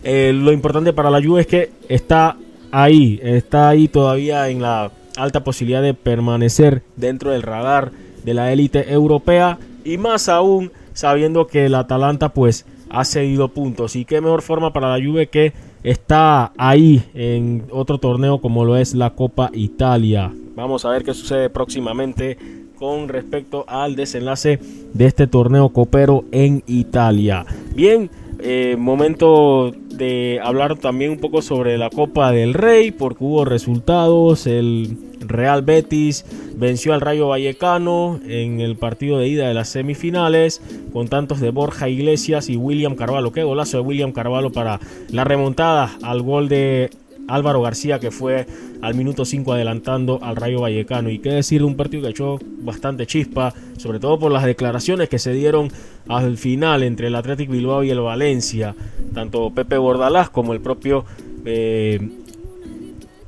eh, 0.09 0.32
lo 0.32 0.52
importante 0.52 0.92
para 0.92 1.11
la 1.11 1.20
Juve 1.20 1.40
es 1.40 1.46
que 1.48 1.72
está 1.88 2.36
ahí, 2.70 3.18
está 3.24 3.68
ahí 3.68 3.88
todavía 3.88 4.48
en 4.48 4.62
la 4.62 4.92
alta 5.16 5.42
posibilidad 5.42 5.82
de 5.82 5.94
permanecer 5.94 6.84
dentro 6.94 7.32
del 7.32 7.42
radar 7.42 7.90
de 8.22 8.32
la 8.32 8.52
élite 8.52 8.92
europea 8.92 9.59
y 9.84 9.98
más 9.98 10.28
aún 10.28 10.70
sabiendo 10.92 11.48
que 11.48 11.66
el 11.66 11.74
Atalanta 11.74 12.28
pues 12.28 12.66
ha 12.88 13.04
seguido 13.04 13.48
puntos 13.48 13.96
y 13.96 14.04
qué 14.04 14.20
mejor 14.20 14.42
forma 14.42 14.72
para 14.72 14.96
la 14.96 15.04
Juve 15.04 15.26
que 15.26 15.54
está 15.82 16.52
ahí 16.57 17.02
en 17.14 17.64
otro 17.72 17.98
torneo 17.98 18.40
como 18.40 18.64
lo 18.64 18.76
es 18.76 18.94
la 18.94 19.11
Copa 19.11 19.50
Italia. 19.54 20.32
Vamos 20.54 20.84
a 20.84 20.90
ver 20.90 21.02
qué 21.02 21.14
sucede 21.14 21.50
próximamente 21.50 22.38
con 22.78 23.09
respecto 23.09 23.64
al 23.66 23.96
desenlace 23.96 24.61
de 24.92 25.07
este 25.07 25.26
torneo 25.26 25.70
copero 25.70 26.24
en 26.30 26.62
Italia. 26.68 27.44
Bien, 27.74 28.09
eh, 28.39 28.76
momento 28.78 29.72
de 29.89 30.41
hablar 30.43 30.76
también 30.76 31.12
un 31.12 31.18
poco 31.18 31.43
sobre 31.43 31.78
la 31.78 31.91
Copa 31.91 32.32
del 32.32 32.55
Rey, 32.55 32.91
porque 32.91 33.24
hubo 33.24 33.45
resultados. 33.45 34.47
El 34.47 34.99
Real 35.20 35.62
Betis 35.62 36.24
venció 36.57 36.95
al 36.95 37.01
Rayo 37.01 37.28
Vallecano 37.28 38.20
en 38.26 38.61
el 38.61 38.76
partido 38.76 39.18
de 39.18 39.28
ida 39.28 39.49
de 39.49 39.55
las 39.55 39.68
semifinales, 39.68 40.61
con 40.93 41.09
tantos 41.09 41.41
de 41.41 41.51
Borja 41.51 41.89
Iglesias 41.89 42.49
y 42.49 42.57
William 42.57 42.95
Carvalho. 42.95 43.32
Qué 43.32 43.43
golazo 43.43 43.78
de 43.78 43.82
William 43.82 44.12
Carvalho 44.12 44.53
para 44.53 44.80
la 45.11 45.24
remontada 45.24 45.97
al 46.03 46.22
gol 46.22 46.49
de 46.49 46.91
Álvaro 47.29 47.62
García 47.62 47.99
que 47.99 48.11
fue 48.11 48.47
al 48.83 48.95
minuto 48.95 49.24
5 49.24 49.53
adelantando 49.53 50.18
al 50.22 50.37
Rayo 50.37 50.61
Vallecano. 50.61 51.11
Y 51.11 51.18
qué 51.18 51.31
decir 51.31 51.61
de 51.61 51.66
un 51.66 51.77
partido 51.77 52.03
que 52.03 52.11
echó 52.11 52.39
bastante 52.61 53.07
chispa, 53.07 53.55
sobre 53.77 53.99
todo 53.99 54.18
por 54.18 54.33
las 54.33 54.45
declaraciones 54.45 55.09
que 55.09 55.18
se 55.18 55.33
dieron 55.33 55.70
al 56.09 56.37
final 56.37 56.83
entre 56.83 57.09
el 57.09 57.14
Athletic 57.14 57.51
Bilbao 57.51 57.85
y 57.85 57.91
el 57.91 58.01
Valencia. 58.01 58.74
Tanto 59.14 59.51
Pepe 59.51 59.79
Bordalás 59.79 60.31
como 60.31 60.53
el 60.53 60.61
propio 60.61 61.05
eh, 61.45 62.01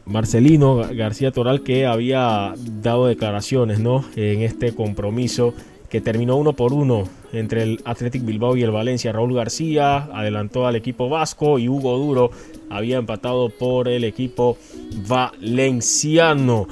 Marcelino 0.07 0.76
García 0.94 1.32
Toral 1.32 1.62
que 1.62 1.86
había 1.86 2.55
dado 2.82 3.07
declaraciones 3.07 3.78
¿no? 3.78 4.05
en 4.16 4.42
este 4.42 4.74
compromiso 4.74 5.55
que 5.90 6.01
terminó 6.01 6.36
uno 6.36 6.53
por 6.53 6.72
uno 6.72 7.05
entre 7.32 7.62
el 7.62 7.80
Athletic 7.84 8.24
Bilbao 8.24 8.57
y 8.57 8.62
el 8.62 8.70
Valencia. 8.70 9.12
Raúl 9.12 9.34
García 9.34 10.09
adelantó 10.12 10.66
al 10.66 10.76
equipo 10.76 11.09
vasco 11.09 11.59
y 11.59 11.68
Hugo 11.68 11.96
Duro 11.99 12.30
había 12.70 12.98
empatado 12.98 13.50
por 13.50 13.88
el 13.88 14.04
equipo 14.04 14.58
valenciano. 15.06 16.66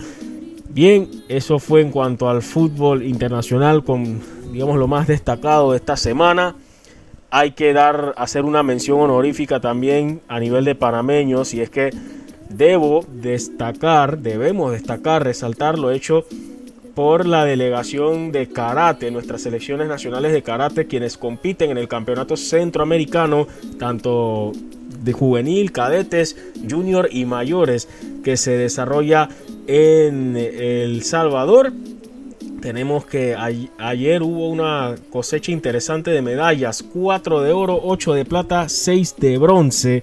Bien, 0.68 1.08
eso 1.28 1.58
fue 1.58 1.80
en 1.80 1.90
cuanto 1.90 2.28
al 2.28 2.42
fútbol 2.42 3.02
internacional 3.02 3.82
con 3.84 4.20
digamos 4.52 4.76
lo 4.76 4.88
más 4.88 5.06
destacado 5.06 5.72
de 5.72 5.78
esta 5.78 5.96
semana. 5.96 6.56
Hay 7.30 7.52
que 7.52 7.72
dar 7.72 8.14
hacer 8.16 8.44
una 8.44 8.62
mención 8.62 9.00
honorífica 9.00 9.60
también 9.60 10.20
a 10.28 10.40
nivel 10.40 10.64
de 10.64 10.74
panameños 10.74 11.52
y 11.54 11.60
es 11.60 11.70
que 11.70 11.90
debo 12.48 13.04
destacar, 13.08 14.18
debemos 14.18 14.72
destacar, 14.72 15.24
resaltar 15.24 15.78
lo 15.78 15.90
hecho 15.90 16.24
por 16.94 17.26
la 17.26 17.44
delegación 17.44 18.32
de 18.32 18.48
karate, 18.48 19.10
nuestras 19.10 19.42
selecciones 19.42 19.88
nacionales 19.88 20.32
de 20.32 20.42
karate, 20.42 20.86
quienes 20.86 21.18
compiten 21.18 21.70
en 21.70 21.76
el 21.76 21.88
campeonato 21.88 22.38
centroamericano, 22.38 23.46
tanto 23.78 24.52
de 25.06 25.12
juvenil, 25.14 25.72
cadetes, 25.72 26.36
junior 26.68 27.08
y 27.10 27.24
mayores, 27.24 27.88
que 28.22 28.36
se 28.36 28.58
desarrolla 28.58 29.30
en 29.66 30.36
El 30.36 31.02
Salvador. 31.02 31.72
Tenemos 32.60 33.06
que 33.06 33.36
ayer 33.78 34.22
hubo 34.22 34.50
una 34.50 34.96
cosecha 35.10 35.52
interesante 35.52 36.10
de 36.10 36.20
medallas, 36.20 36.82
4 36.82 37.40
de 37.42 37.52
oro, 37.52 37.80
8 37.82 38.14
de 38.14 38.24
plata, 38.24 38.68
6 38.68 39.14
de 39.18 39.38
bronce 39.38 40.02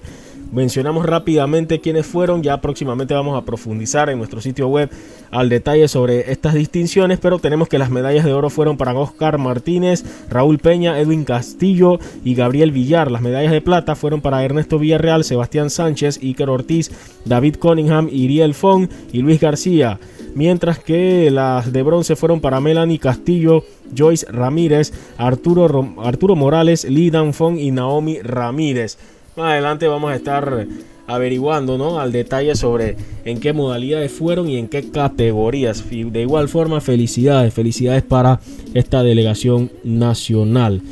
mencionamos 0.54 1.04
rápidamente 1.04 1.80
quiénes 1.80 2.06
fueron, 2.06 2.42
ya 2.42 2.60
próximamente 2.60 3.12
vamos 3.12 3.36
a 3.36 3.44
profundizar 3.44 4.08
en 4.08 4.18
nuestro 4.18 4.40
sitio 4.40 4.68
web 4.68 4.88
al 5.30 5.48
detalle 5.48 5.88
sobre 5.88 6.30
estas 6.30 6.54
distinciones, 6.54 7.18
pero 7.18 7.40
tenemos 7.40 7.68
que 7.68 7.78
las 7.78 7.90
medallas 7.90 8.24
de 8.24 8.32
oro 8.32 8.50
fueron 8.50 8.76
para 8.76 8.94
Oscar 8.94 9.36
Martínez, 9.38 10.04
Raúl 10.30 10.58
Peña, 10.58 10.98
Edwin 11.00 11.24
Castillo 11.24 11.98
y 12.24 12.34
Gabriel 12.34 12.70
Villar. 12.70 13.10
Las 13.10 13.20
medallas 13.20 13.52
de 13.52 13.60
plata 13.60 13.96
fueron 13.96 14.20
para 14.20 14.44
Ernesto 14.44 14.78
Villarreal, 14.78 15.24
Sebastián 15.24 15.70
Sánchez, 15.70 16.20
Iker 16.22 16.48
Ortiz, 16.48 16.90
David 17.24 17.56
Cunningham, 17.56 18.08
Iriel 18.10 18.54
Fong 18.54 18.88
y 19.12 19.22
Luis 19.22 19.40
García. 19.40 19.98
Mientras 20.34 20.80
que 20.80 21.30
las 21.30 21.72
de 21.72 21.82
bronce 21.82 22.16
fueron 22.16 22.40
para 22.40 22.60
Melanie 22.60 22.98
Castillo, 22.98 23.64
Joyce 23.96 24.26
Ramírez, 24.30 24.92
Arturo, 25.16 25.94
Arturo 25.98 26.34
Morales, 26.34 26.84
Lee 26.84 27.10
Dan 27.10 27.34
Fong 27.34 27.58
y 27.58 27.70
Naomi 27.70 28.18
Ramírez. 28.20 28.98
Más 29.36 29.52
adelante 29.52 29.88
vamos 29.88 30.12
a 30.12 30.16
estar 30.16 30.66
averiguando 31.06 31.76
¿no? 31.76 31.98
al 31.98 32.12
detalle 32.12 32.54
sobre 32.54 32.96
en 33.24 33.40
qué 33.40 33.52
modalidades 33.52 34.12
fueron 34.12 34.48
y 34.48 34.56
en 34.56 34.68
qué 34.68 34.90
categorías. 34.90 35.84
De 35.90 36.22
igual 36.22 36.48
forma, 36.48 36.80
felicidades, 36.80 37.52
felicidades 37.52 38.02
para 38.02 38.40
esta 38.74 39.02
delegación 39.02 39.70
nacional. 39.82 40.82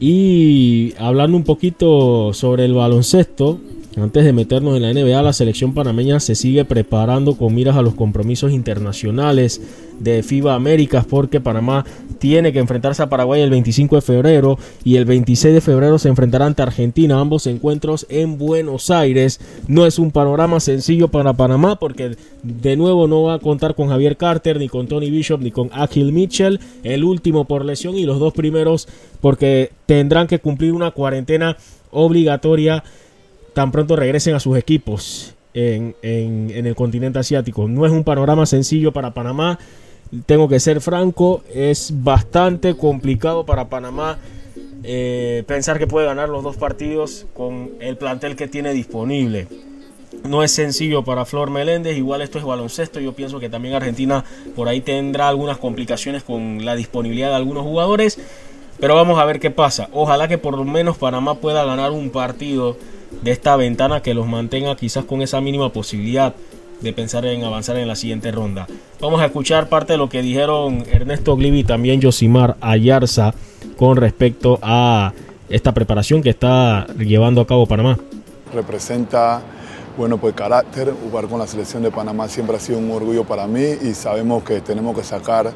Y 0.00 0.94
hablando 0.98 1.36
un 1.36 1.44
poquito 1.44 2.32
sobre 2.32 2.64
el 2.64 2.74
baloncesto, 2.74 3.60
antes 3.96 4.24
de 4.24 4.32
meternos 4.32 4.76
en 4.76 4.82
la 4.82 4.92
NBA, 4.92 5.22
la 5.22 5.32
selección 5.32 5.72
panameña 5.72 6.18
se 6.20 6.34
sigue 6.34 6.64
preparando 6.64 7.36
con 7.36 7.54
miras 7.54 7.76
a 7.76 7.82
los 7.82 7.94
compromisos 7.94 8.52
internacionales 8.52 9.60
de 9.98 10.22
FIBA 10.22 10.54
Américas 10.54 11.04
porque 11.04 11.40
Panamá 11.40 11.84
tiene 12.18 12.52
que 12.52 12.58
enfrentarse 12.58 13.02
a 13.02 13.08
Paraguay 13.08 13.42
el 13.42 13.50
25 13.50 13.96
de 13.96 14.02
febrero 14.02 14.58
y 14.82 14.96
el 14.96 15.04
26 15.04 15.54
de 15.54 15.60
febrero 15.60 15.98
se 15.98 16.08
enfrentará 16.08 16.46
ante 16.46 16.62
Argentina, 16.62 17.20
ambos 17.20 17.46
encuentros 17.46 18.06
en 18.08 18.38
Buenos 18.38 18.90
Aires. 18.90 19.40
No 19.68 19.86
es 19.86 19.98
un 19.98 20.10
panorama 20.10 20.60
sencillo 20.60 21.08
para 21.08 21.34
Panamá 21.34 21.76
porque 21.76 22.16
de 22.42 22.76
nuevo 22.76 23.06
no 23.06 23.24
va 23.24 23.34
a 23.34 23.38
contar 23.38 23.74
con 23.74 23.88
Javier 23.88 24.16
Carter, 24.16 24.58
ni 24.58 24.68
con 24.68 24.86
Tony 24.86 25.10
Bishop, 25.10 25.40
ni 25.40 25.50
con 25.50 25.70
Akil 25.72 26.12
Mitchell, 26.12 26.60
el 26.82 27.04
último 27.04 27.44
por 27.44 27.64
lesión 27.64 27.96
y 27.96 28.04
los 28.04 28.18
dos 28.18 28.32
primeros 28.32 28.88
porque 29.20 29.70
tendrán 29.86 30.26
que 30.26 30.38
cumplir 30.38 30.72
una 30.72 30.90
cuarentena 30.90 31.56
obligatoria 31.90 32.82
tan 33.54 33.70
pronto 33.70 33.96
regresen 33.96 34.34
a 34.34 34.40
sus 34.40 34.58
equipos 34.58 35.34
en, 35.54 35.94
el 36.02 36.74
continente 36.74 37.18
asiático. 37.18 37.68
No 37.68 37.86
es 37.86 37.92
un 37.92 38.04
panorama 38.04 38.44
sencillo 38.46 38.92
para 38.92 39.14
Panamá. 39.14 39.58
Tengo 40.26 40.48
que 40.48 40.60
ser 40.60 40.80
franco, 40.80 41.42
es 41.52 41.92
bastante 42.02 42.76
complicado 42.76 43.44
para 43.44 43.68
Panamá 43.68 44.18
eh, 44.84 45.44
pensar 45.46 45.78
que 45.78 45.86
puede 45.86 46.06
ganar 46.06 46.28
los 46.28 46.44
dos 46.44 46.56
partidos 46.56 47.26
con 47.34 47.70
el 47.80 47.96
plantel 47.96 48.36
que 48.36 48.46
tiene 48.46 48.72
disponible. 48.72 49.48
No 50.22 50.42
es 50.42 50.52
sencillo 50.52 51.02
para 51.04 51.24
Flor 51.24 51.50
Meléndez, 51.50 51.96
igual 51.96 52.20
esto 52.20 52.38
es 52.38 52.44
baloncesto, 52.44 53.00
yo 53.00 53.14
pienso 53.14 53.40
que 53.40 53.48
también 53.48 53.74
Argentina 53.74 54.24
por 54.54 54.68
ahí 54.68 54.80
tendrá 54.80 55.28
algunas 55.28 55.58
complicaciones 55.58 56.22
con 56.22 56.64
la 56.64 56.76
disponibilidad 56.76 57.30
de 57.30 57.36
algunos 57.36 57.64
jugadores, 57.64 58.18
pero 58.78 58.94
vamos 58.94 59.18
a 59.18 59.24
ver 59.24 59.40
qué 59.40 59.50
pasa. 59.50 59.88
Ojalá 59.92 60.28
que 60.28 60.38
por 60.38 60.56
lo 60.56 60.64
menos 60.64 60.98
Panamá 60.98 61.36
pueda 61.36 61.64
ganar 61.64 61.90
un 61.90 62.10
partido 62.10 62.76
de 63.22 63.30
esta 63.30 63.56
ventana 63.56 64.02
que 64.02 64.14
los 64.14 64.26
mantenga 64.26 64.76
quizás 64.76 65.04
con 65.04 65.22
esa 65.22 65.40
mínima 65.40 65.72
posibilidad 65.72 66.34
de 66.80 66.92
pensar 66.92 67.24
en 67.26 67.44
avanzar 67.44 67.76
en 67.76 67.88
la 67.88 67.96
siguiente 67.96 68.30
ronda. 68.30 68.66
Vamos 69.00 69.20
a 69.20 69.26
escuchar 69.26 69.68
parte 69.68 69.94
de 69.94 69.98
lo 69.98 70.08
que 70.08 70.22
dijeron 70.22 70.84
Ernesto 70.90 71.36
Glivi 71.36 71.60
y 71.60 71.64
también 71.64 72.02
Josimar 72.02 72.56
Ayarza 72.60 73.34
con 73.76 73.96
respecto 73.96 74.58
a 74.62 75.12
esta 75.48 75.72
preparación 75.72 76.22
que 76.22 76.30
está 76.30 76.86
llevando 76.98 77.40
a 77.40 77.46
cabo 77.46 77.66
Panamá. 77.66 77.98
Representa 78.54 79.42
bueno, 79.96 80.18
pues 80.18 80.34
carácter, 80.34 80.92
jugar 81.04 81.28
con 81.28 81.38
la 81.38 81.46
selección 81.46 81.82
de 81.84 81.90
Panamá 81.92 82.28
siempre 82.28 82.56
ha 82.56 82.60
sido 82.60 82.78
un 82.78 82.90
orgullo 82.90 83.22
para 83.24 83.46
mí 83.46 83.62
y 83.62 83.94
sabemos 83.94 84.42
que 84.42 84.60
tenemos 84.60 84.96
que 84.96 85.04
sacar 85.04 85.52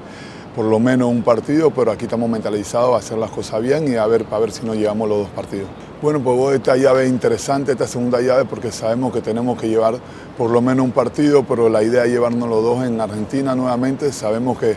por 0.58 0.66
lo 0.66 0.80
menos 0.80 1.08
un 1.08 1.22
partido, 1.22 1.70
pero 1.70 1.92
aquí 1.92 2.06
estamos 2.06 2.28
mentalizados 2.28 2.92
a 2.92 2.98
hacer 2.98 3.16
las 3.16 3.30
cosas 3.30 3.62
bien 3.62 3.86
y 3.86 3.94
a 3.94 4.04
ver, 4.08 4.26
a 4.28 4.40
ver 4.40 4.50
si 4.50 4.66
nos 4.66 4.74
llevamos 4.74 5.08
los 5.08 5.18
dos 5.18 5.28
partidos. 5.28 5.68
Bueno, 6.02 6.18
pues 6.18 6.56
esta 6.56 6.76
llave 6.76 7.04
es 7.04 7.10
interesante, 7.10 7.70
esta 7.70 7.86
segunda 7.86 8.20
llave, 8.20 8.44
porque 8.44 8.72
sabemos 8.72 9.12
que 9.12 9.20
tenemos 9.20 9.56
que 9.56 9.68
llevar 9.68 10.00
por 10.36 10.50
lo 10.50 10.60
menos 10.60 10.84
un 10.84 10.90
partido, 10.90 11.44
pero 11.44 11.68
la 11.68 11.84
idea 11.84 12.06
es 12.06 12.10
llevarnos 12.10 12.48
los 12.48 12.60
dos 12.60 12.84
en 12.84 13.00
Argentina 13.00 13.54
nuevamente. 13.54 14.10
Sabemos 14.10 14.58
que 14.58 14.74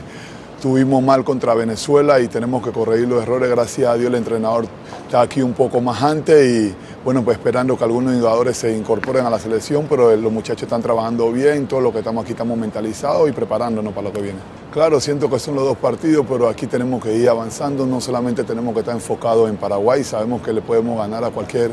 Tuvimos 0.62 1.01
mal 1.01 1.24
contra 1.24 1.55
Venezuela 1.55 2.20
y 2.20 2.28
tenemos 2.28 2.64
que 2.64 2.72
corregir 2.72 3.07
los 3.07 3.24
errores. 3.24 3.49
Gracias 3.49 3.89
a 3.89 3.95
Dios 3.95 4.09
el 4.09 4.16
entrenador 4.16 4.68
está 5.07 5.22
aquí 5.22 5.41
un 5.41 5.53
poco 5.53 5.82
más 5.82 6.03
antes 6.03 6.47
y 6.47 6.76
bueno, 7.03 7.24
pues 7.24 7.39
esperando 7.39 7.76
que 7.76 7.84
algunos 7.84 8.14
jugadores 8.14 8.57
se 8.57 8.78
incorporen 8.78 9.26
a 9.26 9.32
la 9.32 9.39
selección, 9.39 9.88
pero 9.89 10.16
los 10.16 10.32
muchachos 10.32 10.62
están 10.62 10.84
trabajando 10.84 11.32
bien, 11.32 11.66
todos 11.66 11.82
los 11.82 11.91
que 11.91 11.97
estamos 11.97 12.24
aquí 12.24 12.34
estamos 12.34 12.59
mentalizados 12.59 13.28
y 13.28 13.32
preparándonos 13.32 13.91
para 13.91 14.09
lo 14.09 14.14
que 14.14 14.22
viene. 14.22 14.38
Claro, 14.72 14.99
siento 14.99 15.32
que 15.32 15.39
son 15.39 15.55
los 15.55 15.64
dos 15.64 15.78
partidos, 15.78 16.28
pero 16.30 16.47
aquí 16.47 16.68
tenemos 16.68 17.03
que 17.03 17.12
ir 17.16 17.28
avanzando, 17.28 17.88
no 17.88 17.99
solamente 17.99 18.43
tenemos 18.43 18.72
que 18.76 18.82
estar 18.82 18.93
enfocados 18.93 19.49
en 19.49 19.57
Paraguay, 19.57 20.03
sabemos 20.03 20.43
que 20.43 20.53
le 20.53 20.62
podemos 20.62 20.95
ganar 20.95 21.24
a 21.24 21.32
cualquier 21.32 21.72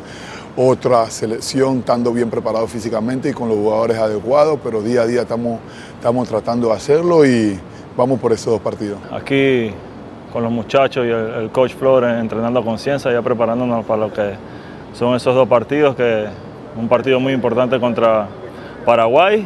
otra 0.56 1.10
selección, 1.10 1.80
estando 1.80 2.10
bien 2.10 2.30
preparados 2.30 2.70
físicamente 2.70 3.28
y 3.28 3.32
con 3.34 3.50
los 3.50 3.58
jugadores 3.58 3.98
adecuados, 3.98 4.58
pero 4.64 4.80
día 4.80 5.02
a 5.02 5.06
día 5.06 5.20
estamos, 5.20 5.60
estamos 5.94 6.26
tratando 6.26 6.68
de 6.68 6.74
hacerlo 6.74 7.26
y 7.26 7.60
vamos 7.98 8.20
por 8.20 8.32
esos 8.32 8.52
dos 8.52 8.60
partidos. 8.60 9.00
Aquí 9.10 9.72
con 10.32 10.44
los 10.44 10.52
muchachos 10.52 11.04
y 11.04 11.10
el, 11.10 11.50
coach 11.50 11.72
Flor 11.72 12.04
entrenando 12.04 12.60
a 12.60 12.64
conciencia, 12.64 13.10
ya 13.12 13.20
preparándonos 13.22 13.84
para 13.84 14.06
lo 14.06 14.12
que 14.12 14.34
son 14.92 15.16
esos 15.16 15.34
dos 15.34 15.48
partidos, 15.48 15.96
que 15.96 16.26
un 16.76 16.88
partido 16.88 17.18
muy 17.18 17.32
importante 17.32 17.80
contra 17.80 18.28
Paraguay 18.86 19.44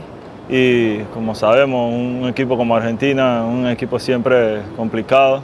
y 0.50 0.98
como 1.14 1.34
sabemos, 1.34 1.94
un 1.94 2.28
equipo 2.28 2.58
como 2.58 2.76
Argentina, 2.76 3.42
un 3.42 3.66
equipo 3.68 3.98
siempre 3.98 4.60
complicado 4.76 5.42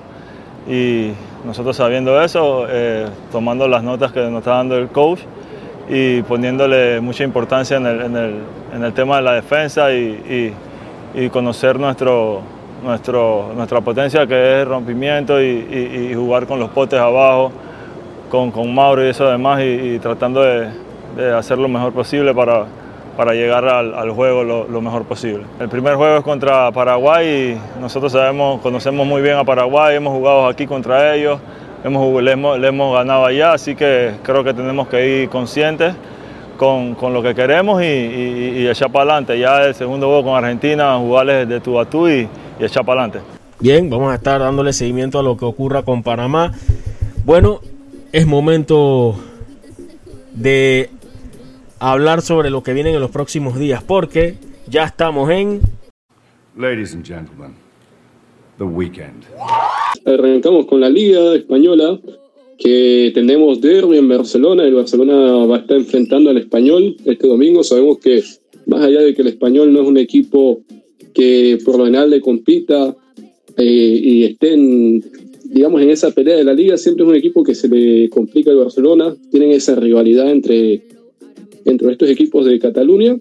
y 0.69 1.13
nosotros 1.47 1.77
sabiendo 1.77 2.21
eso, 2.23 2.67
eh, 2.69 3.07
tomando 3.33 3.67
las 3.69 3.83
notas 3.83 4.13
que 4.13 4.21
nos 4.21 4.41
está 4.41 4.57
dando 4.57 4.77
el 4.77 4.89
coach 4.89 5.21
y 5.89 6.21
poniéndole 6.23 7.01
mucha 7.01 7.25
importancia 7.25 7.79
en 7.79 7.87
el, 7.87 8.93
tema 8.93 9.17
de 9.17 9.23
la 9.23 9.33
defensa 9.33 9.91
y 9.95 10.53
conocer 11.33 11.81
nuestro, 11.81 12.43
nuestro, 12.83 13.53
nuestra 13.55 13.81
potencia 13.81 14.27
que 14.27 14.63
es 14.63 14.69
rompimiento 14.69 15.43
y, 15.43 16.13
jugar 16.15 16.47
con 16.47 16.59
los 16.59 16.71
potes 16.71 16.99
abajo, 16.99 17.53
con, 18.31 18.51
con 18.51 18.75
Mauro 18.75 19.05
y 19.05 19.11
eso 19.11 19.29
demás 19.29 19.61
y, 19.63 19.99
tratando 19.99 20.43
de, 20.43 20.71
hacer 21.37 21.59
lo 21.59 21.69
mejor 21.69 21.93
posible 21.93 22.33
para, 22.33 22.67
para 23.17 23.33
llegar 23.33 23.67
al, 23.69 24.11
juego 24.11 24.45
lo, 24.45 24.81
mejor 24.81 25.05
posible. 25.05 25.45
El 25.59 25.69
primer 25.69 25.97
juego 25.97 26.19
es 26.19 26.25
contra 26.25 26.71
Paraguay 26.71 27.59
y 27.77 27.81
nosotros 27.81 28.13
sabemos, 28.13 28.61
conocemos 28.61 29.07
muy 29.07 29.23
bien 29.23 29.37
a 29.37 29.45
Paraguay, 29.45 29.97
hemos 29.97 30.13
jugado 30.13 30.47
aquí 30.47 30.67
contra 30.67 31.15
ellos, 31.15 31.41
hemos, 31.83 32.23
le, 32.23 32.33
hemos, 32.33 32.95
ganado 32.95 33.27
allá, 33.27 33.53
así 33.53 33.75
que 33.75 34.13
creo 34.23 34.45
que 34.45 34.55
tenemos 34.55 34.89
que 34.89 35.23
ir 35.23 35.29
conscientes. 35.29 35.95
Con, 36.59 36.97
con, 36.97 37.15
lo 37.15 37.23
que 37.23 37.37
queremos 37.37 37.81
y, 37.85 37.87
y, 37.87 38.67
echar 38.67 38.91
para 38.91 39.13
adelante. 39.13 39.39
Ya 39.39 39.63
el 39.63 39.77
segundo 39.77 40.09
juego 40.09 40.25
con 40.25 40.35
Argentina, 40.35 40.97
jugarles 40.97 41.49
de 41.49 41.61
tú 41.61 41.79
a 41.79 41.85
tú 41.85 42.09
y, 42.09 42.29
y 42.59 42.65
echar 42.65 42.85
para 42.85 43.05
adelante. 43.05 43.27
Bien, 43.61 43.91
vamos 43.91 44.13
a 44.13 44.17
estar 44.17 44.41
dándole 44.41 44.73
seguimiento 44.73 45.19
a 45.19 45.23
lo 45.23 45.37
que 45.37 45.45
ocurra 45.45 45.83
con 45.83 46.03
Panamá. 46.03 46.55
Bueno, 47.25 47.61
es 48.13 48.27
momento 48.27 49.17
de 50.35 50.91
hablar 51.79 52.23
sobre 52.23 52.51
lo 52.51 52.63
que 52.63 52.73
viene 52.73 52.93
en 52.93 53.01
los 53.01 53.11
próximos 53.11 53.59
días, 53.59 53.83
porque 53.83 54.37
ya 54.69 54.85
estamos 54.85 55.31
en... 55.31 55.61
Ladies 56.57 56.95
and 56.95 57.05
gentlemen, 57.05 57.55
the 58.59 58.65
weekend. 58.65 59.25
Arrancamos 60.05 60.67
con 60.67 60.81
la 60.81 60.89
Liga 60.89 61.35
Española, 61.35 61.99
que 62.59 63.13
tenemos 63.15 63.61
derby 63.61 63.99
en 63.99 64.09
Barcelona. 64.09 64.65
El 64.65 64.75
Barcelona 64.75 65.47
va 65.47 65.57
a 65.57 65.59
estar 65.61 65.77
enfrentando 65.77 66.31
al 66.31 66.39
Español 66.39 66.97
este 67.05 67.29
domingo. 67.29 67.63
Sabemos 67.63 67.99
que, 67.99 68.23
más 68.67 68.81
allá 68.81 69.01
de 69.01 69.15
que 69.15 69.23
el 69.23 69.29
Español 69.29 69.73
no 69.73 69.83
es 69.83 69.87
un 69.87 69.99
equipo 69.99 70.61
que 71.13 71.59
por 71.65 71.79
lo 71.79 71.85
general 71.85 72.11
le 72.11 72.21
compita 72.21 72.97
eh, 73.57 74.01
y 74.03 74.25
estén, 74.25 75.03
digamos, 75.45 75.83
en 75.83 75.91
esa 75.91 76.11
pelea 76.13 76.37
de 76.37 76.45
la 76.45 76.55
liga, 76.55 76.77
siempre 76.77 77.05
es 77.05 77.11
un 77.11 77.17
equipo 77.17 77.43
que 77.43 77.55
se 77.55 77.69
le 77.69 78.09
complica 78.09 78.51
al 78.51 78.57
Barcelona. 78.57 79.17
Tienen 79.31 79.51
esa 79.51 79.75
rivalidad 79.75 80.31
entre, 80.31 80.83
entre 81.65 81.93
estos 81.93 82.09
equipos 82.09 82.47
de 82.47 82.59
Cataluña. 82.59 83.19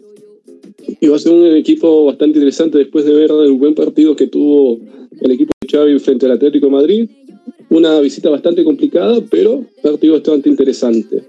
Y 1.02 1.08
va 1.08 1.18
a 1.18 1.20
ser 1.20 1.34
un 1.34 1.46
equipo 1.56 2.06
bastante 2.06 2.38
interesante 2.38 2.78
después 2.78 3.04
de 3.04 3.14
ver 3.14 3.32
el 3.32 3.54
buen 3.54 3.76
partido 3.76 4.16
que 4.16 4.28
tuvo 4.28 4.80
el 5.20 5.32
equipo 5.32 5.52
de 5.60 5.68
Xavi 5.68 6.00
frente 6.00 6.26
al 6.28 6.34
Atlético 6.34 6.68
de 6.68 6.72
Madrid. 6.72 7.10
Una 7.70 8.00
visita 8.00 8.30
bastante 8.30 8.64
complicada, 8.64 9.20
pero 9.30 9.66
partido 9.82 10.14
bastante 10.14 10.50
interesante. 10.50 11.24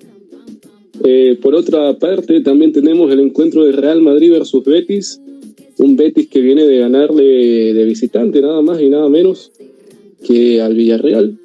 Eh, 1.05 1.39
por 1.41 1.55
otra 1.55 1.99
parte, 1.99 2.41
también 2.41 2.73
tenemos 2.73 3.11
el 3.13 3.21
encuentro 3.21 3.65
de 3.65 3.73
Real 3.73 4.03
Madrid 4.03 4.33
versus 4.33 4.65
Betis, 4.65 5.21
un 5.79 5.97
Betis 5.97 6.29
que 6.29 6.41
viene 6.41 6.66
de 6.66 6.79
ganarle 6.79 7.72
de 7.72 7.85
visitante 7.85 8.41
nada 8.41 8.62
más 8.62 8.81
y 8.81 8.89
nada 8.89 9.09
menos 9.09 9.53
que 10.26 10.61
al 10.61 10.74
Villarreal. 10.74 11.39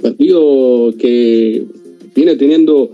Partido 0.00 0.92
que 0.98 1.64
viene 2.14 2.36
teniendo 2.36 2.90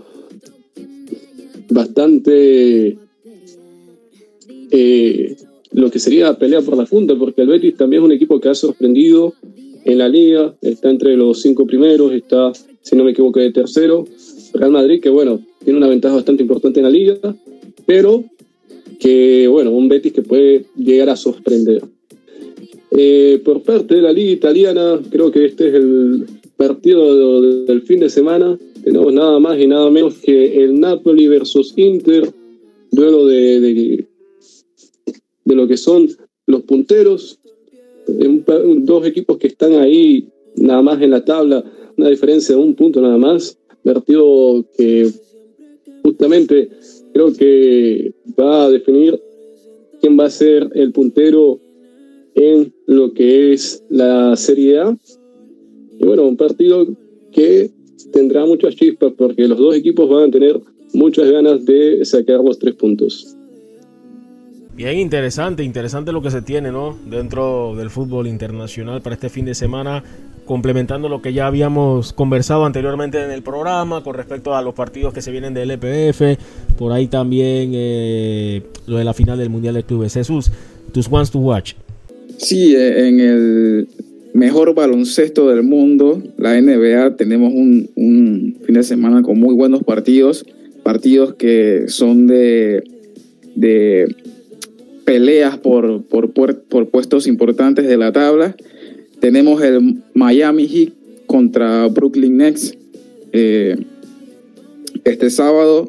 bastante 1.71 2.99
eh, 4.71 5.37
lo 5.73 5.91
que 5.91 5.99
sería 5.99 6.35
pelea 6.35 6.61
por 6.63 6.77
la 6.77 6.87
funda, 6.87 7.17
porque 7.17 7.43
el 7.43 7.49
Betis 7.49 7.77
también 7.77 8.03
es 8.03 8.07
un 8.07 8.13
equipo 8.13 8.41
que 8.41 8.49
ha 8.49 8.55
sorprendido 8.55 9.35
en 9.85 9.99
la 9.99 10.09
liga, 10.09 10.55
está 10.63 10.91
entre 10.91 11.17
los 11.17 11.41
cinco 11.43 11.67
primeros, 11.67 12.13
está, 12.13 12.53
si 12.83 12.97
no 12.97 13.05
me 13.05 13.13
equivoco, 13.13 13.41
de 13.41 13.53
tercero. 13.53 14.05
Real 14.53 14.73
Madrid, 14.73 15.01
que 15.01 15.11
bueno, 15.11 15.41
tiene 15.65 15.79
una 15.79 15.89
ventaja 15.89 16.17
bastante 16.17 16.43
importante 16.43 16.81
en 16.81 16.85
la 16.85 16.91
liga, 16.91 17.17
pero 17.87 18.25
que, 18.99 19.47
bueno, 19.49 19.71
un 19.71 19.89
Betis 19.89 20.13
que 20.13 20.23
puede 20.23 20.67
llegar 20.77 21.11
a 21.11 21.17
sorprender. 21.17 21.83
Eh, 22.91 23.41
por 23.45 23.63
parte 23.63 23.97
de 23.97 24.03
la 24.03 24.13
liga 24.13 24.31
italiana, 24.31 25.01
creo 25.11 25.31
que 25.31 25.45
este 25.45 25.69
es 25.69 25.75
el 25.75 26.27
partido 26.57 27.43
del 27.65 27.83
fin 27.83 28.01
de 28.01 28.09
semana. 28.09 28.59
Tenemos 28.83 29.13
nada 29.13 29.39
más 29.39 29.59
y 29.59 29.67
nada 29.67 29.91
menos 29.91 30.15
que 30.15 30.63
el 30.65 30.79
Napoli 30.79 31.29
versus 31.29 31.75
Inter, 31.77 32.33
duelo 32.91 33.27
de, 33.27 33.61
de, 33.61 34.07
lo 35.55 35.67
que 35.67 35.77
son 35.77 36.09
los 36.47 36.63
punteros. 36.63 37.39
Dos 38.07 39.07
equipos 39.07 39.37
que 39.39 39.49
están 39.49 39.75
ahí 39.75 40.29
nada 40.55 40.81
más 40.81 41.03
en 41.03 41.11
la 41.11 41.25
tabla, 41.25 41.65
una 41.97 42.09
diferencia 42.09 42.55
de 42.55 42.63
un 42.63 42.75
punto 42.75 43.01
nada 43.01 43.19
más. 43.19 43.59
Partido 43.83 44.65
que 44.77 45.11
justamente 46.03 46.71
creo 47.17 47.33
que 47.33 48.13
va 48.39 48.67
a 48.67 48.71
definir 48.71 49.19
quién 50.01 50.19
va 50.19 50.27
a 50.27 50.31
ser 50.31 50.69
el 50.75 50.93
puntero 50.93 51.59
en 52.35 52.75
lo 52.87 53.15
que 53.15 53.55
es 53.55 53.83
la 53.89 54.37
Serie 54.37 54.79
A. 54.81 54.97
Y 55.99 56.05
bueno, 56.05 56.27
un 56.27 56.37
partido 56.37 56.87
que 57.33 57.71
tendrá 58.13 58.45
muchas 58.45 58.77
chispas 58.77 59.15
porque 59.17 59.49
los 59.49 59.57
dos 59.57 59.75
equipos 59.75 60.11
van 60.11 60.29
a 60.29 60.31
tener 60.31 60.61
muchas 60.93 61.31
ganas 61.31 61.65
de 61.65 62.05
sacar 62.05 62.41
los 62.41 62.59
tres 62.59 62.75
puntos. 62.75 63.36
Bien 64.77 64.99
interesante, 64.99 65.65
interesante 65.65 66.13
lo 66.13 66.21
que 66.21 66.31
se 66.31 66.43
tiene, 66.43 66.71
¿no? 66.71 66.99
Dentro 67.09 67.75
del 67.77 67.89
fútbol 67.89 68.27
internacional 68.27 69.01
para 69.01 69.15
este 69.15 69.31
fin 69.31 69.47
de 69.47 69.55
semana 69.55 70.05
complementando 70.45 71.09
lo 71.09 71.23
que 71.23 71.33
ya 71.33 71.47
habíamos 71.47 72.13
conversado 72.13 72.67
anteriormente 72.67 73.23
en 73.23 73.31
el 73.31 73.43
programa 73.43 74.05
con 74.05 74.15
respecto 74.15 74.55
a 74.55 74.61
los 74.61 74.75
partidos 74.75 75.15
que 75.15 75.23
se 75.23 75.31
vienen 75.31 75.55
del 75.55 75.71
EPF, 75.71 76.39
por 76.79 76.93
ahí 76.93 77.09
también 77.09 77.73
eh, 77.75 78.63
lo 78.87 78.99
de 78.99 79.05
la 79.05 79.15
final 79.15 79.39
del 79.39 79.49
Mundial 79.49 79.75
de 79.75 79.83
Clubes. 79.83 80.13
Jesús, 80.13 80.53
tus 80.93 81.09
ones 81.11 81.31
to 81.31 81.39
watch. 81.39 81.73
Sí, 82.37 82.77
eh, 82.77 83.09
en 83.09 83.21
el 83.21 83.89
mejor 84.35 84.75
baloncesto 84.75 85.49
del 85.49 85.63
mundo, 85.63 86.23
la 86.37 86.61
NBA. 86.61 87.17
Tenemos 87.17 87.51
un, 87.53 87.89
un 87.97 88.59
fin 88.65 88.75
de 88.75 88.83
semana 88.83 89.23
con 89.23 89.41
muy 89.41 89.55
buenos 89.55 89.83
partidos, 89.85 90.45
partidos 90.83 91.35
que 91.35 91.87
son 91.89 92.27
de, 92.27 92.85
de 93.55 94.15
peleas 95.07 95.57
por, 95.57 96.03
por, 96.05 96.33
por, 96.33 96.89
puestos 96.91 97.27
importantes 97.27 97.87
de 97.87 97.97
la 97.97 98.13
tabla. 98.13 98.55
Tenemos 99.21 99.63
el 99.63 100.03
Miami 100.13 100.67
Heat 100.67 100.93
contra 101.27 101.87
Brooklyn 101.87 102.37
Nets 102.37 102.77
eh, 103.33 103.77
este 105.05 105.31
sábado. 105.31 105.89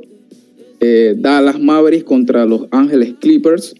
Eh, 0.80 1.16
Dallas 1.18 1.60
Mavericks 1.60 2.06
contra 2.06 2.46
Los 2.46 2.68
Ángeles 2.72 3.16
Clippers. 3.20 3.76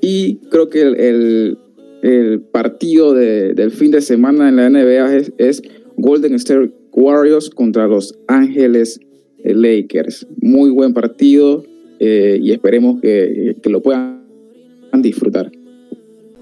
Y 0.00 0.36
creo 0.50 0.68
que 0.68 0.82
el, 0.82 1.58
el, 2.02 2.40
partido 2.40 3.14
de, 3.14 3.54
del 3.54 3.70
fin 3.70 3.92
de 3.92 4.00
semana 4.00 4.48
en 4.48 4.56
la 4.56 4.68
NBA 4.68 5.16
es, 5.38 5.62
Golden 5.96 6.34
State 6.34 6.72
Warriors 6.92 7.48
contra 7.50 7.86
Los 7.86 8.18
Ángeles 8.26 9.00
Lakers. 9.44 10.26
Muy 10.40 10.70
buen 10.70 10.92
partido 10.92 11.64
eh, 12.00 12.38
y 12.42 12.50
esperemos 12.50 13.00
que, 13.00 13.56
que 13.62 13.70
lo 13.70 13.80
puedan 13.80 14.15
disfrutar. 15.02 15.50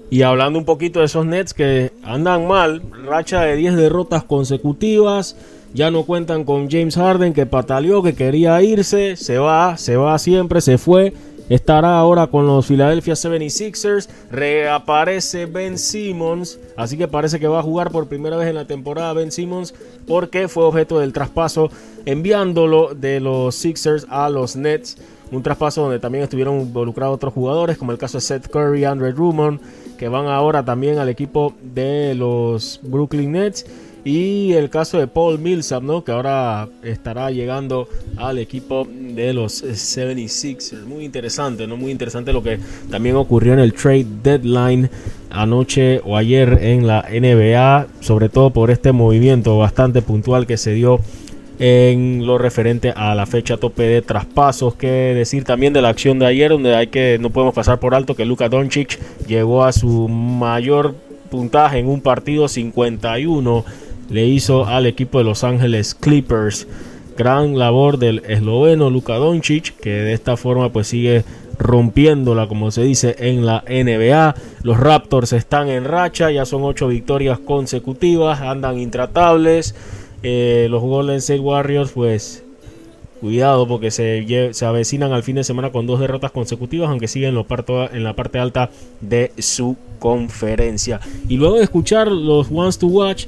Y 0.09 0.21
hablando 0.21 0.59
un 0.59 0.65
poquito 0.65 0.99
de 0.99 1.05
esos 1.05 1.25
Nets 1.25 1.53
que 1.53 1.91
andan 2.03 2.47
mal, 2.47 2.81
racha 3.05 3.41
de 3.41 3.55
10 3.55 3.75
derrotas 3.75 4.23
consecutivas, 4.23 5.35
ya 5.73 5.91
no 5.91 6.03
cuentan 6.03 6.45
con 6.45 6.69
James 6.69 6.95
Harden 6.95 7.33
que 7.33 7.45
pataleó, 7.45 8.01
que 8.01 8.13
quería 8.13 8.61
irse, 8.61 9.15
se 9.17 9.37
va, 9.37 9.77
se 9.77 9.97
va 9.97 10.17
siempre, 10.19 10.61
se 10.61 10.77
fue. 10.77 11.13
Estará 11.49 11.99
ahora 11.99 12.27
con 12.27 12.47
los 12.47 12.65
Philadelphia 12.65 13.13
76ers. 13.13 14.09
Reaparece 14.31 15.45
Ben 15.45 15.77
Simmons. 15.77 16.59
Así 16.75 16.97
que 16.97 17.07
parece 17.07 17.39
que 17.39 17.47
va 17.47 17.59
a 17.59 17.63
jugar 17.63 17.91
por 17.91 18.07
primera 18.07 18.35
vez 18.35 18.47
en 18.47 18.55
la 18.55 18.65
temporada 18.65 19.13
Ben 19.13 19.31
Simmons. 19.31 19.75
Porque 20.07 20.47
fue 20.47 20.63
objeto 20.63 20.99
del 20.99 21.13
traspaso 21.13 21.69
enviándolo 22.05 22.95
de 22.95 23.19
los 23.19 23.53
Sixers 23.53 24.07
a 24.09 24.29
los 24.29 24.55
Nets. 24.55 24.97
Un 25.31 25.43
traspaso 25.43 25.83
donde 25.83 25.99
también 25.99 26.23
estuvieron 26.23 26.61
involucrados 26.61 27.15
otros 27.15 27.33
jugadores, 27.33 27.77
como 27.77 27.91
el 27.91 27.97
caso 27.97 28.17
de 28.17 28.21
Seth 28.21 28.47
Curry, 28.47 28.85
Andre 28.85 29.11
Drummond, 29.13 29.59
que 29.97 30.07
van 30.07 30.27
ahora 30.27 30.63
también 30.63 30.99
al 30.99 31.09
equipo 31.09 31.53
de 31.61 32.13
los 32.15 32.79
Brooklyn 32.83 33.31
Nets. 33.31 33.65
Y 34.05 34.53
el 34.53 34.69
caso 34.69 34.99
de 34.99 35.07
Paul 35.07 35.39
Millsap, 35.39 35.81
¿no? 35.81 36.03
que 36.03 36.11
ahora 36.11 36.69
estará 36.83 37.31
llegando 37.31 37.87
al 38.17 38.37
equipo 38.37 38.87
de 38.87 39.33
los 39.33 39.63
76ers. 39.63 40.85
Muy 40.85 41.05
interesante, 41.05 41.65
¿no? 41.65 41.75
Muy 41.75 41.89
interesante 41.89 42.31
lo 42.31 42.43
que 42.43 42.59
también 42.91 43.15
ocurrió 43.15 43.53
en 43.53 43.59
el 43.59 43.73
trade 43.73 44.05
deadline 44.21 44.91
anoche 45.31 46.01
o 46.05 46.17
ayer 46.17 46.59
en 46.61 46.85
la 46.85 47.03
NBA, 47.09 47.87
sobre 47.99 48.29
todo 48.29 48.51
por 48.51 48.69
este 48.69 48.91
movimiento 48.91 49.57
bastante 49.57 50.03
puntual 50.03 50.45
que 50.45 50.57
se 50.57 50.73
dio 50.73 50.99
en 51.59 52.25
lo 52.25 52.37
referente 52.37 52.93
a 52.95 53.15
la 53.15 53.25
fecha 53.25 53.57
tope 53.57 53.83
de 53.83 54.01
traspasos. 54.01 54.75
Que 54.75 54.87
decir 54.87 55.43
también 55.43 55.73
de 55.73 55.81
la 55.81 55.89
acción 55.89 56.19
de 56.19 56.25
ayer, 56.25 56.51
donde 56.51 56.75
hay 56.75 56.87
que 56.87 57.17
no 57.19 57.29
podemos 57.29 57.53
pasar 57.53 57.79
por 57.79 57.95
alto 57.95 58.15
que 58.15 58.25
Luka 58.25 58.49
Doncic 58.49 58.99
llegó 59.27 59.63
a 59.63 59.71
su 59.71 60.07
mayor 60.07 60.95
puntaje 61.29 61.79
en 61.79 61.87
un 61.87 62.01
partido 62.01 62.47
51. 62.47 63.65
Le 64.09 64.25
hizo 64.25 64.65
al 64.65 64.85
equipo 64.85 65.17
de 65.17 65.23
Los 65.23 65.43
Ángeles 65.43 65.95
Clippers. 65.95 66.67
Gran 67.17 67.57
labor 67.57 67.97
del 67.97 68.23
esloveno 68.27 68.89
Luka 68.89 69.15
Doncic, 69.15 69.75
que 69.77 69.89
de 69.89 70.13
esta 70.13 70.35
forma 70.35 70.71
pues 70.71 70.87
sigue 70.87 71.23
rompiéndola, 71.57 72.47
como 72.47 72.71
se 72.71 72.83
dice 72.83 73.15
en 73.19 73.45
la 73.45 73.63
NBA. 73.67 74.35
Los 74.63 74.79
Raptors 74.79 75.33
están 75.33 75.69
en 75.69 75.85
racha, 75.85 76.31
ya 76.31 76.45
son 76.45 76.63
ocho 76.63 76.87
victorias 76.87 77.39
consecutivas, 77.39 78.41
andan 78.41 78.79
intratables. 78.79 79.75
Los 80.69 80.81
Golden 80.81 81.17
State 81.17 81.39
Warriors, 81.39 81.91
pues 81.91 82.43
cuidado 83.21 83.67
porque 83.67 83.91
se, 83.91 84.53
se, 84.53 84.65
avecinan 84.65 85.11
al 85.11 85.23
fin 85.23 85.35
de 85.35 85.43
semana 85.43 85.71
con 85.71 85.87
dos 85.87 85.99
derrotas 85.99 86.31
consecutivas, 86.31 86.89
aunque 86.89 87.07
siguen 87.07 87.35
en 87.35 88.03
la 88.03 88.13
parte 88.13 88.39
alta 88.39 88.69
de 89.01 89.31
su 89.39 89.75
conferencia. 89.99 90.99
Y 91.27 91.37
luego 91.37 91.57
de 91.57 91.63
escuchar 91.63 92.11
los 92.11 92.47
Ones 92.51 92.77
to 92.77 92.87
Watch, 92.87 93.25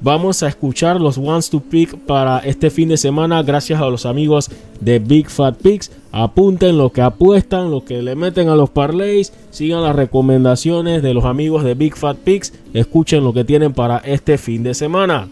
vamos 0.00 0.42
a 0.42 0.48
escuchar 0.48 1.00
los 1.00 1.18
Ones 1.18 1.50
to 1.50 1.60
Pick 1.60 1.96
para 2.06 2.38
este 2.38 2.70
fin 2.70 2.88
de 2.88 2.96
semana, 2.96 3.42
gracias 3.42 3.80
a 3.80 3.88
los 3.90 4.06
amigos 4.06 4.50
de 4.80 4.98
Big 4.98 5.28
Fat 5.28 5.56
Picks. 5.56 5.90
Apunten 6.12 6.78
lo 6.78 6.90
que 6.90 7.02
apuestan, 7.02 7.70
lo 7.70 7.84
que 7.84 8.02
le 8.02 8.14
meten 8.14 8.48
a 8.48 8.54
los 8.54 8.70
parlays, 8.70 9.32
sigan 9.50 9.82
las 9.82 9.96
recomendaciones 9.96 11.02
de 11.02 11.12
los 11.12 11.24
amigos 11.24 11.64
de 11.64 11.74
Big 11.74 11.96
Fat 11.96 12.16
Picks, 12.16 12.52
escuchen 12.72 13.24
lo 13.24 13.32
que 13.32 13.44
tienen 13.44 13.72
para 13.72 13.98
este 13.98 14.38
fin 14.38 14.62
de 14.62 14.74
semana. 14.74 15.28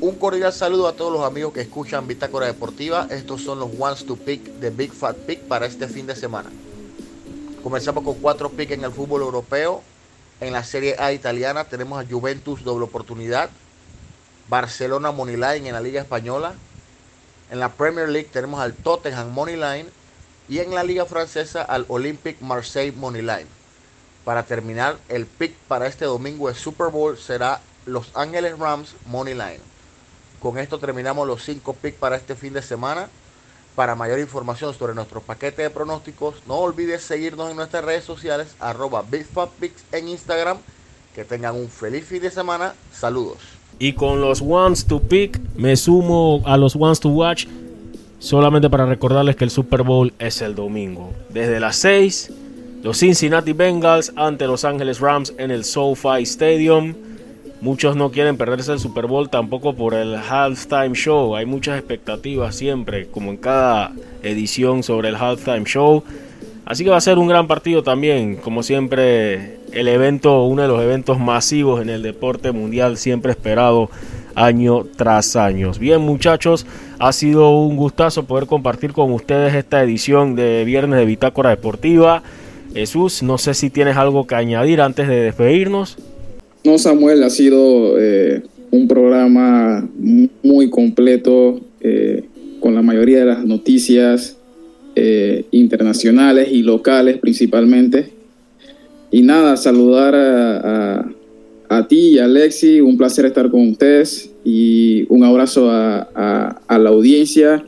Un 0.00 0.16
cordial 0.16 0.52
saludo 0.52 0.88
a 0.88 0.94
todos 0.94 1.12
los 1.12 1.24
amigos 1.24 1.52
que 1.54 1.60
escuchan 1.60 2.06
Bitácora 2.08 2.46
Deportiva. 2.46 3.06
Estos 3.10 3.42
son 3.42 3.60
los 3.60 3.70
ones 3.78 4.04
to 4.04 4.16
pick 4.16 4.42
de 4.44 4.70
Big 4.70 4.92
Fat 4.92 5.16
Pick 5.16 5.42
para 5.42 5.66
este 5.66 5.86
fin 5.88 6.06
de 6.06 6.16
semana. 6.16 6.50
Comenzamos 7.62 8.02
con 8.02 8.14
cuatro 8.16 8.50
picks 8.50 8.72
en 8.72 8.84
el 8.84 8.90
fútbol 8.90 9.22
europeo. 9.22 9.82
En 10.40 10.52
la 10.52 10.64
Serie 10.64 10.96
A 10.98 11.12
italiana 11.12 11.64
tenemos 11.64 12.02
a 12.02 12.06
Juventus 12.06 12.64
doble 12.64 12.84
oportunidad, 12.84 13.50
Barcelona 14.48 15.12
Moneyline 15.12 15.66
en 15.66 15.72
la 15.72 15.80
Liga 15.80 16.02
Española. 16.02 16.54
En 17.50 17.60
la 17.60 17.70
Premier 17.70 18.08
League 18.08 18.28
tenemos 18.32 18.60
al 18.60 18.74
Tottenham 18.74 19.30
Moneyline 19.32 19.86
y 20.48 20.58
en 20.58 20.74
la 20.74 20.82
Liga 20.82 21.06
Francesa 21.06 21.62
al 21.62 21.86
Olympique 21.88 22.44
Marseille 22.44 22.92
Moneyline. 22.92 23.46
Para 24.24 24.42
terminar, 24.42 24.98
el 25.08 25.26
pick 25.26 25.54
para 25.68 25.86
este 25.86 26.04
domingo 26.04 26.48
de 26.48 26.54
Super 26.54 26.88
Bowl 26.88 27.16
será 27.16 27.60
Los 27.86 28.10
Ángeles 28.14 28.58
Rams 28.58 28.96
Moneyline. 29.06 29.73
Con 30.40 30.58
esto 30.58 30.78
terminamos 30.78 31.26
los 31.26 31.42
5 31.44 31.74
picks 31.74 31.98
para 31.98 32.16
este 32.16 32.34
fin 32.34 32.52
de 32.52 32.62
semana. 32.62 33.08
Para 33.74 33.96
mayor 33.96 34.20
información 34.20 34.72
sobre 34.72 34.94
nuestro 34.94 35.20
paquete 35.20 35.62
de 35.62 35.70
pronósticos, 35.70 36.36
no 36.46 36.56
olvides 36.56 37.02
seguirnos 37.02 37.50
en 37.50 37.56
nuestras 37.56 37.84
redes 37.84 38.04
sociales, 38.04 38.54
arroba 38.60 39.02
BigFatPicks 39.02 39.84
en 39.92 40.08
Instagram. 40.08 40.58
Que 41.14 41.24
tengan 41.24 41.56
un 41.56 41.68
feliz 41.68 42.04
fin 42.04 42.22
de 42.22 42.30
semana. 42.30 42.74
Saludos. 42.92 43.38
Y 43.78 43.94
con 43.94 44.20
los 44.20 44.40
ones 44.40 44.86
to 44.86 45.00
pick, 45.00 45.40
me 45.56 45.76
sumo 45.76 46.42
a 46.44 46.56
los 46.56 46.76
ones 46.76 47.00
to 47.00 47.08
watch. 47.08 47.46
Solamente 48.20 48.70
para 48.70 48.86
recordarles 48.86 49.36
que 49.36 49.44
el 49.44 49.50
Super 49.50 49.82
Bowl 49.82 50.12
es 50.18 50.40
el 50.40 50.54
domingo. 50.54 51.12
Desde 51.28 51.60
las 51.60 51.76
6, 51.76 52.30
los 52.82 52.98
Cincinnati 52.98 53.52
Bengals 53.52 54.12
ante 54.16 54.46
Los 54.46 54.64
Angeles 54.64 55.00
Rams 55.00 55.34
en 55.38 55.50
el 55.50 55.64
SoFi 55.64 56.22
Stadium. 56.22 56.94
Muchos 57.60 57.96
no 57.96 58.10
quieren 58.10 58.36
perderse 58.36 58.72
el 58.72 58.78
Super 58.78 59.06
Bowl 59.06 59.30
tampoco 59.30 59.74
por 59.74 59.94
el 59.94 60.16
halftime 60.16 60.94
show. 60.94 61.34
Hay 61.34 61.46
muchas 61.46 61.78
expectativas 61.78 62.54
siempre, 62.54 63.06
como 63.06 63.30
en 63.30 63.36
cada 63.36 63.92
edición 64.22 64.82
sobre 64.82 65.08
el 65.08 65.16
halftime 65.16 65.64
show. 65.64 66.02
Así 66.66 66.84
que 66.84 66.90
va 66.90 66.96
a 66.96 67.00
ser 67.00 67.18
un 67.18 67.28
gran 67.28 67.46
partido 67.46 67.82
también, 67.82 68.36
como 68.36 68.62
siempre, 68.62 69.58
el 69.72 69.88
evento, 69.88 70.44
uno 70.44 70.62
de 70.62 70.68
los 70.68 70.82
eventos 70.82 71.18
masivos 71.18 71.82
en 71.82 71.90
el 71.90 72.02
deporte 72.02 72.52
mundial, 72.52 72.96
siempre 72.96 73.32
esperado 73.32 73.90
año 74.34 74.84
tras 74.96 75.36
año. 75.36 75.72
Bien 75.78 76.00
muchachos, 76.00 76.66
ha 76.98 77.12
sido 77.12 77.50
un 77.50 77.76
gustazo 77.76 78.24
poder 78.24 78.46
compartir 78.46 78.92
con 78.92 79.12
ustedes 79.12 79.54
esta 79.54 79.82
edición 79.82 80.36
de 80.36 80.64
Viernes 80.64 80.98
de 80.98 81.04
Bitácora 81.04 81.50
Deportiva. 81.50 82.22
Jesús, 82.72 83.22
no 83.22 83.38
sé 83.38 83.54
si 83.54 83.70
tienes 83.70 83.96
algo 83.96 84.26
que 84.26 84.34
añadir 84.34 84.80
antes 84.80 85.06
de 85.06 85.20
despedirnos. 85.20 85.96
No, 86.64 86.78
Samuel, 86.78 87.22
ha 87.22 87.28
sido 87.28 88.00
eh, 88.00 88.42
un 88.70 88.88
programa 88.88 89.86
muy 90.42 90.70
completo 90.70 91.60
eh, 91.82 92.24
con 92.58 92.74
la 92.74 92.80
mayoría 92.80 93.18
de 93.18 93.26
las 93.26 93.44
noticias 93.44 94.38
eh, 94.96 95.44
internacionales 95.50 96.48
y 96.50 96.62
locales 96.62 97.18
principalmente. 97.18 98.12
Y 99.10 99.20
nada, 99.20 99.58
saludar 99.58 100.14
a, 100.14 101.06
a, 101.68 101.86
ti 101.86 102.12
y 102.12 102.18
a 102.18 102.24
Alexi, 102.24 102.80
un 102.80 102.96
placer 102.96 103.26
estar 103.26 103.50
con 103.50 103.68
ustedes 103.68 104.30
y 104.42 105.04
un 105.10 105.22
abrazo 105.22 105.70
a, 105.70 106.62
a 106.66 106.78
la 106.78 106.88
audiencia 106.88 107.62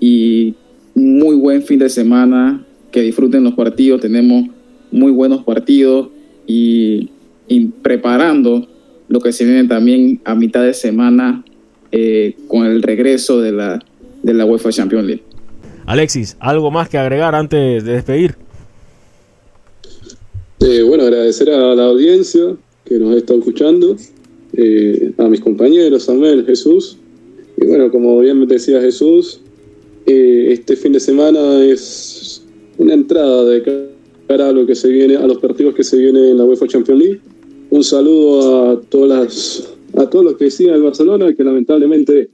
y 0.00 0.54
muy 0.94 1.36
buen 1.36 1.62
fin 1.62 1.78
de 1.78 1.90
semana, 1.90 2.64
que 2.90 3.02
disfruten 3.02 3.44
los 3.44 3.52
partidos, 3.52 4.00
tenemos 4.00 4.48
muy 4.90 5.12
buenos 5.12 5.44
partidos 5.44 6.08
y 6.46 7.10
y 7.50 7.66
preparando 7.66 8.68
lo 9.08 9.20
que 9.20 9.32
se 9.32 9.44
viene 9.44 9.66
también 9.66 10.20
a 10.24 10.36
mitad 10.36 10.62
de 10.62 10.72
semana 10.72 11.44
eh, 11.90 12.36
con 12.46 12.64
el 12.64 12.80
regreso 12.80 13.40
de 13.40 13.50
la, 13.50 13.84
de 14.22 14.34
la 14.34 14.46
UEFA 14.46 14.70
Champions 14.70 15.04
League. 15.04 15.22
Alexis, 15.84 16.36
¿algo 16.38 16.70
más 16.70 16.88
que 16.88 16.96
agregar 16.96 17.34
antes 17.34 17.84
de 17.84 17.92
despedir? 17.92 18.36
Eh, 20.60 20.82
bueno, 20.82 21.02
agradecer 21.02 21.50
a 21.50 21.74
la 21.74 21.86
audiencia 21.86 22.54
que 22.84 23.00
nos 23.00 23.14
ha 23.14 23.18
estado 23.18 23.40
escuchando, 23.40 23.96
eh, 24.52 25.12
a 25.18 25.24
mis 25.24 25.40
compañeros, 25.40 26.04
Samuel, 26.04 26.46
Jesús. 26.46 26.98
Y 27.60 27.66
bueno, 27.66 27.90
como 27.90 28.20
bien 28.20 28.38
me 28.38 28.46
decía 28.46 28.80
Jesús, 28.80 29.40
este 30.06 30.76
fin 30.76 30.92
de 30.92 31.00
semana 31.00 31.64
es 31.64 32.44
una 32.78 32.94
entrada 32.94 33.44
de 33.44 33.90
cara 34.28 34.48
a 34.48 34.52
lo 34.52 34.66
que 34.66 34.76
se 34.76 34.88
viene, 34.88 35.16
a 35.16 35.26
los 35.26 35.38
partidos 35.38 35.74
que 35.74 35.82
se 35.82 35.96
vienen 35.96 36.26
en 36.26 36.38
la 36.38 36.44
UEFA 36.44 36.68
Champions 36.68 37.00
League 37.00 37.20
un 37.70 37.84
saludo 37.84 38.70
a 38.70 38.80
todas 38.80 39.72
a 39.96 40.08
todos 40.08 40.24
los 40.24 40.36
que 40.36 40.50
siguen 40.50 40.74
el 40.74 40.82
Barcelona, 40.82 41.34
que 41.34 41.42
lamentablemente 41.42 42.30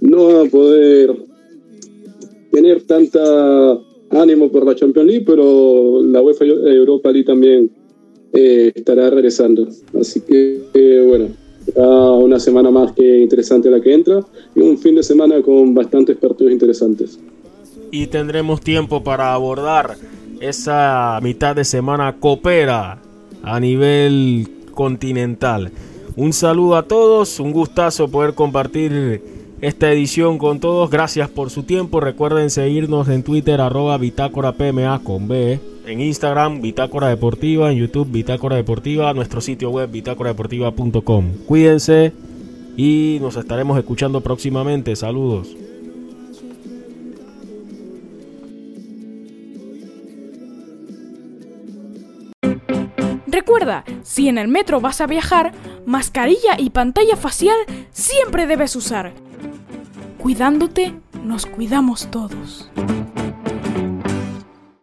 no 0.00 0.26
van 0.26 0.46
a 0.46 0.50
poder 0.50 1.16
tener 2.52 2.82
tanta 2.82 3.78
ánimo 4.10 4.50
por 4.50 4.66
la 4.66 4.74
Champions 4.74 5.08
League, 5.08 5.24
pero 5.26 6.02
la 6.02 6.20
UEFA 6.20 6.44
Europa 6.44 7.10
League 7.10 7.26
también 7.26 7.70
eh, 8.32 8.72
estará 8.74 9.08
regresando. 9.10 9.68
Así 9.98 10.20
que, 10.20 10.62
eh, 10.74 11.04
bueno, 11.06 11.28
una 12.18 12.40
semana 12.40 12.70
más 12.70 12.92
que 12.92 13.20
interesante 13.20 13.70
la 13.70 13.80
que 13.80 13.92
entra 13.94 14.20
y 14.54 14.60
un 14.60 14.76
fin 14.78 14.94
de 14.94 15.02
semana 15.02 15.40
con 15.42 15.74
bastantes 15.74 16.16
partidos 16.16 16.52
interesantes. 16.52 17.18
Y 17.92 18.06
tendremos 18.06 18.60
tiempo 18.60 19.02
para 19.02 19.34
abordar 19.34 19.96
esa 20.40 21.18
mitad 21.22 21.54
de 21.54 21.64
semana 21.64 22.16
coopera 22.18 23.00
a 23.42 23.60
nivel 23.60 24.48
continental. 24.70 25.72
Un 26.16 26.32
saludo 26.32 26.76
a 26.76 26.84
todos, 26.84 27.40
un 27.40 27.52
gustazo 27.52 28.08
poder 28.08 28.34
compartir 28.34 29.22
esta 29.60 29.92
edición 29.92 30.38
con 30.38 30.60
todos. 30.60 30.90
Gracias 30.90 31.28
por 31.28 31.50
su 31.50 31.62
tiempo. 31.62 32.00
Recuerden 32.00 32.50
seguirnos 32.50 33.08
en 33.08 33.22
Twitter, 33.22 33.60
arroba 33.60 33.98
Bitácora 33.98 34.52
PMA. 34.52 35.00
En 35.86 36.00
Instagram, 36.00 36.60
Bitácora 36.60 37.08
Deportiva. 37.08 37.70
En 37.70 37.78
YouTube, 37.78 38.10
Bitácora 38.10 38.56
Deportiva. 38.56 39.12
Nuestro 39.12 39.40
sitio 39.40 39.70
web, 39.70 39.90
bitácoradeportiva.com. 39.90 41.32
Cuídense 41.46 42.12
y 42.76 43.18
nos 43.20 43.36
estaremos 43.36 43.78
escuchando 43.78 44.20
próximamente. 44.20 44.96
Saludos. 44.96 45.54
Si 54.02 54.28
en 54.28 54.38
el 54.38 54.48
metro 54.48 54.80
vas 54.80 55.00
a 55.00 55.06
viajar, 55.06 55.52
mascarilla 55.86 56.58
y 56.58 56.70
pantalla 56.70 57.16
facial 57.16 57.56
siempre 57.92 58.46
debes 58.46 58.76
usar. 58.76 59.12
Cuidándote, 60.18 60.94
nos 61.24 61.46
cuidamos 61.46 62.10
todos. 62.10 62.70